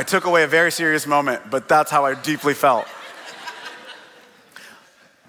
I 0.00 0.02
took 0.02 0.24
away 0.24 0.44
a 0.44 0.46
very 0.46 0.72
serious 0.72 1.06
moment, 1.06 1.50
but 1.50 1.68
that's 1.68 1.90
how 1.90 2.06
I 2.06 2.14
deeply 2.14 2.54
felt. 2.54 2.86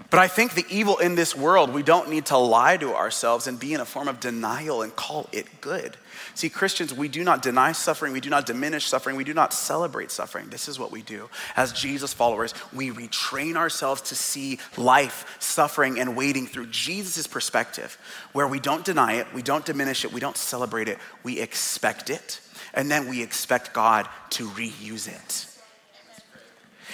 But 0.09 0.21
I 0.21 0.29
think 0.29 0.53
the 0.53 0.65
evil 0.69 0.97
in 0.99 1.15
this 1.15 1.35
world, 1.35 1.73
we 1.73 1.83
don't 1.83 2.09
need 2.09 2.27
to 2.27 2.37
lie 2.37 2.77
to 2.77 2.95
ourselves 2.95 3.47
and 3.47 3.59
be 3.59 3.73
in 3.73 3.81
a 3.81 3.85
form 3.85 4.07
of 4.07 4.21
denial 4.21 4.81
and 4.81 4.95
call 4.95 5.27
it 5.33 5.59
good. 5.59 5.97
See, 6.35 6.47
Christians, 6.47 6.93
we 6.93 7.09
do 7.09 7.21
not 7.21 7.41
deny 7.41 7.73
suffering, 7.73 8.13
we 8.13 8.21
do 8.21 8.29
not 8.29 8.45
diminish 8.45 8.87
suffering, 8.87 9.17
we 9.17 9.25
do 9.25 9.33
not 9.33 9.51
celebrate 9.51 10.09
suffering. 10.09 10.47
This 10.47 10.69
is 10.69 10.79
what 10.79 10.93
we 10.93 11.01
do. 11.01 11.29
As 11.57 11.73
Jesus 11.73 12.13
followers, 12.13 12.53
we 12.71 12.91
retrain 12.91 13.57
ourselves 13.57 14.01
to 14.03 14.15
see 14.15 14.57
life, 14.77 15.35
suffering, 15.39 15.99
and 15.99 16.15
waiting 16.15 16.47
through 16.47 16.67
Jesus' 16.67 17.27
perspective, 17.27 17.97
where 18.31 18.47
we 18.47 18.61
don't 18.61 18.85
deny 18.85 19.15
it, 19.15 19.27
we 19.33 19.41
don't 19.41 19.65
diminish 19.65 20.05
it, 20.05 20.13
we 20.13 20.21
don't 20.21 20.37
celebrate 20.37 20.87
it, 20.87 20.97
we 21.23 21.41
expect 21.41 22.09
it 22.09 22.39
and 22.73 22.89
then 22.89 23.07
we 23.07 23.21
expect 23.21 23.73
God 23.73 24.07
to 24.31 24.47
reuse 24.49 25.07
it. 25.07 25.47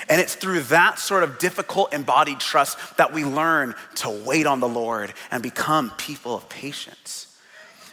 And 0.10 0.22
it's 0.22 0.36
through 0.36 0.62
that 0.62 1.00
sort 1.00 1.24
of 1.24 1.40
difficult 1.40 1.94
embodied 1.94 2.40
trust 2.40 2.78
that 2.98 3.14
we 3.14 3.26
learn 3.26 3.76
to 3.96 4.10
wait 4.10 4.46
on 4.46 4.60
the 4.60 4.68
Lord 4.68 5.14
and 5.32 5.42
become 5.42 5.92
people 5.98 6.36
of 6.36 6.48
patience. 6.50 7.36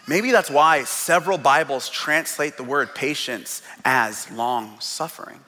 Maybe 0.06 0.30
that's 0.30 0.50
why 0.50 0.84
several 0.84 1.38
Bibles 1.38 1.88
translate 1.88 2.56
the 2.56 2.62
word 2.62 2.94
patience 2.94 3.62
as 3.84 4.30
long 4.30 4.78
suffering. 4.80 5.40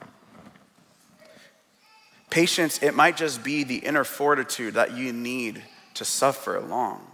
Patience, 2.31 2.83
it 2.83 2.95
might 2.95 3.17
just 3.17 3.45
be 3.45 3.65
the 3.65 3.77
inner 3.77 4.05
fortitude 4.05 4.75
that 4.75 4.97
you 4.97 5.13
need 5.13 5.63
to 5.95 6.05
suffer 6.05 6.59
long. 6.61 7.07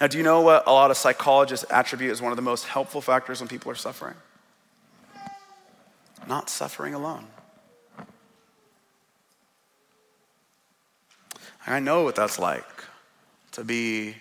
Now, 0.00 0.08
do 0.08 0.18
you 0.18 0.24
know 0.24 0.40
what 0.40 0.66
a 0.66 0.72
lot 0.72 0.90
of 0.90 0.96
psychologists 0.96 1.64
attribute 1.70 2.10
as 2.10 2.20
one 2.20 2.32
of 2.32 2.36
the 2.36 2.42
most 2.42 2.66
helpful 2.66 3.00
factors 3.00 3.40
when 3.40 3.48
people 3.48 3.70
are 3.70 3.76
suffering? 3.76 4.14
Not 6.26 6.50
suffering 6.50 6.94
alone. 6.94 7.26
I 11.66 11.80
know 11.80 12.02
what 12.02 12.14
that's 12.14 12.38
like 12.38 12.66
to 13.52 13.64
be 13.64 14.14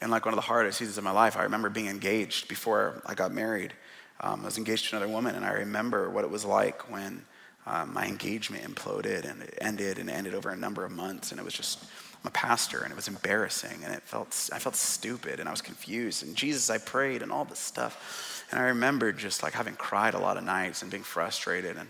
in 0.00 0.10
like 0.10 0.24
one 0.24 0.34
of 0.34 0.36
the 0.36 0.42
hardest 0.42 0.78
seasons 0.78 0.98
of 0.98 1.04
my 1.04 1.10
life. 1.10 1.36
I 1.36 1.42
remember 1.42 1.70
being 1.70 1.88
engaged 1.88 2.48
before 2.48 3.02
I 3.06 3.14
got 3.14 3.32
married. 3.32 3.72
Um, 4.20 4.42
I 4.42 4.44
was 4.44 4.58
engaged 4.58 4.90
to 4.90 4.96
another 4.96 5.12
woman, 5.12 5.34
and 5.34 5.44
I 5.44 5.52
remember 5.52 6.10
what 6.10 6.24
it 6.24 6.30
was 6.30 6.44
like 6.44 6.90
when 6.90 7.24
um, 7.66 7.92
my 7.92 8.06
engagement 8.06 8.62
imploded 8.64 9.28
and 9.28 9.42
it 9.42 9.58
ended 9.60 9.98
and 9.98 10.08
it 10.08 10.12
ended 10.12 10.34
over 10.34 10.50
a 10.50 10.56
number 10.56 10.84
of 10.84 10.92
months, 10.92 11.32
and 11.32 11.40
it 11.40 11.44
was 11.44 11.54
just 11.54 11.84
a 12.26 12.30
pastor, 12.30 12.82
and 12.82 12.92
it 12.92 12.96
was 12.96 13.08
embarrassing, 13.08 13.84
and 13.84 13.94
it 13.94 14.02
felt, 14.02 14.50
I 14.52 14.58
felt 14.58 14.74
stupid, 14.76 15.38
and 15.38 15.48
I 15.48 15.52
was 15.52 15.62
confused. 15.62 16.22
And 16.22 16.34
Jesus, 16.34 16.70
I 16.70 16.78
prayed, 16.78 17.22
and 17.22 17.30
all 17.30 17.44
this 17.44 17.58
stuff. 17.58 18.44
And 18.50 18.60
I 18.60 18.64
remember 18.64 19.12
just 19.12 19.42
like 19.42 19.52
having 19.52 19.74
cried 19.74 20.14
a 20.14 20.18
lot 20.18 20.36
of 20.36 20.44
nights 20.44 20.82
and 20.82 20.90
being 20.90 21.02
frustrated. 21.02 21.76
And 21.76 21.88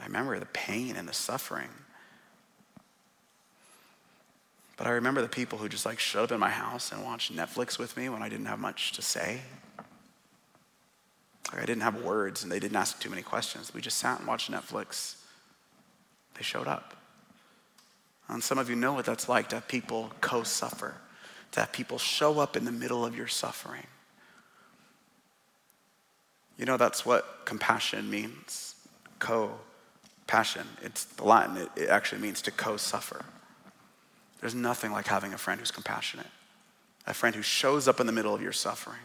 I 0.00 0.04
remember 0.04 0.38
the 0.38 0.46
pain 0.46 0.96
and 0.96 1.08
the 1.08 1.12
suffering. 1.12 1.68
But 4.76 4.86
I 4.86 4.90
remember 4.90 5.22
the 5.22 5.28
people 5.28 5.58
who 5.58 5.68
just 5.68 5.84
like 5.84 5.98
showed 5.98 6.24
up 6.24 6.32
in 6.32 6.40
my 6.40 6.50
house 6.50 6.92
and 6.92 7.04
watched 7.04 7.34
Netflix 7.34 7.78
with 7.78 7.96
me 7.96 8.08
when 8.08 8.22
I 8.22 8.28
didn't 8.28 8.46
have 8.46 8.60
much 8.60 8.92
to 8.92 9.02
say. 9.02 9.40
Like 11.52 11.62
I 11.62 11.66
didn't 11.66 11.82
have 11.82 12.02
words 12.02 12.42
and 12.42 12.52
they 12.52 12.60
didn't 12.60 12.76
ask 12.76 13.00
too 13.00 13.10
many 13.10 13.22
questions. 13.22 13.74
We 13.74 13.80
just 13.80 13.98
sat 13.98 14.18
and 14.18 14.28
watched 14.28 14.50
Netflix. 14.50 15.16
They 16.34 16.42
showed 16.42 16.68
up. 16.68 16.97
And 18.28 18.42
some 18.42 18.58
of 18.58 18.68
you 18.68 18.76
know 18.76 18.92
what 18.92 19.04
that's 19.04 19.28
like 19.28 19.48
to 19.50 19.56
have 19.56 19.68
people 19.68 20.12
co 20.20 20.42
suffer, 20.42 20.94
to 21.52 21.60
have 21.60 21.72
people 21.72 21.98
show 21.98 22.38
up 22.40 22.56
in 22.56 22.64
the 22.64 22.72
middle 22.72 23.04
of 23.04 23.16
your 23.16 23.28
suffering. 23.28 23.86
You 26.58 26.66
know, 26.66 26.76
that's 26.76 27.06
what 27.06 27.42
compassion 27.44 28.10
means 28.10 28.74
co 29.18 29.52
passion. 30.26 30.66
It's 30.82 31.04
the 31.04 31.24
Latin, 31.24 31.56
it, 31.56 31.70
it 31.76 31.88
actually 31.88 32.20
means 32.20 32.42
to 32.42 32.50
co 32.50 32.76
suffer. 32.76 33.24
There's 34.40 34.54
nothing 34.54 34.92
like 34.92 35.06
having 35.06 35.32
a 35.32 35.38
friend 35.38 35.58
who's 35.58 35.70
compassionate, 35.70 36.26
a 37.06 37.14
friend 37.14 37.34
who 37.34 37.42
shows 37.42 37.88
up 37.88 37.98
in 37.98 38.06
the 38.06 38.12
middle 38.12 38.34
of 38.34 38.42
your 38.42 38.52
suffering, 38.52 39.00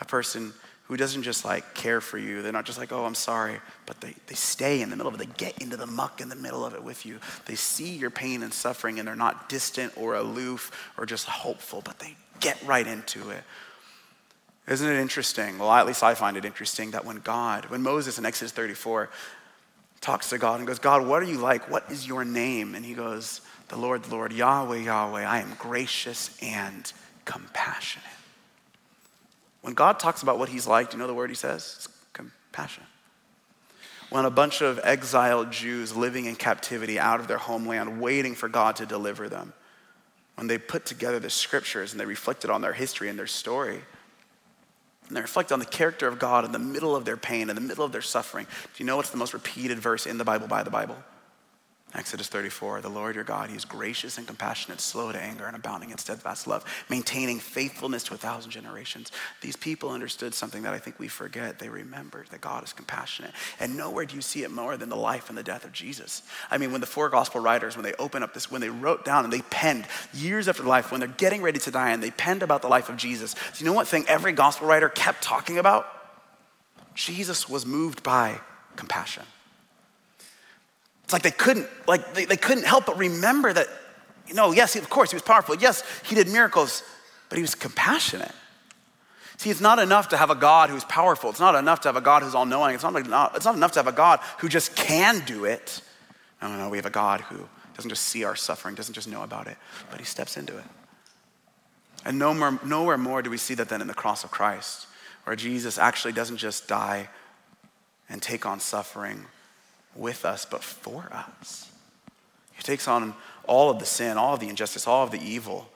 a 0.00 0.04
person 0.04 0.52
who 0.88 0.96
doesn't 0.96 1.22
just 1.22 1.44
like 1.44 1.74
care 1.74 2.00
for 2.00 2.16
you. 2.16 2.42
They're 2.42 2.52
not 2.52 2.64
just 2.64 2.78
like, 2.78 2.92
oh, 2.92 3.04
I'm 3.04 3.14
sorry, 3.14 3.58
but 3.86 4.00
they, 4.00 4.14
they 4.28 4.34
stay 4.34 4.82
in 4.82 4.90
the 4.90 4.96
middle 4.96 5.12
of 5.12 5.20
it. 5.20 5.26
They 5.26 5.34
get 5.44 5.58
into 5.58 5.76
the 5.76 5.86
muck 5.86 6.20
in 6.20 6.28
the 6.28 6.36
middle 6.36 6.64
of 6.64 6.74
it 6.74 6.82
with 6.82 7.04
you. 7.04 7.18
They 7.46 7.56
see 7.56 7.96
your 7.96 8.10
pain 8.10 8.42
and 8.42 8.54
suffering 8.54 8.98
and 8.98 9.08
they're 9.08 9.16
not 9.16 9.48
distant 9.48 9.92
or 9.96 10.14
aloof 10.14 10.90
or 10.96 11.04
just 11.04 11.26
hopeful, 11.26 11.82
but 11.84 11.98
they 11.98 12.16
get 12.38 12.62
right 12.62 12.86
into 12.86 13.30
it. 13.30 13.42
Isn't 14.68 14.88
it 14.88 15.00
interesting? 15.00 15.58
Well, 15.58 15.72
at 15.72 15.86
least 15.86 16.02
I 16.02 16.14
find 16.14 16.36
it 16.36 16.44
interesting 16.44 16.92
that 16.92 17.04
when 17.04 17.18
God, 17.18 17.66
when 17.66 17.82
Moses 17.82 18.18
in 18.18 18.26
Exodus 18.26 18.52
34 18.52 19.10
talks 20.00 20.30
to 20.30 20.38
God 20.38 20.58
and 20.58 20.66
goes, 20.68 20.78
God, 20.78 21.06
what 21.06 21.22
are 21.22 21.26
you 21.26 21.38
like? 21.38 21.70
What 21.70 21.90
is 21.90 22.06
your 22.06 22.24
name? 22.24 22.74
And 22.74 22.84
he 22.84 22.94
goes, 22.94 23.40
the 23.68 23.76
Lord, 23.76 24.04
the 24.04 24.10
Lord, 24.14 24.32
Yahweh, 24.32 24.78
Yahweh, 24.78 25.24
I 25.24 25.40
am 25.40 25.52
gracious 25.58 26.36
and 26.40 26.92
compassionate. 27.24 28.15
When 29.66 29.74
God 29.74 29.98
talks 29.98 30.22
about 30.22 30.38
what 30.38 30.48
he's 30.48 30.68
like, 30.68 30.90
do 30.90 30.96
you 30.96 31.00
know 31.00 31.08
the 31.08 31.14
word 31.14 31.28
he 31.28 31.34
says? 31.34 31.74
It's 31.76 31.88
compassion. 32.12 32.84
When 34.10 34.24
a 34.24 34.30
bunch 34.30 34.60
of 34.60 34.78
exiled 34.84 35.50
Jews 35.50 35.96
living 35.96 36.26
in 36.26 36.36
captivity 36.36 37.00
out 37.00 37.18
of 37.18 37.26
their 37.26 37.36
homeland, 37.36 38.00
waiting 38.00 38.36
for 38.36 38.48
God 38.48 38.76
to 38.76 38.86
deliver 38.86 39.28
them, 39.28 39.52
when 40.36 40.46
they 40.46 40.56
put 40.56 40.86
together 40.86 41.18
the 41.18 41.30
scriptures 41.30 41.90
and 41.90 42.00
they 42.00 42.04
reflected 42.04 42.48
on 42.48 42.60
their 42.60 42.74
history 42.74 43.08
and 43.08 43.18
their 43.18 43.26
story, 43.26 43.80
and 45.08 45.16
they 45.16 45.20
reflect 45.20 45.50
on 45.50 45.58
the 45.58 45.64
character 45.64 46.06
of 46.06 46.20
God 46.20 46.44
in 46.44 46.52
the 46.52 46.60
middle 46.60 46.94
of 46.94 47.04
their 47.04 47.16
pain, 47.16 47.50
in 47.50 47.56
the 47.56 47.60
middle 47.60 47.84
of 47.84 47.90
their 47.90 48.02
suffering. 48.02 48.44
Do 48.44 48.84
you 48.84 48.86
know 48.86 48.96
what's 48.96 49.10
the 49.10 49.16
most 49.16 49.34
repeated 49.34 49.80
verse 49.80 50.06
in 50.06 50.16
the 50.16 50.24
Bible 50.24 50.46
by 50.46 50.62
the 50.62 50.70
Bible? 50.70 50.96
Exodus 51.96 52.28
34, 52.28 52.82
the 52.82 52.90
Lord 52.90 53.14
your 53.14 53.24
God, 53.24 53.48
he 53.48 53.56
is 53.56 53.64
gracious 53.64 54.18
and 54.18 54.26
compassionate, 54.26 54.80
slow 54.80 55.12
to 55.12 55.18
anger, 55.18 55.46
and 55.46 55.56
abounding 55.56 55.90
in 55.90 55.98
steadfast 55.98 56.46
love, 56.46 56.62
maintaining 56.90 57.38
faithfulness 57.38 58.04
to 58.04 58.14
a 58.14 58.18
thousand 58.18 58.50
generations. 58.50 59.10
These 59.40 59.56
people 59.56 59.90
understood 59.90 60.34
something 60.34 60.62
that 60.64 60.74
I 60.74 60.78
think 60.78 60.98
we 60.98 61.08
forget. 61.08 61.58
They 61.58 61.70
remembered 61.70 62.26
that 62.30 62.42
God 62.42 62.64
is 62.64 62.74
compassionate. 62.74 63.32
And 63.58 63.78
nowhere 63.78 64.04
do 64.04 64.14
you 64.14 64.20
see 64.20 64.42
it 64.42 64.50
more 64.50 64.76
than 64.76 64.90
the 64.90 64.96
life 64.96 65.30
and 65.30 65.38
the 65.38 65.42
death 65.42 65.64
of 65.64 65.72
Jesus. 65.72 66.22
I 66.50 66.58
mean, 66.58 66.70
when 66.70 66.82
the 66.82 66.86
four 66.86 67.08
gospel 67.08 67.40
writers, 67.40 67.76
when 67.76 67.84
they 67.84 67.94
open 67.94 68.22
up 68.22 68.34
this, 68.34 68.50
when 68.50 68.60
they 68.60 68.68
wrote 68.68 69.04
down 69.06 69.24
and 69.24 69.32
they 69.32 69.42
penned 69.42 69.86
years 70.12 70.48
after 70.48 70.64
life, 70.64 70.90
when 70.90 71.00
they're 71.00 71.08
getting 71.08 71.40
ready 71.40 71.58
to 71.60 71.70
die 71.70 71.92
and 71.92 72.02
they 72.02 72.10
penned 72.10 72.42
about 72.42 72.60
the 72.60 72.68
life 72.68 72.90
of 72.90 72.98
Jesus, 72.98 73.32
do 73.34 73.40
you 73.58 73.64
know 73.64 73.72
what 73.72 73.88
thing 73.88 74.04
every 74.06 74.32
gospel 74.32 74.68
writer 74.68 74.90
kept 74.90 75.22
talking 75.22 75.56
about? 75.56 75.86
Jesus 76.94 77.48
was 77.48 77.64
moved 77.64 78.02
by 78.02 78.38
compassion. 78.76 79.24
It's 81.06 81.12
like 81.12 81.22
they 81.22 81.30
couldn't, 81.30 81.68
like 81.86 82.14
they, 82.14 82.24
they 82.24 82.36
couldn't 82.36 82.64
help 82.64 82.86
but 82.86 82.98
remember 82.98 83.52
that, 83.52 83.68
you 84.26 84.34
know, 84.34 84.50
yes, 84.50 84.74
of 84.74 84.90
course, 84.90 85.12
he 85.12 85.14
was 85.14 85.22
powerful. 85.22 85.54
Yes, 85.54 85.84
he 86.04 86.16
did 86.16 86.26
miracles, 86.26 86.82
but 87.28 87.36
he 87.36 87.42
was 87.42 87.54
compassionate. 87.54 88.32
See, 89.36 89.48
it's 89.48 89.60
not 89.60 89.78
enough 89.78 90.08
to 90.08 90.16
have 90.16 90.30
a 90.30 90.34
God 90.34 90.68
who's 90.68 90.82
powerful. 90.82 91.30
It's 91.30 91.38
not 91.38 91.54
enough 91.54 91.82
to 91.82 91.88
have 91.88 91.94
a 91.94 92.00
God 92.00 92.24
who's 92.24 92.34
all 92.34 92.44
knowing. 92.44 92.74
It's 92.74 92.82
not, 92.82 93.36
it's 93.36 93.44
not 93.44 93.54
enough 93.54 93.70
to 93.72 93.78
have 93.78 93.86
a 93.86 93.92
God 93.92 94.18
who 94.38 94.48
just 94.48 94.74
can 94.74 95.24
do 95.26 95.44
it. 95.44 95.80
No, 96.42 96.48
no, 96.48 96.56
no. 96.56 96.68
We 96.70 96.78
have 96.78 96.86
a 96.86 96.90
God 96.90 97.20
who 97.20 97.46
doesn't 97.76 97.90
just 97.90 98.02
see 98.02 98.24
our 98.24 98.34
suffering, 98.34 98.74
doesn't 98.74 98.94
just 98.94 99.06
know 99.06 99.22
about 99.22 99.46
it, 99.46 99.56
but 99.92 100.00
he 100.00 100.04
steps 100.04 100.36
into 100.36 100.58
it. 100.58 100.64
And 102.04 102.18
no 102.18 102.34
more, 102.34 102.58
nowhere 102.64 102.98
more 102.98 103.22
do 103.22 103.30
we 103.30 103.36
see 103.36 103.54
that 103.54 103.68
than 103.68 103.80
in 103.80 103.86
the 103.86 103.94
cross 103.94 104.24
of 104.24 104.32
Christ, 104.32 104.88
where 105.22 105.36
Jesus 105.36 105.78
actually 105.78 106.14
doesn't 106.14 106.38
just 106.38 106.66
die 106.66 107.08
and 108.08 108.20
take 108.20 108.44
on 108.44 108.58
suffering 108.58 109.26
with 109.98 110.24
us, 110.24 110.44
but 110.44 110.62
for 110.62 111.08
us. 111.12 111.70
He 112.54 112.62
takes 112.62 112.88
on 112.88 113.14
all 113.46 113.70
of 113.70 113.78
the 113.78 113.86
sin, 113.86 114.16
all 114.16 114.34
of 114.34 114.40
the 114.40 114.48
injustice, 114.48 114.86
all 114.86 115.04
of 115.04 115.10
the 115.10 115.20
evil. 115.20 115.68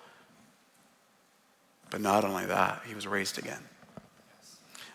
But 1.90 2.00
not 2.00 2.24
only 2.24 2.46
that, 2.46 2.82
he 2.86 2.94
was 2.94 3.06
raised 3.06 3.38
again. 3.38 3.62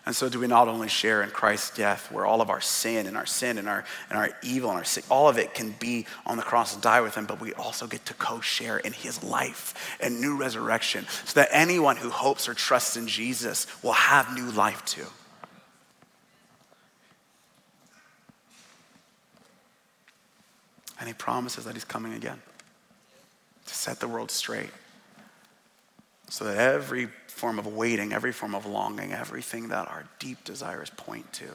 And 0.06 0.14
so, 0.14 0.28
do 0.28 0.38
we 0.38 0.46
not 0.46 0.68
only 0.68 0.86
share 0.86 1.24
in 1.24 1.30
Christ's 1.30 1.76
death, 1.76 2.12
where 2.12 2.24
all 2.24 2.40
of 2.40 2.48
our 2.48 2.60
sin 2.60 3.08
and 3.08 3.16
our 3.16 3.26
sin 3.26 3.58
and 3.58 3.68
our, 3.68 3.84
and 4.08 4.16
our 4.16 4.30
evil 4.40 4.70
and 4.70 4.78
our 4.78 4.84
sin, 4.84 5.02
all 5.10 5.28
of 5.28 5.36
it 5.36 5.52
can 5.52 5.74
be 5.80 6.06
on 6.24 6.36
the 6.36 6.44
cross 6.44 6.74
and 6.74 6.82
die 6.82 7.00
with 7.00 7.16
him, 7.16 7.26
but 7.26 7.40
we 7.40 7.52
also 7.54 7.88
get 7.88 8.06
to 8.06 8.14
co 8.14 8.40
share 8.40 8.78
in 8.78 8.92
his 8.92 9.24
life 9.24 9.96
and 10.00 10.20
new 10.20 10.36
resurrection 10.36 11.04
so 11.24 11.40
that 11.40 11.48
anyone 11.50 11.96
who 11.96 12.10
hopes 12.10 12.48
or 12.48 12.54
trusts 12.54 12.96
in 12.96 13.08
Jesus 13.08 13.66
will 13.82 13.94
have 13.94 14.32
new 14.32 14.48
life 14.52 14.84
too. 14.84 15.06
And 20.98 21.08
he 21.08 21.14
promises 21.14 21.64
that 21.64 21.74
he's 21.74 21.84
coming 21.84 22.14
again 22.14 22.40
to 23.66 23.74
set 23.74 24.00
the 24.00 24.08
world 24.08 24.30
straight. 24.30 24.70
So 26.28 26.44
that 26.44 26.56
every 26.56 27.08
form 27.28 27.58
of 27.58 27.66
waiting, 27.66 28.12
every 28.12 28.32
form 28.32 28.54
of 28.54 28.66
longing, 28.66 29.12
everything 29.12 29.68
that 29.68 29.88
our 29.88 30.04
deep 30.18 30.42
desires 30.44 30.90
point 30.96 31.32
to, 31.34 31.46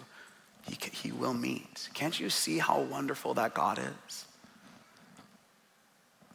he, 0.68 0.78
he 0.92 1.12
will 1.12 1.34
meet. 1.34 1.89
Can't 1.94 2.18
you 2.20 2.30
see 2.30 2.60
how 2.60 2.82
wonderful 2.82 3.34
that 3.34 3.54
God 3.54 3.80
is? 3.80 4.26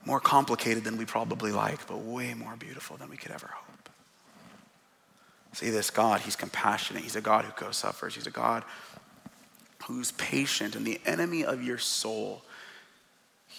More 0.04 0.20
complicated 0.20 0.84
than 0.84 0.98
we 0.98 1.04
probably 1.04 1.52
like, 1.52 1.86
but 1.86 1.98
way 1.98 2.34
more 2.34 2.56
beautiful 2.56 2.96
than 2.96 3.08
we 3.08 3.16
could 3.16 3.32
ever 3.32 3.48
hope. 3.52 3.88
See, 5.52 5.70
this 5.70 5.90
God, 5.90 6.20
He's 6.20 6.36
compassionate. 6.36 7.02
He's 7.02 7.16
a 7.16 7.20
God 7.22 7.46
who 7.46 7.52
co 7.52 7.70
suffers. 7.70 8.14
He's 8.14 8.26
a 8.26 8.30
God 8.30 8.62
who's 9.84 10.12
patient. 10.12 10.76
And 10.76 10.86
the 10.86 11.00
enemy 11.06 11.44
of 11.44 11.62
your 11.62 11.78
soul 11.78 12.42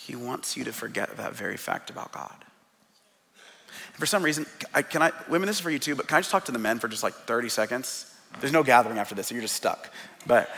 he 0.07 0.15
wants 0.15 0.55
you 0.55 0.63
to 0.63 0.71
forget 0.71 1.17
that 1.17 1.35
very 1.35 1.57
fact 1.57 1.89
about 1.89 2.13
God. 2.13 2.33
And 3.87 3.97
for 3.97 4.05
some 4.05 4.23
reason, 4.23 4.45
I, 4.73 4.81
can 4.81 5.01
I, 5.01 5.11
women, 5.27 5.47
this 5.47 5.57
is 5.57 5.59
for 5.59 5.69
you 5.69 5.79
too, 5.79 5.95
but 5.95 6.07
can 6.07 6.15
I 6.15 6.19
just 6.21 6.31
talk 6.31 6.45
to 6.45 6.53
the 6.53 6.59
men 6.59 6.79
for 6.79 6.87
just 6.87 7.03
like 7.03 7.13
30 7.13 7.49
seconds? 7.49 8.15
There's 8.39 8.53
no 8.53 8.63
gathering 8.63 8.99
after 8.99 9.15
this, 9.15 9.27
so 9.27 9.35
you're 9.35 9.41
just 9.41 9.57
stuck. 9.57 9.91
But 10.25 10.49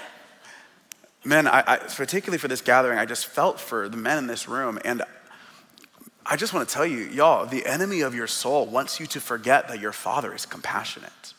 men, 1.25 1.47
I, 1.47 1.63
I, 1.65 1.77
particularly 1.77 2.37
for 2.37 2.47
this 2.47 2.61
gathering, 2.61 2.99
I 2.99 3.05
just 3.05 3.25
felt 3.25 3.59
for 3.59 3.89
the 3.89 3.97
men 3.97 4.19
in 4.19 4.27
this 4.27 4.47
room. 4.47 4.77
And 4.85 5.01
I 6.27 6.35
just 6.35 6.53
want 6.53 6.69
to 6.69 6.71
tell 6.71 6.85
you, 6.85 6.99
y'all, 6.99 7.47
the 7.47 7.65
enemy 7.65 8.01
of 8.01 8.13
your 8.13 8.27
soul 8.27 8.67
wants 8.67 8.99
you 8.99 9.07
to 9.07 9.19
forget 9.19 9.67
that 9.69 9.79
your 9.79 9.93
father 9.93 10.31
is 10.35 10.45
compassionate. 10.45 11.33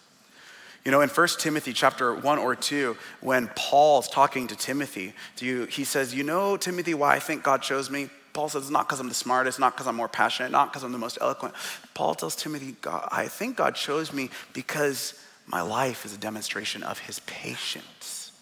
You 0.84 0.90
know, 0.90 1.02
in 1.02 1.10
1 1.10 1.28
Timothy 1.38 1.72
chapter 1.72 2.14
1 2.14 2.38
or 2.38 2.56
2, 2.56 2.96
when 3.20 3.48
Paul's 3.54 4.08
talking 4.08 4.46
to 4.46 4.56
Timothy, 4.56 5.12
he 5.38 5.84
says, 5.84 6.14
You 6.14 6.22
know, 6.22 6.56
Timothy, 6.56 6.94
why 6.94 7.16
I 7.16 7.18
think 7.18 7.42
God 7.42 7.62
chose 7.62 7.90
me? 7.90 8.08
Paul 8.32 8.48
says, 8.48 8.62
It's 8.62 8.70
not 8.70 8.86
because 8.86 9.00
I'm 9.00 9.08
the 9.08 9.14
smartest, 9.14 9.58
not 9.58 9.74
because 9.74 9.86
I'm 9.86 9.96
more 9.96 10.08
passionate, 10.08 10.52
not 10.52 10.72
because 10.72 10.82
I'm 10.82 10.92
the 10.92 10.98
most 10.98 11.18
eloquent. 11.20 11.54
Paul 11.94 12.14
tells 12.14 12.34
Timothy, 12.34 12.76
I 12.86 13.26
think 13.28 13.56
God 13.56 13.74
chose 13.74 14.12
me 14.12 14.30
because 14.54 15.14
my 15.46 15.60
life 15.60 16.06
is 16.06 16.14
a 16.14 16.18
demonstration 16.18 16.82
of 16.82 17.00
his 17.00 17.18
patience. 17.20 18.32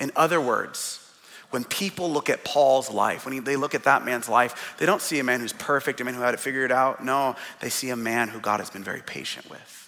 In 0.00 0.10
other 0.16 0.40
words, 0.40 1.06
when 1.50 1.64
people 1.64 2.10
look 2.10 2.30
at 2.30 2.44
Paul's 2.44 2.90
life, 2.90 3.26
when 3.26 3.44
they 3.44 3.56
look 3.56 3.74
at 3.74 3.84
that 3.84 4.04
man's 4.04 4.28
life, 4.28 4.74
they 4.78 4.86
don't 4.86 5.02
see 5.02 5.18
a 5.18 5.24
man 5.24 5.40
who's 5.40 5.52
perfect, 5.52 6.00
a 6.00 6.04
man 6.04 6.14
who 6.14 6.22
had 6.22 6.34
it 6.34 6.40
figured 6.40 6.72
out. 6.72 7.04
No, 7.04 7.36
they 7.60 7.68
see 7.68 7.90
a 7.90 7.96
man 7.96 8.28
who 8.28 8.40
God 8.40 8.58
has 8.60 8.70
been 8.70 8.82
very 8.82 9.02
patient 9.02 9.48
with. 9.50 9.79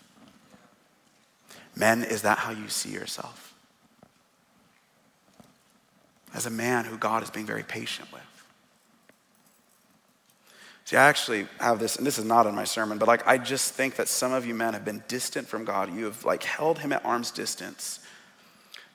Men, 1.74 2.02
is 2.02 2.22
that 2.22 2.38
how 2.38 2.50
you 2.52 2.68
see 2.68 2.90
yourself? 2.90 3.54
As 6.34 6.46
a 6.46 6.50
man 6.50 6.84
who 6.84 6.96
God 6.96 7.22
is 7.22 7.30
being 7.30 7.46
very 7.46 7.62
patient 7.62 8.12
with. 8.12 8.22
See, 10.84 10.96
I 10.96 11.08
actually 11.08 11.46
have 11.60 11.78
this, 11.78 11.96
and 11.96 12.06
this 12.06 12.18
is 12.18 12.24
not 12.24 12.46
in 12.46 12.54
my 12.54 12.64
sermon, 12.64 12.98
but 12.98 13.08
like 13.08 13.26
I 13.26 13.38
just 13.38 13.72
think 13.74 13.96
that 13.96 14.08
some 14.08 14.32
of 14.32 14.44
you 14.44 14.54
men 14.54 14.74
have 14.74 14.84
been 14.84 15.02
distant 15.08 15.46
from 15.46 15.64
God. 15.64 15.94
You 15.94 16.06
have 16.06 16.24
like 16.24 16.42
held 16.42 16.80
him 16.80 16.92
at 16.92 17.04
arm's 17.04 17.30
distance 17.30 18.00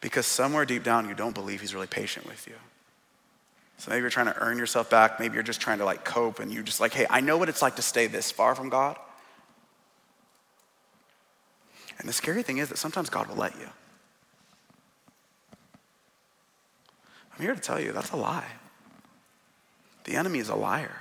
because 0.01 0.25
somewhere 0.25 0.65
deep 0.65 0.83
down 0.83 1.07
you 1.07 1.15
don't 1.15 1.33
believe 1.33 1.61
he's 1.61 1.73
really 1.73 1.87
patient 1.87 2.25
with 2.25 2.47
you. 2.47 2.55
So 3.77 3.91
maybe 3.91 4.01
you're 4.01 4.09
trying 4.09 4.27
to 4.27 4.37
earn 4.39 4.57
yourself 4.57 4.89
back. 4.89 5.19
Maybe 5.19 5.35
you're 5.35 5.43
just 5.43 5.61
trying 5.61 5.77
to 5.79 5.85
like 5.85 6.03
cope 6.03 6.39
and 6.39 6.51
you're 6.51 6.63
just 6.63 6.79
like, 6.79 6.93
hey, 6.93 7.05
I 7.09 7.21
know 7.21 7.37
what 7.37 7.47
it's 7.47 7.61
like 7.61 7.75
to 7.75 7.81
stay 7.81 8.07
this 8.07 8.31
far 8.31 8.55
from 8.55 8.69
God. 8.69 8.97
And 11.99 12.07
the 12.07 12.13
scary 12.13 12.43
thing 12.43 12.57
is 12.57 12.69
that 12.69 12.77
sometimes 12.77 13.09
God 13.09 13.27
will 13.27 13.35
let 13.35 13.57
you. 13.59 13.67
I'm 17.35 17.41
here 17.45 17.55
to 17.55 17.61
tell 17.61 17.79
you 17.79 17.91
that's 17.91 18.11
a 18.11 18.17
lie. 18.17 18.51
The 20.05 20.15
enemy 20.15 20.39
is 20.39 20.49
a 20.49 20.55
liar. 20.55 20.95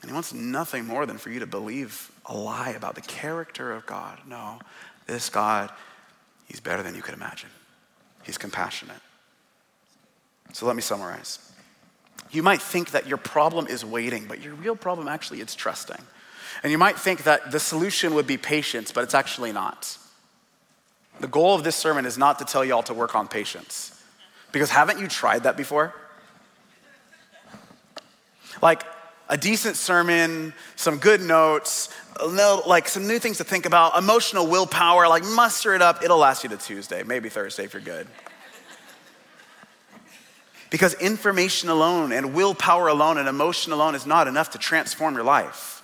And 0.00 0.10
he 0.10 0.14
wants 0.14 0.34
nothing 0.34 0.84
more 0.84 1.06
than 1.06 1.16
for 1.16 1.30
you 1.30 1.40
to 1.40 1.46
believe 1.46 2.10
a 2.26 2.36
lie 2.36 2.70
about 2.70 2.96
the 2.96 3.00
character 3.02 3.72
of 3.72 3.86
God. 3.86 4.18
No, 4.26 4.58
this 5.06 5.28
God, 5.28 5.70
he's 6.46 6.60
better 6.60 6.82
than 6.82 6.94
you 6.94 7.02
could 7.02 7.14
imagine. 7.14 7.50
He's 8.24 8.36
compassionate. 8.36 9.00
So 10.52 10.66
let 10.66 10.76
me 10.76 10.82
summarize. 10.82 11.38
You 12.30 12.42
might 12.42 12.60
think 12.60 12.90
that 12.90 13.06
your 13.06 13.18
problem 13.18 13.66
is 13.66 13.84
waiting, 13.84 14.26
but 14.26 14.42
your 14.42 14.54
real 14.54 14.76
problem 14.76 15.06
actually 15.06 15.40
is 15.40 15.54
trusting. 15.54 16.00
And 16.62 16.70
you 16.70 16.78
might 16.78 16.98
think 16.98 17.24
that 17.24 17.50
the 17.50 17.60
solution 17.60 18.14
would 18.14 18.26
be 18.26 18.36
patience, 18.36 18.92
but 18.92 19.04
it's 19.04 19.14
actually 19.14 19.52
not. 19.52 19.96
The 21.20 21.28
goal 21.28 21.54
of 21.54 21.64
this 21.64 21.76
sermon 21.76 22.06
is 22.06 22.18
not 22.18 22.38
to 22.38 22.44
tell 22.44 22.64
y'all 22.64 22.82
to 22.84 22.94
work 22.94 23.14
on 23.14 23.28
patience. 23.28 24.02
Because 24.50 24.70
haven't 24.70 24.98
you 24.98 25.08
tried 25.08 25.44
that 25.44 25.56
before? 25.56 25.94
Like 28.60 28.84
a 29.28 29.36
decent 29.36 29.76
sermon, 29.76 30.52
some 30.76 30.98
good 30.98 31.22
notes, 31.22 31.88
like 32.66 32.86
some 32.86 33.06
new 33.06 33.18
things 33.18 33.38
to 33.38 33.44
think 33.44 33.66
about, 33.66 33.96
emotional 33.96 34.46
willpower, 34.46 35.08
like 35.08 35.24
muster 35.24 35.74
it 35.74 35.82
up. 35.82 36.04
It'll 36.04 36.18
last 36.18 36.44
you 36.44 36.50
to 36.50 36.56
Tuesday, 36.56 37.02
maybe 37.02 37.28
Thursday 37.28 37.64
if 37.64 37.72
you're 37.72 37.82
good. 37.82 38.06
Because 40.70 40.94
information 40.94 41.68
alone 41.68 42.12
and 42.12 42.34
willpower 42.34 42.88
alone 42.88 43.18
and 43.18 43.28
emotion 43.28 43.72
alone 43.72 43.94
is 43.94 44.06
not 44.06 44.28
enough 44.28 44.50
to 44.50 44.58
transform 44.58 45.14
your 45.14 45.24
life. 45.24 45.81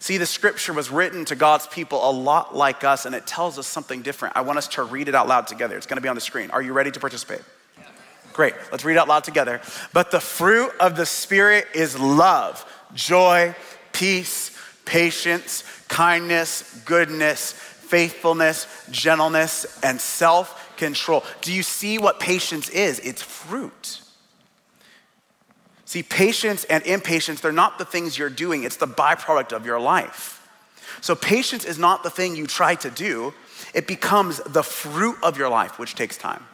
See, 0.00 0.16
the 0.16 0.26
scripture 0.26 0.72
was 0.72 0.90
written 0.90 1.26
to 1.26 1.36
God's 1.36 1.66
people 1.66 2.08
a 2.08 2.10
lot 2.10 2.56
like 2.56 2.84
us, 2.84 3.04
and 3.04 3.14
it 3.14 3.26
tells 3.26 3.58
us 3.58 3.66
something 3.66 4.00
different. 4.00 4.34
I 4.34 4.40
want 4.40 4.56
us 4.56 4.66
to 4.68 4.82
read 4.82 5.08
it 5.08 5.14
out 5.14 5.28
loud 5.28 5.46
together. 5.46 5.76
It's 5.76 5.86
gonna 5.86 6.00
be 6.00 6.08
on 6.08 6.14
the 6.14 6.22
screen. 6.22 6.50
Are 6.50 6.62
you 6.62 6.72
ready 6.72 6.90
to 6.90 6.98
participate? 6.98 7.42
Great, 8.32 8.54
let's 8.72 8.82
read 8.82 8.94
it 8.94 8.98
out 8.98 9.08
loud 9.08 9.24
together. 9.24 9.60
But 9.92 10.10
the 10.10 10.20
fruit 10.20 10.72
of 10.80 10.96
the 10.96 11.04
Spirit 11.04 11.66
is 11.74 11.98
love, 11.98 12.64
joy, 12.94 13.54
peace, 13.92 14.56
patience, 14.86 15.64
kindness, 15.88 16.80
goodness, 16.86 17.52
faithfulness, 17.52 18.66
gentleness, 18.90 19.78
and 19.82 20.00
self 20.00 20.76
control. 20.78 21.24
Do 21.42 21.52
you 21.52 21.62
see 21.62 21.98
what 21.98 22.20
patience 22.20 22.70
is? 22.70 23.00
It's 23.00 23.20
fruit. 23.20 23.99
See, 25.90 26.04
patience 26.04 26.62
and 26.62 26.86
impatience, 26.86 27.40
they're 27.40 27.50
not 27.50 27.76
the 27.78 27.84
things 27.84 28.16
you're 28.16 28.30
doing, 28.30 28.62
it's 28.62 28.76
the 28.76 28.86
byproduct 28.86 29.52
of 29.52 29.66
your 29.66 29.80
life. 29.80 30.48
So, 31.00 31.16
patience 31.16 31.64
is 31.64 31.80
not 31.80 32.04
the 32.04 32.10
thing 32.10 32.36
you 32.36 32.46
try 32.46 32.76
to 32.76 32.90
do, 32.90 33.34
it 33.74 33.88
becomes 33.88 34.38
the 34.46 34.62
fruit 34.62 35.16
of 35.20 35.36
your 35.36 35.48
life, 35.48 35.80
which 35.80 35.96
takes 35.96 36.16
time. 36.16 36.44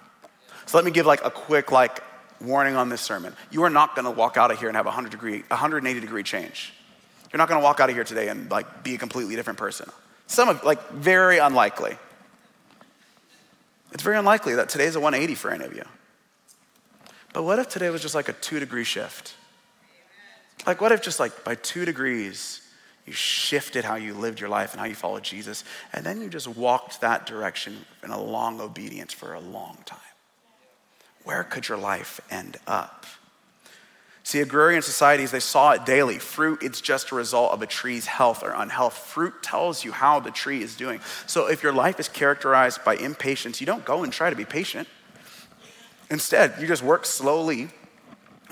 So, 0.64 0.78
let 0.78 0.87
me 0.87 0.91
give 0.91 1.05
like 1.05 1.22
a 1.22 1.30
quick 1.30 1.70
like 1.70 2.03
warning 2.41 2.76
on 2.76 2.89
this 2.89 3.03
sermon. 3.03 3.34
You 3.51 3.62
are 3.64 3.68
not 3.68 3.95
gonna 3.95 4.11
walk 4.11 4.39
out 4.39 4.51
of 4.51 4.59
here 4.59 4.68
and 4.68 4.76
have 4.78 4.87
a 4.87 4.89
100 4.89 5.11
degree, 5.11 5.45
180 5.49 6.01
degree 6.01 6.22
change. 6.22 6.72
You're 7.30 7.37
not 7.37 7.51
gonna 7.51 7.61
walk 7.61 7.78
out 7.78 7.91
of 7.91 7.95
here 7.95 8.05
today 8.05 8.28
and 8.28 8.51
like 8.51 8.84
be 8.84 8.95
a 8.95 8.99
completely 8.99 9.37
different 9.37 9.59
person. 9.59 9.91
Some 10.28 10.49
of 10.49 10.64
like 10.64 10.82
very 10.93 11.37
unlikely. 11.37 11.99
It's 13.93 14.03
very 14.03 14.16
unlikely 14.16 14.55
that 14.55 14.70
today's 14.70 14.97
a 14.97 15.01
180 15.01 15.34
for 15.34 15.51
any 15.51 15.66
of 15.66 15.76
you. 15.76 15.84
But 17.37 17.43
what 17.43 17.59
if 17.59 17.68
today 17.68 17.91
was 17.91 18.01
just 18.01 18.14
like 18.14 18.30
a 18.30 18.32
two 18.32 18.59
degree 18.61 18.82
shift? 18.82 19.34
Like, 20.66 20.80
what 20.80 20.91
if 20.91 21.03
just 21.03 21.20
like 21.20 21.45
by 21.45 21.55
two 21.55 21.84
degrees, 21.84 22.62
you 23.05 23.12
shifted 23.12 23.84
how 23.84 23.97
you 23.97 24.14
lived 24.14 24.41
your 24.41 24.49
life 24.49 24.72
and 24.72 24.80
how 24.80 24.87
you 24.87 24.95
followed 24.95 25.22
Jesus, 25.22 25.62
and 25.93 26.03
then 26.03 26.22
you 26.22 26.30
just 26.30 26.49
walked 26.49 27.03
that 27.03 27.26
direction 27.26 27.84
in 28.03 28.09
a 28.09 28.18
long 28.18 28.59
obedience 28.62 29.12
for 29.12 29.34
a 29.34 29.41
long 29.41 29.76
time? 29.84 29.99
Where 31.24 31.45
could 31.45 31.68
your 31.68 31.76
life 31.76 32.22
end 32.30 32.57
up? 32.66 33.05
See, 34.22 34.41
agrarian 34.41 34.80
societies, 34.80 35.30
they 35.30 35.39
saw 35.39 35.72
it 35.72 35.84
daily. 35.84 36.18
Fruit, 36.18 36.62
it's 36.62 36.80
just 36.80 37.11
a 37.11 37.14
result 37.16 37.53
of 37.53 37.61
a 37.61 37.66
tree's 37.66 38.07
health 38.07 38.43
or 38.43 38.53
unhealth. 38.53 38.97
Fruit 38.97 39.43
tells 39.43 39.84
you 39.84 39.93
how 39.93 40.20
the 40.20 40.30
tree 40.30 40.62
is 40.62 40.74
doing. 40.74 41.01
So 41.26 41.49
if 41.51 41.62
your 41.62 41.74
life 41.74 42.01
is 42.01 42.09
characterized 42.09 42.82
by 42.82 42.97
impatience, 42.97 43.61
you 43.61 43.66
don't 43.66 43.84
go 43.84 44.05
and 44.05 44.11
try 44.11 44.30
to 44.30 44.37
be 44.37 44.47
patient. 44.47 44.89
Instead, 46.11 46.54
you 46.61 46.66
just 46.66 46.82
work 46.82 47.04
slowly 47.04 47.68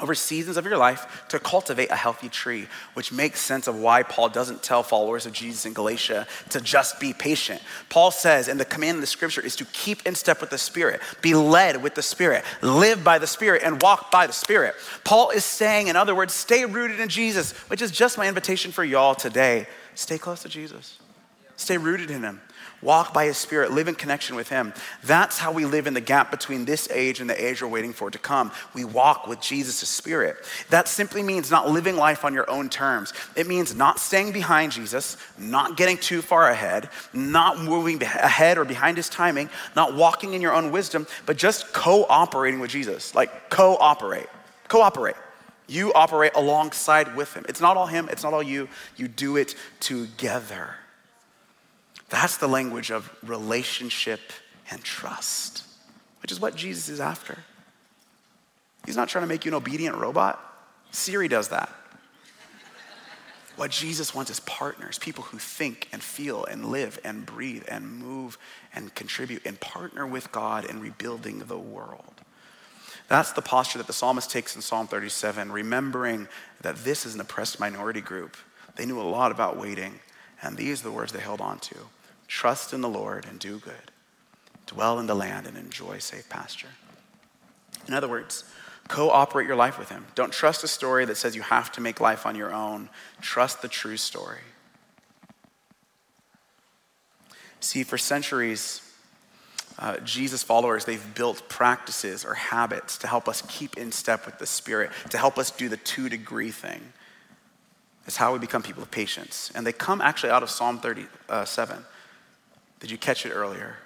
over 0.00 0.14
seasons 0.14 0.56
of 0.56 0.66
your 0.66 0.76
life 0.76 1.24
to 1.28 1.38
cultivate 1.38 1.88
a 1.90 1.96
healthy 1.96 2.28
tree, 2.28 2.66
which 2.94 3.12
makes 3.12 3.40
sense 3.40 3.68
of 3.68 3.78
why 3.78 4.02
Paul 4.02 4.28
doesn't 4.28 4.62
tell 4.62 4.82
followers 4.82 5.24
of 5.24 5.32
Jesus 5.32 5.66
in 5.66 5.72
Galatia 5.72 6.26
to 6.50 6.60
just 6.60 6.98
be 6.98 7.12
patient. 7.12 7.62
Paul 7.90 8.10
says, 8.10 8.48
and 8.48 8.58
the 8.58 8.64
command 8.64 8.96
of 8.96 9.00
the 9.02 9.06
scripture 9.06 9.40
is 9.40 9.54
to 9.56 9.64
keep 9.66 10.04
in 10.04 10.16
step 10.16 10.40
with 10.40 10.50
the 10.50 10.58
Spirit, 10.58 11.00
be 11.22 11.34
led 11.34 11.80
with 11.80 11.94
the 11.94 12.02
Spirit, 12.02 12.44
live 12.60 13.04
by 13.04 13.18
the 13.18 13.26
Spirit, 13.26 13.62
and 13.62 13.80
walk 13.80 14.10
by 14.10 14.26
the 14.26 14.32
Spirit. 14.32 14.74
Paul 15.04 15.30
is 15.30 15.44
saying, 15.44 15.86
in 15.86 15.94
other 15.94 16.14
words, 16.14 16.34
stay 16.34 16.64
rooted 16.64 16.98
in 16.98 17.08
Jesus, 17.08 17.52
which 17.70 17.80
is 17.80 17.92
just 17.92 18.18
my 18.18 18.26
invitation 18.26 18.72
for 18.72 18.82
y'all 18.82 19.14
today. 19.14 19.66
Stay 19.94 20.18
close 20.18 20.42
to 20.42 20.48
Jesus, 20.48 20.98
stay 21.56 21.78
rooted 21.78 22.10
in 22.10 22.22
Him 22.22 22.40
walk 22.84 23.14
by 23.14 23.24
his 23.24 23.38
spirit, 23.38 23.72
live 23.72 23.88
in 23.88 23.94
connection 23.94 24.36
with 24.36 24.50
him. 24.50 24.72
That's 25.02 25.38
how 25.38 25.50
we 25.50 25.64
live 25.64 25.86
in 25.86 25.94
the 25.94 26.00
gap 26.00 26.30
between 26.30 26.66
this 26.66 26.88
age 26.90 27.20
and 27.20 27.28
the 27.28 27.44
age 27.44 27.62
we're 27.62 27.68
waiting 27.68 27.94
for 27.94 28.10
to 28.10 28.18
come. 28.18 28.52
We 28.74 28.84
walk 28.84 29.26
with 29.26 29.40
Jesus' 29.40 29.88
spirit. 29.88 30.36
That 30.70 30.86
simply 30.86 31.22
means 31.22 31.50
not 31.50 31.70
living 31.70 31.96
life 31.96 32.24
on 32.24 32.34
your 32.34 32.48
own 32.50 32.68
terms. 32.68 33.12
It 33.34 33.46
means 33.46 33.74
not 33.74 33.98
staying 33.98 34.32
behind 34.32 34.72
Jesus, 34.72 35.16
not 35.38 35.76
getting 35.76 35.96
too 35.96 36.20
far 36.22 36.50
ahead, 36.50 36.90
not 37.12 37.58
moving 37.58 38.02
ahead 38.02 38.58
or 38.58 38.64
behind 38.64 38.98
his 38.98 39.08
timing, 39.08 39.48
not 39.74 39.94
walking 39.94 40.34
in 40.34 40.42
your 40.42 40.52
own 40.52 40.70
wisdom, 40.70 41.06
but 41.24 41.36
just 41.36 41.72
cooperating 41.72 42.60
with 42.60 42.70
Jesus. 42.70 43.14
Like 43.14 43.50
cooperate. 43.50 44.28
Cooperate. 44.68 45.16
You 45.66 45.94
operate 45.94 46.32
alongside 46.34 47.16
with 47.16 47.32
him. 47.32 47.46
It's 47.48 47.60
not 47.60 47.78
all 47.78 47.86
him, 47.86 48.08
it's 48.10 48.22
not 48.22 48.34
all 48.34 48.42
you. 48.42 48.68
You 48.96 49.08
do 49.08 49.36
it 49.36 49.54
together. 49.80 50.74
That's 52.14 52.36
the 52.36 52.46
language 52.46 52.92
of 52.92 53.10
relationship 53.24 54.20
and 54.70 54.80
trust, 54.84 55.64
which 56.22 56.30
is 56.30 56.38
what 56.38 56.54
Jesus 56.54 56.88
is 56.88 57.00
after. 57.00 57.38
He's 58.86 58.94
not 58.96 59.08
trying 59.08 59.24
to 59.24 59.26
make 59.26 59.44
you 59.44 59.50
an 59.50 59.56
obedient 59.56 59.96
robot. 59.96 60.38
Siri 60.92 61.26
does 61.26 61.48
that. 61.48 61.74
What 63.56 63.72
Jesus 63.72 64.14
wants 64.14 64.30
is 64.30 64.38
partners, 64.38 64.96
people 64.96 65.24
who 65.24 65.38
think 65.38 65.88
and 65.90 66.00
feel 66.00 66.44
and 66.44 66.66
live 66.66 67.00
and 67.02 67.26
breathe 67.26 67.64
and 67.66 67.98
move 67.98 68.38
and 68.72 68.94
contribute 68.94 69.44
and 69.44 69.58
partner 69.58 70.06
with 70.06 70.30
God 70.30 70.66
in 70.66 70.78
rebuilding 70.78 71.40
the 71.40 71.58
world. 71.58 72.14
That's 73.08 73.32
the 73.32 73.42
posture 73.42 73.78
that 73.78 73.88
the 73.88 73.92
psalmist 73.92 74.30
takes 74.30 74.54
in 74.54 74.62
Psalm 74.62 74.86
37, 74.86 75.50
remembering 75.50 76.28
that 76.60 76.76
this 76.76 77.06
is 77.06 77.16
an 77.16 77.20
oppressed 77.20 77.58
minority 77.58 78.00
group. 78.00 78.36
They 78.76 78.86
knew 78.86 79.00
a 79.00 79.02
lot 79.02 79.32
about 79.32 79.56
waiting, 79.56 79.98
and 80.40 80.56
these 80.56 80.82
are 80.82 80.84
the 80.84 80.92
words 80.92 81.10
they 81.10 81.18
held 81.18 81.40
on 81.40 81.58
to. 81.58 81.76
Trust 82.28 82.72
in 82.72 82.80
the 82.80 82.88
Lord 82.88 83.26
and 83.26 83.38
do 83.38 83.58
good. 83.58 83.90
Dwell 84.66 84.98
in 84.98 85.06
the 85.06 85.14
land 85.14 85.46
and 85.46 85.56
enjoy 85.56 85.98
safe 85.98 86.28
pasture. 86.28 86.68
In 87.86 87.94
other 87.94 88.08
words, 88.08 88.44
cooperate 88.88 89.46
your 89.46 89.56
life 89.56 89.78
with 89.78 89.90
Him. 89.90 90.06
Don't 90.14 90.32
trust 90.32 90.64
a 90.64 90.68
story 90.68 91.04
that 91.04 91.16
says 91.16 91.36
you 91.36 91.42
have 91.42 91.70
to 91.72 91.80
make 91.80 92.00
life 92.00 92.26
on 92.26 92.34
your 92.34 92.52
own. 92.52 92.88
Trust 93.20 93.62
the 93.62 93.68
true 93.68 93.96
story. 93.96 94.40
See, 97.60 97.82
for 97.82 97.98
centuries, 97.98 98.82
uh, 99.78 99.96
Jesus 99.98 100.42
followers, 100.42 100.84
they've 100.84 101.14
built 101.14 101.48
practices 101.48 102.24
or 102.24 102.34
habits 102.34 102.98
to 102.98 103.06
help 103.06 103.28
us 103.28 103.42
keep 103.48 103.76
in 103.76 103.90
step 103.90 104.26
with 104.26 104.38
the 104.38 104.46
Spirit, 104.46 104.90
to 105.10 105.18
help 105.18 105.38
us 105.38 105.50
do 105.50 105.68
the 105.68 105.76
two 105.78 106.08
degree 106.08 106.50
thing. 106.50 106.92
It's 108.06 108.16
how 108.16 108.32
we 108.32 108.38
become 108.38 108.62
people 108.62 108.82
of 108.82 108.90
patience. 108.90 109.50
And 109.54 109.66
they 109.66 109.72
come 109.72 110.00
actually 110.00 110.30
out 110.30 110.42
of 110.42 110.50
Psalm 110.50 110.78
37. 110.78 111.84
Did 112.84 112.90
you 112.90 112.98
catch 112.98 113.24
it 113.24 113.30
earlier? 113.30 113.76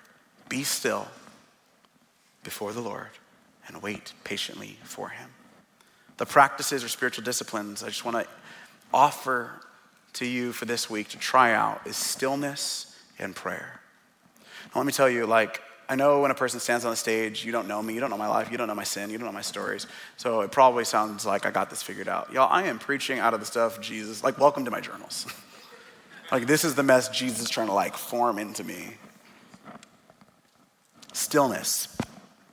Be 0.48 0.64
still 0.64 1.06
before 2.42 2.72
the 2.72 2.80
Lord 2.80 3.10
and 3.68 3.80
wait 3.80 4.12
patiently 4.24 4.76
for 4.82 5.10
him. 5.10 5.30
The 6.16 6.26
practices 6.26 6.82
or 6.82 6.88
spiritual 6.88 7.22
disciplines 7.22 7.84
I 7.84 7.90
just 7.90 8.04
want 8.04 8.16
to 8.16 8.26
offer 8.92 9.52
to 10.14 10.26
you 10.26 10.50
for 10.50 10.64
this 10.64 10.90
week 10.90 11.10
to 11.10 11.16
try 11.16 11.52
out 11.52 11.86
is 11.86 11.96
stillness 11.96 12.98
and 13.20 13.36
prayer. 13.36 13.80
Now, 14.74 14.80
let 14.80 14.86
me 14.86 14.92
tell 14.92 15.08
you, 15.08 15.26
like, 15.26 15.62
I 15.88 15.94
know 15.94 16.22
when 16.22 16.32
a 16.32 16.34
person 16.34 16.58
stands 16.58 16.84
on 16.84 16.90
the 16.90 16.96
stage, 16.96 17.44
you 17.44 17.52
don't 17.52 17.68
know 17.68 17.80
me, 17.80 17.94
you 17.94 18.00
don't 18.00 18.10
know 18.10 18.18
my 18.18 18.26
life, 18.26 18.50
you 18.50 18.58
don't 18.58 18.66
know 18.66 18.74
my 18.74 18.82
sin, 18.82 19.10
you 19.10 19.18
don't 19.18 19.28
know 19.28 19.32
my 19.32 19.42
stories. 19.42 19.86
So 20.16 20.40
it 20.40 20.50
probably 20.50 20.84
sounds 20.84 21.24
like 21.24 21.46
I 21.46 21.52
got 21.52 21.70
this 21.70 21.84
figured 21.84 22.08
out. 22.08 22.32
Y'all, 22.32 22.48
I 22.50 22.64
am 22.64 22.80
preaching 22.80 23.20
out 23.20 23.32
of 23.32 23.38
the 23.38 23.46
stuff 23.46 23.80
Jesus, 23.80 24.24
like, 24.24 24.40
welcome 24.40 24.64
to 24.64 24.72
my 24.72 24.80
journals. 24.80 25.24
like, 26.30 26.46
this 26.46 26.64
is 26.64 26.74
the 26.74 26.82
mess 26.82 27.08
Jesus 27.08 27.40
is 27.40 27.50
trying 27.50 27.68
to 27.68 27.72
like 27.72 27.96
form 27.96 28.38
into 28.38 28.64
me. 28.64 28.96
Stillness. 31.12 31.96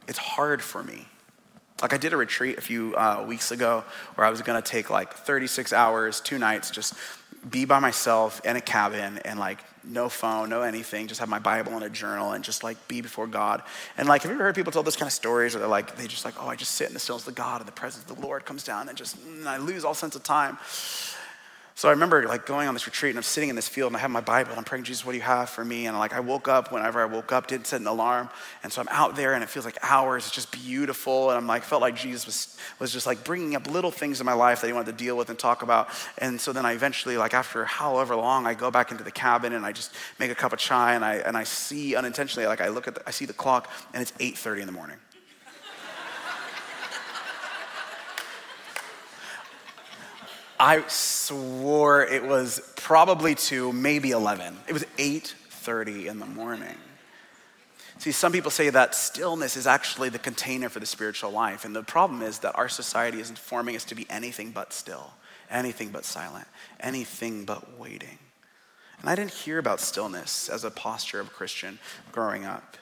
It's 0.07 0.17
hard 0.17 0.61
for 0.61 0.83
me. 0.83 1.05
Like 1.81 1.93
I 1.93 1.97
did 1.97 2.13
a 2.13 2.17
retreat 2.17 2.57
a 2.57 2.61
few 2.61 2.95
uh, 2.95 3.25
weeks 3.27 3.51
ago 3.51 3.83
where 4.15 4.25
I 4.25 4.29
was 4.29 4.41
gonna 4.41 4.61
take 4.61 4.89
like 4.89 5.13
36 5.13 5.73
hours, 5.73 6.21
two 6.21 6.39
nights, 6.39 6.71
just 6.71 6.93
be 7.49 7.65
by 7.65 7.79
myself 7.79 8.43
in 8.45 8.55
a 8.55 8.61
cabin 8.61 9.19
and 9.19 9.39
like 9.39 9.59
no 9.83 10.09
phone, 10.09 10.49
no 10.49 10.61
anything, 10.61 11.07
just 11.07 11.19
have 11.19 11.29
my 11.29 11.37
Bible 11.37 11.73
and 11.73 11.83
a 11.83 11.89
journal 11.89 12.31
and 12.31 12.43
just 12.43 12.63
like 12.63 12.87
be 12.87 13.01
before 13.01 13.27
God. 13.27 13.61
And 13.97 14.07
like, 14.07 14.23
have 14.23 14.31
you 14.31 14.35
ever 14.35 14.45
heard 14.45 14.55
people 14.55 14.71
tell 14.71 14.83
those 14.83 14.95
kind 14.95 15.07
of 15.07 15.13
stories 15.13 15.53
where 15.53 15.59
they're 15.59 15.69
like, 15.69 15.95
they 15.95 16.07
just 16.07 16.25
like, 16.25 16.41
oh, 16.41 16.47
I 16.47 16.55
just 16.55 16.71
sit 16.71 16.87
in 16.87 16.93
the 16.93 16.99
stillness 16.99 17.27
of 17.27 17.35
God 17.35 17.61
and 17.61 17.67
the 17.67 17.73
presence 17.73 18.09
of 18.09 18.17
the 18.17 18.25
Lord 18.25 18.45
comes 18.45 18.63
down 18.63 18.89
and 18.89 18.97
just, 18.97 19.17
and 19.23 19.47
I 19.47 19.57
lose 19.57 19.85
all 19.85 19.93
sense 19.93 20.15
of 20.15 20.23
time. 20.23 20.57
So 21.77 21.89
I 21.89 21.91
remember 21.91 22.25
like 22.25 22.45
going 22.45 22.69
on 22.69 22.73
this 22.73 22.85
retreat 22.85 23.09
and 23.09 23.17
I'm 23.17 23.23
sitting 23.23 23.49
in 23.49 23.57
this 23.57 23.67
field 23.67 23.89
and 23.89 23.97
I 23.97 23.99
have 23.99 24.09
my 24.09 24.21
Bible 24.21 24.51
and 24.51 24.57
I'm 24.57 24.63
praying, 24.63 24.85
Jesus, 24.85 25.05
what 25.05 25.11
do 25.11 25.17
you 25.17 25.23
have 25.23 25.49
for 25.49 25.63
me? 25.65 25.87
And 25.87 25.99
like 25.99 26.13
I 26.13 26.21
woke 26.21 26.47
up 26.47 26.71
whenever 26.71 27.01
I 27.01 27.05
woke 27.05 27.33
up, 27.33 27.47
didn't 27.47 27.67
set 27.67 27.81
an 27.81 27.87
alarm. 27.87 28.29
And 28.63 28.71
so 28.71 28.79
I'm 28.79 28.87
out 28.89 29.17
there 29.17 29.33
and 29.33 29.43
it 29.43 29.49
feels 29.49 29.65
like 29.65 29.77
hours. 29.81 30.25
It's 30.25 30.33
just 30.33 30.53
beautiful. 30.53 31.31
And 31.31 31.37
I'm 31.37 31.47
like, 31.47 31.63
felt 31.63 31.81
like 31.81 31.97
Jesus 31.97 32.25
was, 32.25 32.57
was 32.79 32.93
just 32.93 33.05
like 33.05 33.25
bringing 33.25 33.57
up 33.57 33.69
little 33.69 33.91
things 33.91 34.21
in 34.21 34.25
my 34.25 34.31
life 34.31 34.61
that 34.61 34.67
he 34.67 34.73
wanted 34.73 34.97
to 34.97 35.03
deal 35.03 35.17
with 35.17 35.29
and 35.29 35.37
talk 35.37 35.63
about. 35.63 35.89
And 36.17 36.39
so 36.39 36.53
then 36.53 36.65
I 36.65 36.71
eventually, 36.71 37.17
like 37.17 37.33
after 37.33 37.65
however 37.65 38.15
long, 38.15 38.47
I 38.47 38.53
go 38.53 38.71
back 38.71 38.91
into 38.91 39.03
the 39.03 39.11
cabin 39.11 39.51
and 39.51 39.65
I 39.65 39.73
just 39.73 39.93
make 40.17 40.31
a 40.31 40.35
cup 40.35 40.53
of 40.53 40.59
chai 40.59 40.95
and 40.95 41.03
I, 41.03 41.15
and 41.15 41.35
I 41.35 41.43
see 41.43 41.93
unintentionally, 41.97 42.47
like 42.47 42.61
I 42.61 42.69
look 42.69 42.87
at, 42.87 42.95
the, 42.95 43.03
I 43.05 43.11
see 43.11 43.25
the 43.25 43.33
clock 43.33 43.69
and 43.93 44.01
it's 44.01 44.13
8.30 44.13 44.61
in 44.61 44.65
the 44.65 44.71
morning. 44.71 44.95
I 50.59 50.83
swore 50.87 52.05
it 52.05 52.23
was 52.23 52.61
probably 52.75 53.35
2, 53.35 53.73
maybe 53.73 54.11
11. 54.11 54.57
It 54.67 54.73
was 54.73 54.85
8:30 54.97 56.07
in 56.07 56.19
the 56.19 56.25
morning. 56.25 56.77
See, 57.97 58.11
some 58.11 58.31
people 58.31 58.51
say 58.51 58.69
that 58.69 58.93
stillness 58.93 59.55
is 59.57 59.67
actually 59.67 60.09
the 60.09 60.19
container 60.19 60.69
for 60.69 60.79
the 60.79 60.85
spiritual 60.85 61.31
life. 61.31 61.65
And 61.65 61.75
the 61.75 61.83
problem 61.83 62.21
is 62.21 62.39
that 62.39 62.55
our 62.55 62.69
society 62.69 63.19
is 63.19 63.29
informing 63.29 63.75
us 63.75 63.85
to 63.85 63.95
be 63.95 64.05
anything 64.09 64.51
but 64.51 64.73
still, 64.73 65.13
anything 65.49 65.89
but 65.89 66.05
silent, 66.05 66.47
anything 66.79 67.45
but 67.45 67.77
waiting. 67.79 68.19
And 68.99 69.09
I 69.09 69.15
didn't 69.15 69.31
hear 69.31 69.59
about 69.59 69.79
stillness 69.79 70.49
as 70.49 70.63
a 70.63 70.71
posture 70.71 71.19
of 71.19 71.27
a 71.27 71.31
Christian 71.31 71.79
growing 72.11 72.45
up. 72.45 72.77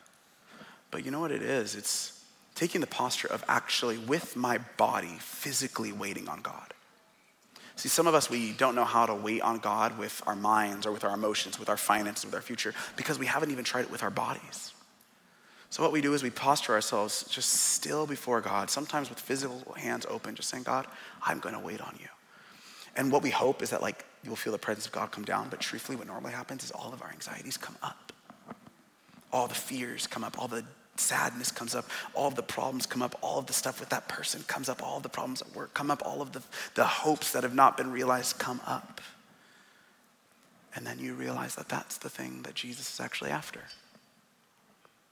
But 0.92 1.06
you 1.06 1.12
know 1.12 1.20
what 1.20 1.32
it 1.32 1.42
is? 1.42 1.76
It's 1.76 2.24
taking 2.56 2.82
the 2.82 2.88
posture 2.88 3.28
of 3.28 3.44
actually, 3.48 3.98
with 3.98 4.36
my 4.36 4.60
body, 4.78 5.18
physically 5.20 5.92
waiting 5.92 6.28
on 6.28 6.42
God. 6.42 6.74
See, 7.76 7.90
some 7.90 8.06
of 8.06 8.14
us, 8.14 8.30
we 8.30 8.52
don't 8.54 8.76
know 8.76 8.86
how 8.86 9.06
to 9.06 9.16
wait 9.16 9.42
on 9.42 9.58
God 9.58 9.98
with 9.98 10.22
our 10.28 10.36
minds 10.36 10.86
or 10.86 10.92
with 10.92 11.04
our 11.04 11.14
emotions, 11.14 11.60
with 11.60 11.70
our 11.70 11.78
finances, 11.78 12.26
with 12.26 12.36
our 12.36 12.42
future, 12.42 12.74
because 12.96 13.18
we 13.18 13.26
haven't 13.26 13.52
even 13.52 13.64
tried 13.64 13.82
it 13.82 13.92
with 13.92 14.04
our 14.04 14.12
bodies. 14.12 14.74
So, 15.70 15.82
what 15.82 15.92
we 15.92 16.02
do 16.02 16.14
is 16.14 16.22
we 16.22 16.30
posture 16.30 16.74
ourselves 16.74 17.24
just 17.24 17.50
still 17.50 18.06
before 18.06 18.42
God, 18.42 18.70
sometimes 18.70 19.10
with 19.10 19.20
physical 19.20 19.74
hands 19.74 20.06
open, 20.08 20.36
just 20.36 20.50
saying, 20.50 20.64
God, 20.64 20.86
I'm 21.24 21.40
going 21.40 21.56
to 21.56 21.60
wait 21.60 21.82
on 21.82 21.98
you. 22.00 22.08
And 22.96 23.12
what 23.12 23.24
we 23.24 23.32
hope 23.32 23.64
is 23.64 23.72
that, 23.72 23.82
like, 23.82 24.06
you'll 24.24 24.36
feel 24.36 24.54
the 24.54 24.60
presence 24.60 24.86
of 24.86 24.92
God 24.92 25.12
come 25.12 25.26
down, 25.26 25.48
but 25.50 25.60
truthfully, 25.60 25.96
what 25.96 26.06
normally 26.06 26.34
happens 26.34 26.64
is 26.64 26.70
all 26.70 26.94
of 26.94 27.02
our 27.02 27.10
anxieties 27.10 27.58
come 27.58 27.76
up, 27.82 28.14
all 29.32 29.48
the 29.48 29.56
fears 29.56 30.06
come 30.06 30.24
up, 30.24 30.38
all 30.38 30.48
the 30.48 30.64
sadness 30.96 31.52
comes 31.52 31.76
up, 31.76 31.86
all 32.14 32.28
of 32.28 32.36
the 32.36 32.44
problems 32.44 32.86
come 32.86 33.02
up, 33.02 33.18
all 33.22 33.40
of 33.40 33.46
the 33.46 33.54
stuff 33.54 33.80
with 33.80 33.90
that 33.90 34.08
person 34.08 34.44
comes 34.48 34.70
up, 34.70 34.84
all 34.84 34.98
of 34.98 35.04
the 35.04 35.10
problems 35.10 35.42
at 35.42 35.56
work 35.56 35.74
come 35.74 35.90
up, 35.90 36.02
all 36.06 36.22
of 36.22 36.32
the, 36.32 36.42
the 36.76 36.86
hopes 36.86 37.32
that 37.32 37.44
have 37.44 37.56
not 37.56 37.78
been 37.78 37.92
realized 37.92 38.38
come 38.38 38.62
up. 38.66 39.02
And 40.76 40.86
then 40.86 41.00
you 41.00 41.14
realize 41.14 41.56
that 41.56 41.70
that's 41.70 41.98
the 41.98 42.10
thing 42.10 42.42
that 42.44 42.56
Jesus 42.56 42.94
is 42.94 43.00
actually 43.00 43.32
after. 43.32 43.62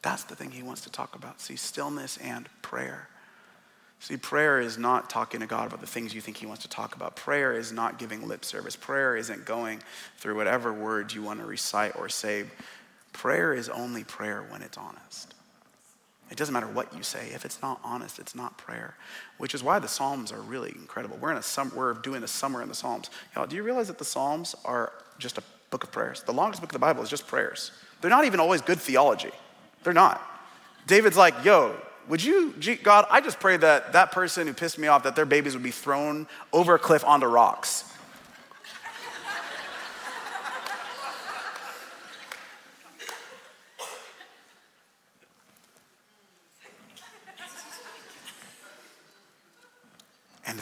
That's 0.02 0.24
the 0.24 0.36
thing 0.36 0.52
he 0.52 0.64
wants 0.64 0.82
to 0.82 0.92
talk 0.92 1.16
about. 1.16 1.40
See, 1.40 1.56
stillness 1.56 2.18
and 2.18 2.48
prayer. 2.62 3.08
See, 4.02 4.18
prayer 4.18 4.60
is 4.60 4.80
not 4.80 5.12
talking 5.12 5.42
to 5.42 5.46
God 5.46 5.68
about 5.68 5.80
the 5.80 5.86
things 5.86 6.16
you 6.16 6.22
think 6.22 6.38
He 6.38 6.48
wants 6.48 6.64
to 6.64 6.70
talk 6.70 6.96
about. 6.96 7.16
Prayer 7.16 7.54
is 7.54 7.72
not 7.72 8.00
giving 8.00 8.28
lip 8.28 8.44
service. 8.44 8.76
Prayer 8.76 9.16
isn't 9.16 9.46
going 9.46 9.80
through 10.18 10.36
whatever 10.36 10.74
words 10.74 11.14
you 11.14 11.22
want 11.22 11.40
to 11.40 11.46
recite 11.46 11.96
or 11.96 12.10
say. 12.10 12.46
Prayer 13.14 13.54
is 13.54 13.70
only 13.70 14.04
prayer 14.04 14.44
when 14.50 14.64
it's 14.64 14.76
honest. 14.76 15.36
It 16.32 16.38
doesn't 16.38 16.54
matter 16.54 16.68
what 16.68 16.96
you 16.96 17.04
say. 17.04 17.30
If 17.34 17.44
it's 17.44 17.62
not 17.62 17.82
honest, 17.84 18.18
it's 18.18 18.34
not 18.34 18.58
prayer, 18.58 18.96
which 19.38 19.54
is 19.54 19.62
why 19.62 19.80
the 19.80 19.88
Psalms 19.90 20.32
are 20.32 20.40
really 20.40 20.70
incredible. 20.70 21.18
We're, 21.20 21.32
in 21.32 21.38
a 21.38 21.44
sum, 21.44 21.74
we're 21.76 21.94
doing 21.94 22.24
a 22.24 22.28
summer 22.28 22.62
in 22.62 22.70
the 22.70 22.74
Psalms. 22.76 23.10
Y'all, 23.36 23.46
do 23.46 23.58
you 23.58 23.64
realize 23.64 23.88
that 23.90 23.98
the 23.98 24.06
Psalms 24.06 24.56
are 24.64 24.94
just 25.20 25.38
a 25.38 25.44
book 25.70 25.84
of 25.84 25.92
prayers? 25.92 26.24
The 26.24 26.32
longest 26.32 26.62
book 26.62 26.70
of 26.70 26.74
the 26.74 26.80
Bible 26.80 27.04
is 27.04 27.10
just 27.10 27.28
prayers. 27.28 27.72
They're 28.00 28.10
not 28.10 28.24
even 28.24 28.40
always 28.40 28.62
good 28.62 28.80
theology. 28.80 29.32
They're 29.84 29.94
not. 29.94 30.22
David's 30.88 31.18
like, 31.18 31.44
yo, 31.44 31.76
would 32.08 32.24
you, 32.24 32.54
God, 32.82 33.06
I 33.10 33.20
just 33.20 33.40
pray 33.40 33.58
that 33.58 33.94
that 33.94 34.12
person 34.12 34.48
who 34.48 34.54
pissed 34.54 34.80
me 34.80 34.88
off, 34.88 35.04
that 35.04 35.18
their 35.18 35.26
babies 35.26 35.54
would 35.54 35.64
be 35.64 35.72
thrown 35.72 36.28
over 36.54 36.76
a 36.76 36.80
cliff 36.80 37.04
onto 37.04 37.28
rocks. 37.28 37.91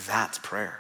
That's 0.08 0.38
prayer. 0.40 0.80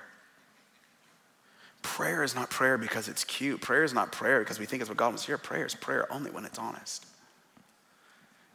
Prayer 1.81 2.23
is 2.23 2.35
not 2.35 2.49
prayer 2.49 2.77
because 2.77 3.07
it's 3.07 3.23
cute. 3.23 3.61
Prayer 3.61 3.83
is 3.83 3.93
not 3.93 4.11
prayer 4.11 4.39
because 4.39 4.59
we 4.59 4.65
think 4.65 4.81
it's 4.81 4.89
what 4.89 4.97
God 4.97 5.07
wants 5.07 5.23
to 5.23 5.27
hear. 5.27 5.37
Prayer 5.37 5.65
is 5.65 5.75
prayer 5.75 6.11
only 6.11 6.29
when 6.29 6.45
it's 6.45 6.59
honest. 6.59 7.05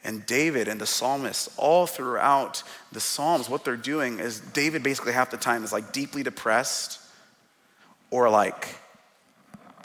And 0.03 0.27
David 0.27 0.69
and 0.69 0.79
the 0.79 0.87
psalmists, 0.87 1.49
all 1.57 1.87
throughout 1.87 2.63
the 2.93 3.01
Psalms, 3.01 3.49
what 3.49 3.65
they're 3.65 3.77
doing 3.77 4.19
is 4.19 4.39
David 4.39 4.83
basically 4.83 5.15
half 5.15 5.31
the 5.31 5.39
time 5.39 5.65
is 5.65 5.73
like 5.73 5.93
deeply 5.93 6.23
depressed 6.23 7.01
or 8.11 8.29
like 8.29 8.69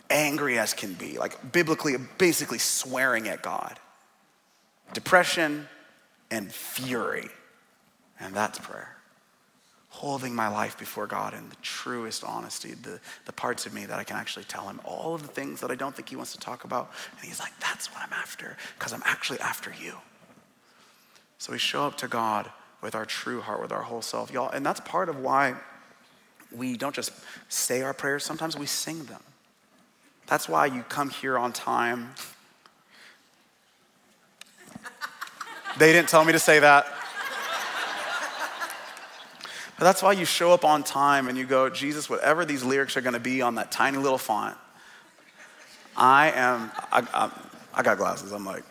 angry 0.10 0.60
as 0.60 0.74
can 0.74 0.94
be, 0.94 1.18
like 1.18 1.54
biblically, 1.54 1.96
basically 2.18 2.60
swearing 2.60 3.30
at 3.30 3.42
God. 3.42 3.80
Depression 4.94 5.70
and 6.30 6.52
fury. 6.52 7.30
And 8.20 8.34
that's 8.34 8.60
prayer 8.60 8.99
holding 9.90 10.34
my 10.34 10.48
life 10.48 10.78
before 10.78 11.08
God 11.08 11.34
in 11.34 11.50
the 11.50 11.56
truest 11.62 12.24
honesty, 12.24 12.74
the, 12.74 13.00
the 13.26 13.34
parts 13.34 13.66
of 13.66 13.74
me 13.74 13.86
that 13.86 14.00
I 14.00 14.04
can 14.04 14.18
actually 14.18 14.46
tell 14.46 14.68
him 14.68 14.80
all 14.86 15.16
of 15.16 15.24
the 15.24 15.28
things 15.28 15.62
that 15.62 15.72
I 15.72 15.76
don't 15.76 15.96
think 15.96 16.10
he 16.10 16.16
wants 16.16 16.32
to 16.34 16.40
talk 16.40 16.64
about. 16.64 16.92
And 17.18 17.28
he's 17.28 17.40
like, 17.40 17.58
that's 17.60 17.92
what 17.92 18.04
I'm 18.04 18.14
after, 18.14 18.56
because 18.78 18.94
I'm 18.94 19.02
actually 19.06 19.40
after 19.40 19.74
you. 19.82 19.96
So 21.40 21.52
we 21.52 21.58
show 21.58 21.86
up 21.86 21.98
to 21.98 22.08
God 22.08 22.52
with 22.82 22.96
our 22.96 23.06
true 23.06 23.42
heart, 23.42 23.62
with 23.62 23.72
our 23.72 23.82
whole 23.82 24.02
self. 24.02 24.32
Y'all, 24.32 24.50
and 24.50 24.66
that's 24.66 24.80
part 24.82 25.10
of 25.10 25.20
why 25.20 25.56
we 26.52 26.78
don't 26.78 26.96
just 26.96 27.12
say 27.48 27.82
our 27.82 27.94
prayers, 27.94 28.24
sometimes 28.24 28.58
we 28.58 28.66
sing 28.66 29.04
them. 29.06 29.22
That's 30.28 30.48
why 30.48 30.68
you 30.68 30.84
come 30.84 31.10
here 31.10 31.38
on 31.38 31.52
time. 31.52 32.12
They 35.78 35.94
didn't 35.94 36.10
tell 36.10 36.26
me 36.26 36.34
to 36.34 36.40
say 36.40 36.60
that. 36.60 36.92
But 39.80 39.86
that's 39.86 40.04
why 40.04 40.12
you 40.12 40.26
show 40.26 40.52
up 40.52 40.66
on 40.66 40.84
time 40.84 41.30
and 41.30 41.38
you 41.38 41.46
go, 41.46 41.70
Jesus, 41.70 42.10
whatever 42.10 42.44
these 42.44 42.66
lyrics 42.66 42.98
are 42.98 43.02
going 43.02 43.14
to 43.14 43.20
be 43.20 43.42
on 43.42 43.56
that 43.56 43.72
tiny 43.72 43.98
little 43.98 44.18
font, 44.18 44.58
I 45.96 46.32
am, 46.32 46.70
I, 46.92 47.08
I, 47.14 47.32
I 47.74 47.82
got 47.82 47.98
glasses, 47.98 48.34
I'm 48.34 48.46
like, 48.46 48.64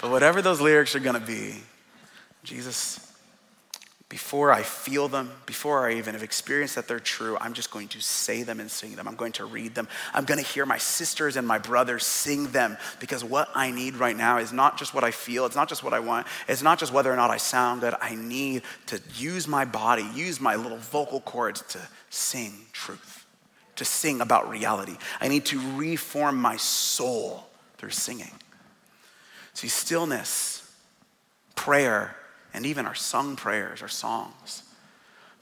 but 0.00 0.12
whatever 0.12 0.40
those 0.42 0.60
lyrics 0.60 0.94
are 0.94 1.00
going 1.00 1.20
to 1.20 1.26
be, 1.26 1.56
Jesus, 2.44 3.03
before 4.14 4.52
I 4.52 4.62
feel 4.62 5.08
them, 5.08 5.28
before 5.44 5.88
I 5.88 5.94
even 5.94 6.14
have 6.14 6.22
experienced 6.22 6.76
that 6.76 6.86
they're 6.86 7.00
true, 7.00 7.36
I'm 7.40 7.52
just 7.52 7.72
going 7.72 7.88
to 7.88 8.00
say 8.00 8.44
them 8.44 8.60
and 8.60 8.70
sing 8.70 8.94
them. 8.94 9.08
I'm 9.08 9.16
going 9.16 9.32
to 9.32 9.44
read 9.44 9.74
them. 9.74 9.88
I'm 10.12 10.24
going 10.24 10.38
to 10.38 10.46
hear 10.46 10.64
my 10.64 10.78
sisters 10.78 11.34
and 11.34 11.44
my 11.44 11.58
brothers 11.58 12.06
sing 12.06 12.52
them 12.52 12.76
because 13.00 13.24
what 13.24 13.48
I 13.56 13.72
need 13.72 13.96
right 13.96 14.16
now 14.16 14.38
is 14.38 14.52
not 14.52 14.78
just 14.78 14.94
what 14.94 15.02
I 15.02 15.10
feel, 15.10 15.46
it's 15.46 15.56
not 15.56 15.68
just 15.68 15.82
what 15.82 15.92
I 15.92 15.98
want, 15.98 16.28
it's 16.46 16.62
not 16.62 16.78
just 16.78 16.92
whether 16.92 17.12
or 17.12 17.16
not 17.16 17.30
I 17.30 17.38
sound 17.38 17.80
good. 17.80 17.96
I 18.00 18.14
need 18.14 18.62
to 18.86 19.00
use 19.16 19.48
my 19.48 19.64
body, 19.64 20.06
use 20.14 20.40
my 20.40 20.54
little 20.54 20.78
vocal 20.78 21.20
cords 21.20 21.62
to 21.70 21.80
sing 22.08 22.52
truth, 22.72 23.26
to 23.74 23.84
sing 23.84 24.20
about 24.20 24.48
reality. 24.48 24.96
I 25.20 25.26
need 25.26 25.44
to 25.46 25.58
reform 25.76 26.40
my 26.40 26.56
soul 26.56 27.48
through 27.78 27.90
singing. 27.90 28.30
See, 29.54 29.66
stillness, 29.66 30.72
prayer, 31.56 32.14
and 32.54 32.64
even 32.64 32.86
our 32.86 32.94
sung 32.94 33.36
prayers 33.36 33.82
our 33.82 33.88
songs, 33.88 34.62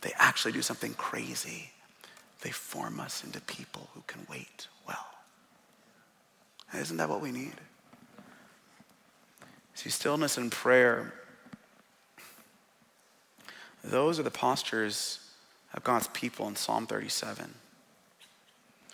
they 0.00 0.12
actually 0.16 0.52
do 0.52 0.62
something 0.62 0.94
crazy. 0.94 1.70
They 2.40 2.50
form 2.50 2.98
us 2.98 3.22
into 3.22 3.40
people 3.42 3.88
who 3.94 4.02
can 4.08 4.26
wait 4.28 4.66
well. 4.88 5.06
Isn't 6.74 6.96
that 6.96 7.08
what 7.08 7.20
we 7.20 7.30
need? 7.30 7.54
See, 9.74 9.90
stillness 9.90 10.38
and 10.38 10.50
prayer, 10.50 11.12
those 13.84 14.18
are 14.18 14.24
the 14.24 14.30
postures 14.30 15.20
of 15.74 15.84
God's 15.84 16.08
people 16.08 16.48
in 16.48 16.56
Psalm 16.56 16.86
37 16.86 17.54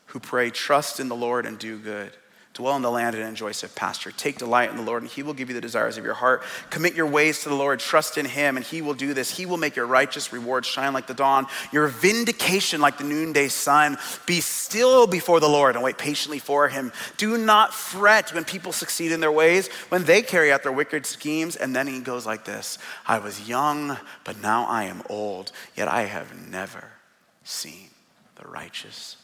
who 0.07 0.21
pray, 0.21 0.51
Trust 0.51 1.01
in 1.01 1.09
the 1.09 1.17
Lord 1.17 1.47
and 1.47 1.59
do 1.59 1.79
good. 1.79 2.13
Dwell 2.59 2.75
in 2.75 2.83
the 2.83 2.91
land 2.91 3.15
and 3.15 3.23
enjoy 3.23 3.53
safe 3.53 3.73
pasture. 3.77 4.11
Take 4.11 4.39
delight 4.39 4.69
in 4.69 4.77
the 4.77 4.83
Lord, 4.83 5.05
and 5.05 5.11
He 5.11 5.23
will 5.23 5.33
give 5.33 5.49
you 5.49 5.55
the 5.55 5.61
desires 5.61 5.97
of 5.97 6.05
your 6.05 6.15
heart. 6.15 6.43
Commit 6.71 6.95
your 6.95 7.07
ways 7.07 7.45
to 7.45 7.49
the 7.49 7.55
Lord. 7.55 7.79
Trust 7.79 8.19
in 8.19 8.27
Him, 8.27 8.57
and 8.57 8.67
He 8.67 8.83
will 8.83 8.95
do 8.95 9.15
this. 9.15 9.31
He 9.31 9.47
will 9.47 9.59
make 9.59 9.77
your 9.77 9.87
righteous 9.87 10.33
reward 10.33 10.67
shine 10.67 10.93
like 10.93 11.07
the 11.07 11.15
dawn, 11.15 11.47
your 11.71 11.87
vindication 11.87 12.81
like 12.81 12.99
the 12.99 13.05
noonday 13.05 13.47
sun. 13.47 13.97
Be 14.27 14.41
still 14.41 15.07
before 15.07 15.39
the 15.39 15.49
Lord 15.49 15.77
and 15.77 15.85
wait 15.85 15.99
patiently 15.99 16.41
for 16.41 16.67
Him. 16.67 16.91
Do 17.17 17.39
not 17.39 17.73
fret 17.73 18.35
when 18.35 18.43
people 18.43 18.73
succeed 18.73 19.13
in 19.13 19.21
their 19.21 19.31
ways, 19.31 19.69
when 19.89 20.03
they 20.03 20.21
carry 20.21 20.51
out 20.51 20.65
their 20.65 20.73
wicked 20.73 21.07
schemes. 21.07 21.55
And 21.55 21.77
then 21.77 21.87
He 21.87 22.01
goes 22.01 22.27
like 22.27 22.45
this 22.45 22.77
I 23.07 23.21
was 23.21 23.49
young, 23.49 23.97
but 24.25 24.43
now 24.43 24.67
I 24.67 24.83
am 24.87 25.05
old, 25.09 25.53
yet 25.77 25.87
I 25.87 26.07
have 26.07 26.51
never 26.51 26.89
seen 27.45 27.91
the 28.35 28.49
righteous 28.49 29.17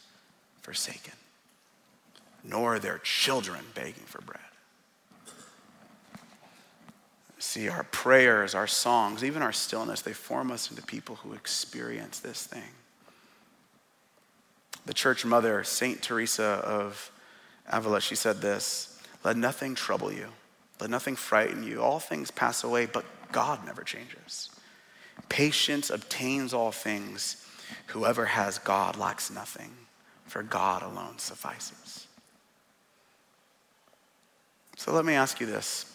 forsaken 0.62 1.14
nor 2.45 2.78
their 2.78 2.99
children 2.99 3.64
begging 3.74 4.05
for 4.05 4.20
bread. 4.20 4.40
See, 7.38 7.68
our 7.68 7.84
prayers, 7.84 8.55
our 8.55 8.66
songs, 8.66 9.22
even 9.22 9.42
our 9.42 9.53
stillness, 9.53 10.03
they 10.03 10.12
form 10.12 10.51
us 10.51 10.70
into 10.70 10.82
people 10.82 11.16
who 11.16 11.32
experience 11.34 12.18
this 12.20 12.47
thing. 12.47 12.62
The 14.86 14.95
church 14.95 15.24
mother, 15.24 15.64
Saint 15.64 16.03
Teresa 16.03 16.45
of 16.45 17.11
Avila, 17.70 18.01
she 18.01 18.14
said 18.14 18.40
this 18.40 19.01
Let 19.24 19.36
nothing 19.36 19.74
trouble 19.74 20.12
you, 20.12 20.28
let 20.80 20.90
nothing 20.90 21.16
frighten 21.16 21.62
you. 21.62 21.82
All 21.82 22.01
things 22.01 22.30
pass 22.30 22.64
away, 22.64 22.86
but 22.86 23.05
God 23.32 23.64
never 23.64 23.82
changes. 23.82 24.51
Patience 25.28 25.90
obtains 25.90 26.53
all 26.53 26.72
things. 26.72 27.47
Whoever 27.88 28.26
has 28.26 28.59
God 28.59 28.97
lacks 28.97 29.30
nothing, 29.30 29.70
for 30.26 30.42
God 30.42 30.82
alone 30.82 31.18
suffices. 31.18 32.03
So 34.77 34.93
let 34.93 35.05
me 35.05 35.14
ask 35.14 35.41
you 35.41 35.47
this 35.47 35.87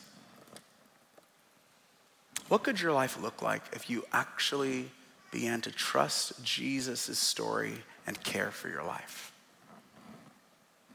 What 2.48 2.64
could 2.64 2.82
your 2.82 2.94
life 2.94 3.22
look 3.22 3.42
like 3.42 3.62
if 3.74 3.90
you 3.90 4.06
actually 4.12 4.90
began 5.32 5.62
to 5.62 5.72
trust 5.72 6.44
Jesus' 6.44 7.20
story 7.20 7.84
and 8.08 8.22
care 8.24 8.52
for 8.52 8.70
your 8.70 8.84
life? 8.84 9.32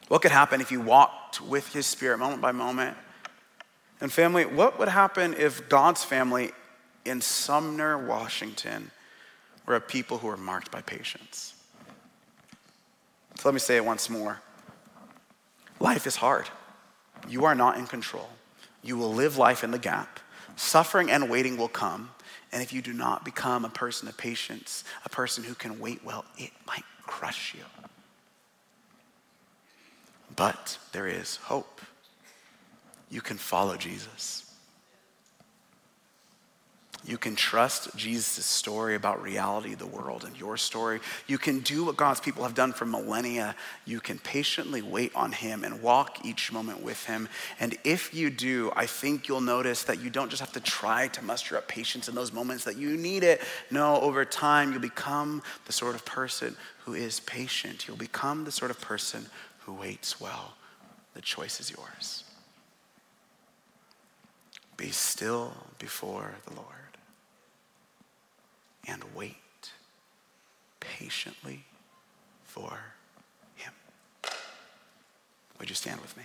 What 0.08 0.22
could 0.22 0.32
happen 0.32 0.60
if 0.60 0.70
you 0.70 0.80
walked 0.80 1.40
with 1.40 1.72
his 1.72 1.86
spirit 1.86 2.18
moment 2.18 2.42
by 2.42 2.52
moment? 2.52 2.96
And 4.00 4.12
family, 4.12 4.44
what 4.44 4.78
would 4.78 4.88
happen 4.88 5.34
if 5.34 5.68
God's 5.68 6.04
family 6.04 6.50
in 7.04 7.20
Sumner, 7.20 7.96
Washington, 7.96 8.90
were 9.66 9.76
a 9.76 9.80
people 9.80 10.18
who 10.18 10.26
were 10.26 10.36
marked 10.36 10.70
by 10.70 10.82
patience? 10.82 11.54
So 13.36 13.48
let 13.48 13.54
me 13.54 13.60
say 13.60 13.76
it 13.76 13.84
once 13.84 14.10
more. 14.10 14.40
Life 15.80 16.06
is 16.06 16.16
hard. 16.16 16.48
You 17.28 17.44
are 17.44 17.54
not 17.54 17.78
in 17.78 17.86
control. 17.86 18.28
You 18.82 18.96
will 18.96 19.12
live 19.12 19.36
life 19.38 19.64
in 19.64 19.70
the 19.70 19.78
gap. 19.78 20.20
Suffering 20.56 21.10
and 21.10 21.30
waiting 21.30 21.56
will 21.56 21.68
come. 21.68 22.10
And 22.52 22.62
if 22.62 22.72
you 22.72 22.82
do 22.82 22.92
not 22.92 23.24
become 23.24 23.64
a 23.64 23.70
person 23.70 24.08
of 24.08 24.16
patience, 24.16 24.84
a 25.04 25.08
person 25.08 25.42
who 25.42 25.54
can 25.54 25.80
wait 25.80 26.04
well, 26.04 26.24
it 26.38 26.50
might 26.66 26.84
crush 27.06 27.54
you. 27.54 27.64
But 30.36 30.78
there 30.92 31.06
is 31.06 31.36
hope. 31.36 31.80
You 33.10 33.20
can 33.20 33.36
follow 33.36 33.76
Jesus. 33.76 34.53
You 37.06 37.18
can 37.18 37.36
trust 37.36 37.94
Jesus' 37.96 38.46
story 38.46 38.94
about 38.94 39.22
reality, 39.22 39.74
the 39.74 39.86
world, 39.86 40.24
and 40.24 40.34
your 40.38 40.56
story. 40.56 41.00
You 41.26 41.36
can 41.36 41.60
do 41.60 41.84
what 41.84 41.98
God's 41.98 42.20
people 42.20 42.44
have 42.44 42.54
done 42.54 42.72
for 42.72 42.86
millennia. 42.86 43.54
You 43.84 44.00
can 44.00 44.18
patiently 44.18 44.80
wait 44.80 45.14
on 45.14 45.32
Him 45.32 45.64
and 45.64 45.82
walk 45.82 46.24
each 46.24 46.50
moment 46.50 46.82
with 46.82 47.04
Him. 47.04 47.28
And 47.60 47.76
if 47.84 48.14
you 48.14 48.30
do, 48.30 48.72
I 48.74 48.86
think 48.86 49.28
you'll 49.28 49.42
notice 49.42 49.82
that 49.82 50.00
you 50.00 50.08
don't 50.08 50.30
just 50.30 50.40
have 50.40 50.52
to 50.52 50.60
try 50.60 51.08
to 51.08 51.22
muster 51.22 51.58
up 51.58 51.68
patience 51.68 52.08
in 52.08 52.14
those 52.14 52.32
moments 52.32 52.64
that 52.64 52.78
you 52.78 52.96
need 52.96 53.22
it. 53.22 53.42
No, 53.70 54.00
over 54.00 54.24
time, 54.24 54.72
you'll 54.72 54.80
become 54.80 55.42
the 55.66 55.74
sort 55.74 55.94
of 55.94 56.06
person 56.06 56.56
who 56.86 56.94
is 56.94 57.20
patient. 57.20 57.86
You'll 57.86 57.98
become 57.98 58.44
the 58.44 58.52
sort 58.52 58.70
of 58.70 58.80
person 58.80 59.26
who 59.60 59.74
waits 59.74 60.22
well. 60.22 60.54
The 61.12 61.20
choice 61.20 61.60
is 61.60 61.70
yours. 61.70 62.24
Be 64.78 64.88
still 64.88 65.52
before 65.78 66.36
the 66.46 66.54
Lord 66.54 66.83
and 68.86 69.02
wait 69.14 69.36
patiently 70.80 71.64
for 72.44 72.78
him. 73.56 73.72
Would 75.58 75.68
you 75.68 75.74
stand 75.74 76.00
with 76.00 76.16
me? 76.16 76.24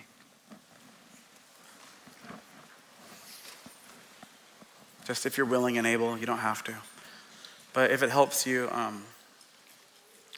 Just 5.06 5.26
if 5.26 5.38
you're 5.38 5.48
willing 5.48 5.78
and 5.78 5.88
able, 5.88 6.18
you 6.18 6.28
don't 6.28 6.38
have 6.38 6.64
to. 6.66 6.76
But 7.74 7.92
if 7.92 8.04
it 8.04 8.10
helps 8.10 8.46
you, 8.46 8.70
um, 8.72 9.04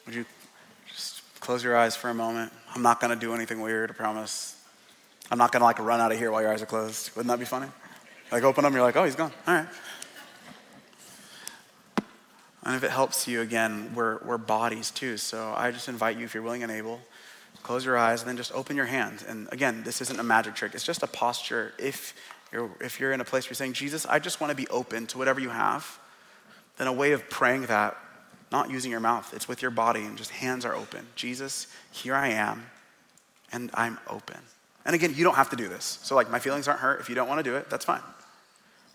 would 0.06 0.14
you 0.14 0.24
just 0.88 1.22
close 1.40 1.62
your 1.62 1.76
eyes 1.76 1.94
for 1.94 2.08
a 2.08 2.14
moment? 2.14 2.52
I'm 2.74 2.82
not 2.82 3.00
going 3.00 3.12
to 3.12 3.18
do 3.18 3.34
anything 3.34 3.60
weird, 3.60 3.90
I 3.90 3.94
promise. 3.94 4.56
I'm 5.30 5.38
not 5.38 5.52
going 5.52 5.60
to 5.60 5.64
like 5.64 5.78
run 5.78 6.00
out 6.00 6.12
of 6.12 6.18
here 6.18 6.30
while 6.30 6.42
your 6.42 6.52
eyes 6.52 6.62
are 6.62 6.66
closed. 6.66 7.10
Wouldn't 7.16 7.28
that 7.28 7.38
be 7.38 7.44
funny? 7.44 7.68
Like 8.30 8.44
open 8.44 8.64
them, 8.64 8.72
you're 8.72 8.82
like, 8.82 8.96
oh, 8.96 9.04
he's 9.04 9.16
gone. 9.16 9.32
All 9.46 9.54
right. 9.54 9.66
And 12.64 12.76
if 12.76 12.84
it 12.84 12.90
helps 12.90 13.26
you, 13.26 13.40
again, 13.40 13.92
we're, 13.94 14.18
we're 14.24 14.38
bodies 14.38 14.90
too. 14.90 15.16
So 15.16 15.52
I 15.56 15.70
just 15.70 15.88
invite 15.88 16.16
you, 16.16 16.24
if 16.24 16.34
you're 16.34 16.42
willing 16.42 16.62
and 16.62 16.70
able, 16.70 17.00
close 17.62 17.84
your 17.84 17.98
eyes 17.98 18.20
and 18.20 18.28
then 18.28 18.36
just 18.36 18.52
open 18.52 18.76
your 18.76 18.86
hands. 18.86 19.24
And 19.26 19.48
again, 19.52 19.82
this 19.84 20.00
isn't 20.00 20.18
a 20.18 20.22
magic 20.22 20.54
trick, 20.54 20.74
it's 20.74 20.84
just 20.84 21.02
a 21.02 21.06
posture. 21.06 21.72
If 21.78 22.14
you're, 22.52 22.70
if 22.80 23.00
you're 23.00 23.12
in 23.12 23.20
a 23.20 23.24
place 23.24 23.44
where 23.44 23.50
you're 23.50 23.56
saying, 23.56 23.72
Jesus, 23.72 24.06
I 24.06 24.18
just 24.18 24.40
want 24.40 24.50
to 24.50 24.56
be 24.56 24.68
open 24.68 25.06
to 25.08 25.18
whatever 25.18 25.40
you 25.40 25.48
have, 25.48 25.98
then 26.78 26.86
a 26.86 26.92
way 26.92 27.12
of 27.12 27.28
praying 27.28 27.66
that, 27.66 27.96
not 28.50 28.70
using 28.70 28.90
your 28.90 29.00
mouth, 29.00 29.32
it's 29.34 29.48
with 29.48 29.62
your 29.62 29.70
body 29.70 30.04
and 30.04 30.16
just 30.16 30.30
hands 30.30 30.64
are 30.64 30.74
open. 30.74 31.06
Jesus, 31.16 31.66
here 31.90 32.14
I 32.14 32.28
am, 32.28 32.66
and 33.50 33.70
I'm 33.74 33.98
open. 34.08 34.38
And 34.84 34.94
again, 34.94 35.14
you 35.14 35.24
don't 35.24 35.36
have 35.36 35.50
to 35.50 35.56
do 35.56 35.68
this. 35.68 35.98
So, 36.02 36.14
like, 36.14 36.30
my 36.30 36.38
feelings 36.38 36.68
aren't 36.68 36.80
hurt. 36.80 37.00
If 37.00 37.08
you 37.08 37.14
don't 37.14 37.28
want 37.28 37.38
to 37.38 37.48
do 37.48 37.56
it, 37.56 37.70
that's 37.70 37.84
fine. 37.84 38.02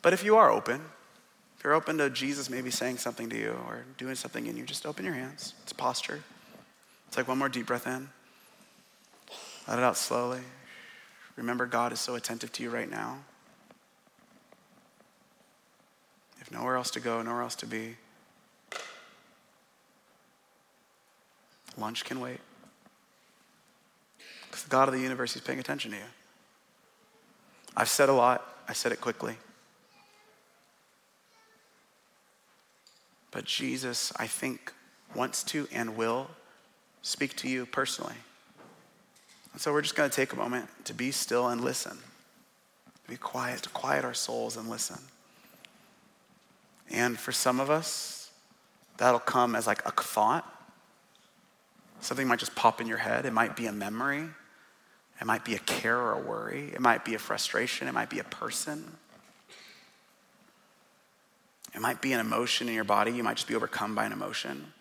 But 0.02 0.14
if 0.14 0.24
you 0.24 0.36
are 0.38 0.52
open, 0.52 0.82
you're 1.68 1.76
open 1.76 1.98
to 1.98 2.10
Jesus 2.10 2.50
maybe 2.50 2.72
saying 2.72 2.98
something 2.98 3.30
to 3.30 3.38
you 3.38 3.50
or 3.68 3.84
doing 3.98 4.16
something 4.16 4.48
in 4.48 4.56
you, 4.56 4.64
just 4.64 4.86
open 4.86 5.04
your 5.04 5.16
hands. 5.16 5.54
It's 5.64 5.74
posture. 5.74 6.24
It's 7.10 7.18
like 7.18 7.28
one 7.28 7.38
more 7.38 7.50
deep 7.50 7.66
breath 7.66 7.86
in. 7.86 8.08
Let 9.68 9.78
it 9.78 9.84
out 9.84 9.98
slowly. 9.98 10.40
Remember, 11.36 11.66
God 11.66 11.92
is 11.92 12.00
so 12.00 12.16
attentive 12.16 12.54
to 12.54 12.64
you 12.64 12.70
right 12.70 12.90
now. 12.90 13.18
If 16.40 16.54
nowhere 16.54 16.78
else 16.78 16.90
to 16.92 17.02
go, 17.02 17.22
nowhere 17.22 17.42
else 17.42 17.56
to 17.56 17.66
be, 17.66 17.98
lunch 21.78 22.06
can 22.06 22.22
wait. 22.22 22.40
Because 24.46 24.64
the 24.64 24.70
God 24.70 24.88
of 24.88 24.94
the 24.94 25.02
universe 25.02 25.36
is 25.36 25.42
paying 25.42 25.60
attention 25.60 25.92
to 25.92 25.98
you. 25.98 26.04
I've 27.76 27.90
said 27.90 28.08
a 28.08 28.14
lot, 28.14 28.56
I 28.70 28.72
said 28.72 28.94
it 28.94 29.02
quickly. 29.02 29.36
But 33.32 33.46
Jesus, 33.46 34.14
I 34.16 34.28
think, 34.28 34.74
wants 35.16 35.44
to 35.44 35.68
and 35.72 35.96
will 35.96 36.30
speak 37.02 37.36
to 37.38 37.50
you 37.50 37.66
personally. 37.66 38.16
And 39.54 39.62
so 39.62 39.72
we're 39.72 39.82
just 39.82 39.96
going 39.96 40.10
to 40.10 40.16
take 40.16 40.34
a 40.34 40.36
moment 40.36 40.68
to 40.86 40.94
be 40.94 41.12
still 41.12 41.48
and 41.48 41.62
listen. 41.62 41.98
To 43.06 43.10
be 43.10 43.18
quiet, 43.18 43.64
to 43.64 43.70
quiet 43.70 44.06
our 44.06 44.14
souls 44.14 44.58
and 44.58 44.70
listen. 44.70 45.00
And 46.92 47.18
for 47.18 47.32
some 47.32 47.60
of 47.60 47.70
us, 47.70 48.32
that'll 48.98 49.20
come 49.20 49.56
as 49.56 49.68
like 49.68 49.86
a 49.86 49.92
thought. 49.92 50.54
Something 52.00 52.28
might 52.28 52.40
just 52.40 52.56
pop 52.56 52.80
in 52.80 52.88
your 52.88 53.00
head. 53.00 53.26
It 53.26 53.34
might 53.34 53.56
be 53.56 53.66
a 53.66 53.72
memory. 53.72 54.26
It 55.20 55.26
might 55.26 55.44
be 55.44 55.56
a 55.56 55.60
care 55.60 55.98
or 55.98 56.14
a 56.14 56.22
worry. 56.22 56.72
It 56.74 56.80
might 56.80 57.04
be 57.04 57.16
a 57.16 57.20
frustration. 57.20 57.88
It 57.88 57.94
might 57.94 58.10
be 58.10 58.20
a 58.20 58.24
person. 58.24 58.98
It 61.78 61.82
might 61.82 62.02
be 62.02 62.12
an 62.12 62.20
emotion 62.20 62.68
in 62.68 62.74
your 62.74 62.84
body. 62.84 63.12
You 63.12 63.22
might 63.22 63.36
just 63.36 63.48
be 63.48 63.54
overcome 63.54 63.94
by 63.94 64.06
an 64.06 64.12
emotion. 64.12 64.74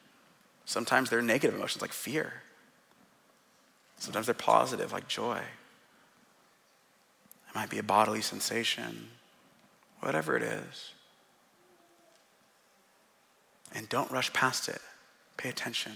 Sometimes 0.65 1.11
they're 1.11 1.21
negative 1.21 1.55
emotions 1.55 1.83
like 1.83 1.93
fear. 1.93 2.33
Sometimes 3.99 4.25
they're 4.25 4.35
positive 4.35 4.93
like 4.93 5.07
joy. 5.07 5.37
It 7.51 7.55
might 7.55 7.69
be 7.69 7.77
a 7.77 7.83
bodily 7.83 8.23
sensation, 8.23 9.11
whatever 10.01 10.39
it 10.39 10.43
is. 10.43 10.93
And 13.75 13.87
don't 13.91 14.11
rush 14.11 14.33
past 14.33 14.67
it. 14.71 14.81
Pay 15.37 15.51
attention. 15.51 15.93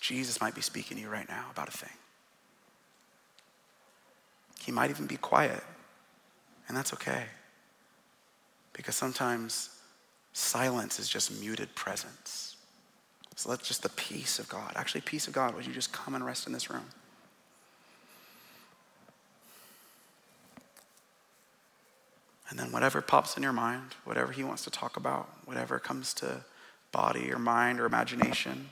Jesus 0.00 0.40
might 0.40 0.56
be 0.56 0.60
speaking 0.60 0.96
to 0.96 1.04
you 1.04 1.08
right 1.08 1.28
now 1.28 1.44
about 1.52 1.68
a 1.68 1.72
thing. 1.72 1.96
He 4.64 4.72
might 4.72 4.90
even 4.90 5.06
be 5.06 5.16
quiet 5.16 5.62
And 6.66 6.76
that's 6.76 6.92
okay. 6.94 7.26
Because 8.76 8.94
sometimes 8.94 9.70
silence 10.32 10.98
is 10.98 11.08
just 11.08 11.40
muted 11.40 11.74
presence. 11.74 12.56
So 13.36 13.50
let 13.50 13.62
just 13.62 13.82
the 13.82 13.88
peace 13.90 14.38
of 14.38 14.48
God, 14.48 14.72
actually, 14.76 15.00
peace 15.00 15.26
of 15.26 15.32
God, 15.32 15.54
would 15.54 15.66
you 15.66 15.72
just 15.72 15.92
come 15.92 16.14
and 16.14 16.24
rest 16.24 16.46
in 16.46 16.52
this 16.52 16.70
room? 16.70 16.84
And 22.48 22.58
then 22.58 22.70
whatever 22.70 23.00
pops 23.00 23.36
in 23.36 23.42
your 23.42 23.52
mind, 23.52 23.94
whatever 24.04 24.32
he 24.32 24.44
wants 24.44 24.62
to 24.64 24.70
talk 24.70 24.96
about, 24.96 25.28
whatever 25.44 25.78
comes 25.78 26.14
to 26.14 26.44
body 26.92 27.32
or 27.32 27.38
mind 27.38 27.80
or 27.80 27.86
imagination, 27.86 28.70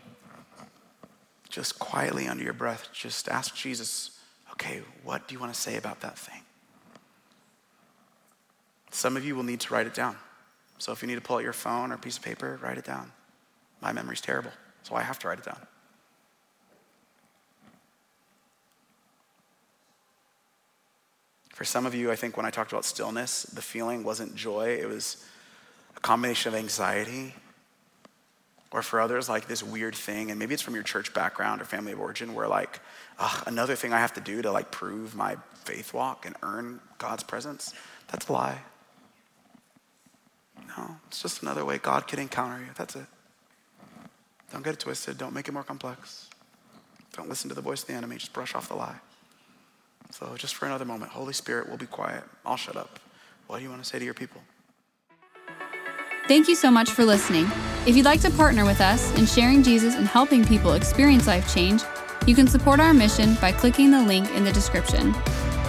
just 1.48 1.78
quietly 1.78 2.26
under 2.28 2.44
your 2.44 2.52
breath, 2.52 2.88
just 2.92 3.28
ask 3.28 3.54
Jesus, 3.54 4.18
okay, 4.52 4.82
what 5.02 5.28
do 5.28 5.34
you 5.34 5.40
want 5.40 5.52
to 5.52 5.60
say 5.60 5.76
about 5.76 6.00
that 6.00 6.18
thing? 6.18 6.43
Some 8.94 9.16
of 9.16 9.24
you 9.24 9.34
will 9.34 9.42
need 9.42 9.58
to 9.58 9.74
write 9.74 9.88
it 9.88 9.94
down. 9.94 10.16
So 10.78 10.92
if 10.92 11.02
you 11.02 11.08
need 11.08 11.16
to 11.16 11.20
pull 11.20 11.36
out 11.36 11.42
your 11.42 11.52
phone 11.52 11.90
or 11.90 11.96
piece 11.96 12.16
of 12.16 12.22
paper, 12.22 12.60
write 12.62 12.78
it 12.78 12.84
down. 12.84 13.10
My 13.82 13.92
memory's 13.92 14.20
terrible, 14.20 14.52
so 14.84 14.94
I 14.94 15.02
have 15.02 15.18
to 15.18 15.28
write 15.28 15.40
it 15.40 15.44
down. 15.44 15.58
For 21.48 21.64
some 21.64 21.86
of 21.86 21.94
you, 21.94 22.12
I 22.12 22.16
think 22.16 22.36
when 22.36 22.46
I 22.46 22.50
talked 22.50 22.70
about 22.70 22.84
stillness, 22.84 23.42
the 23.42 23.62
feeling 23.62 24.04
wasn't 24.04 24.36
joy, 24.36 24.78
it 24.80 24.88
was 24.88 25.24
a 25.96 26.00
combination 26.00 26.54
of 26.54 26.58
anxiety. 26.58 27.34
Or 28.70 28.80
for 28.80 29.00
others, 29.00 29.28
like 29.28 29.48
this 29.48 29.62
weird 29.62 29.96
thing, 29.96 30.30
and 30.30 30.38
maybe 30.38 30.54
it's 30.54 30.62
from 30.62 30.74
your 30.74 30.84
church 30.84 31.12
background 31.12 31.60
or 31.60 31.64
family 31.64 31.90
of 31.90 32.00
origin, 32.00 32.32
where 32.32 32.46
like, 32.46 32.78
ugh, 33.18 33.42
another 33.46 33.74
thing 33.74 33.92
I 33.92 33.98
have 33.98 34.14
to 34.14 34.20
do 34.20 34.40
to 34.42 34.52
like 34.52 34.70
prove 34.70 35.16
my 35.16 35.36
faith 35.64 35.92
walk 35.92 36.26
and 36.26 36.36
earn 36.44 36.80
God's 36.98 37.24
presence. 37.24 37.74
That's 38.08 38.28
a 38.28 38.32
lie. 38.32 38.58
No, 40.68 40.96
it's 41.06 41.22
just 41.22 41.42
another 41.42 41.64
way 41.64 41.78
God 41.78 42.06
can 42.06 42.18
encounter 42.18 42.60
you. 42.60 42.70
That's 42.76 42.96
it. 42.96 43.06
Don't 44.52 44.64
get 44.64 44.74
it 44.74 44.80
twisted. 44.80 45.18
Don't 45.18 45.34
make 45.34 45.48
it 45.48 45.52
more 45.52 45.64
complex. 45.64 46.28
Don't 47.16 47.28
listen 47.28 47.48
to 47.48 47.54
the 47.54 47.60
voice 47.60 47.82
of 47.82 47.88
the 47.88 47.94
enemy. 47.94 48.16
Just 48.16 48.32
brush 48.32 48.54
off 48.54 48.68
the 48.68 48.74
lie. 48.74 48.96
So, 50.10 50.36
just 50.36 50.54
for 50.54 50.66
another 50.66 50.84
moment, 50.84 51.10
Holy 51.12 51.32
Spirit, 51.32 51.68
we'll 51.68 51.76
be 51.76 51.86
quiet. 51.86 52.24
I'll 52.44 52.56
shut 52.56 52.76
up. 52.76 53.00
What 53.46 53.58
do 53.58 53.64
you 53.64 53.70
want 53.70 53.82
to 53.82 53.88
say 53.88 53.98
to 53.98 54.04
your 54.04 54.14
people? 54.14 54.40
Thank 56.28 56.48
you 56.48 56.54
so 56.54 56.70
much 56.70 56.90
for 56.90 57.04
listening. 57.04 57.46
If 57.86 57.96
you'd 57.96 58.06
like 58.06 58.20
to 58.22 58.30
partner 58.30 58.64
with 58.64 58.80
us 58.80 59.12
in 59.18 59.26
sharing 59.26 59.62
Jesus 59.62 59.94
and 59.94 60.06
helping 60.06 60.44
people 60.44 60.72
experience 60.72 61.26
life 61.26 61.52
change, 61.52 61.82
you 62.26 62.34
can 62.34 62.46
support 62.46 62.80
our 62.80 62.94
mission 62.94 63.34
by 63.40 63.52
clicking 63.52 63.90
the 63.90 64.02
link 64.02 64.30
in 64.30 64.44
the 64.44 64.52
description. 64.52 65.14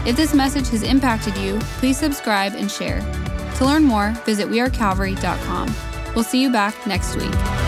If 0.05 0.15
this 0.15 0.33
message 0.33 0.69
has 0.69 0.83
impacted 0.83 1.35
you, 1.37 1.59
please 1.79 1.97
subscribe 1.97 2.53
and 2.53 2.71
share. 2.71 3.01
To 3.57 3.65
learn 3.65 3.83
more, 3.83 4.11
visit 4.25 4.47
wearecalvary.com. 4.47 5.75
We'll 6.13 6.23
see 6.23 6.41
you 6.41 6.51
back 6.51 6.87
next 6.87 7.15
week. 7.15 7.64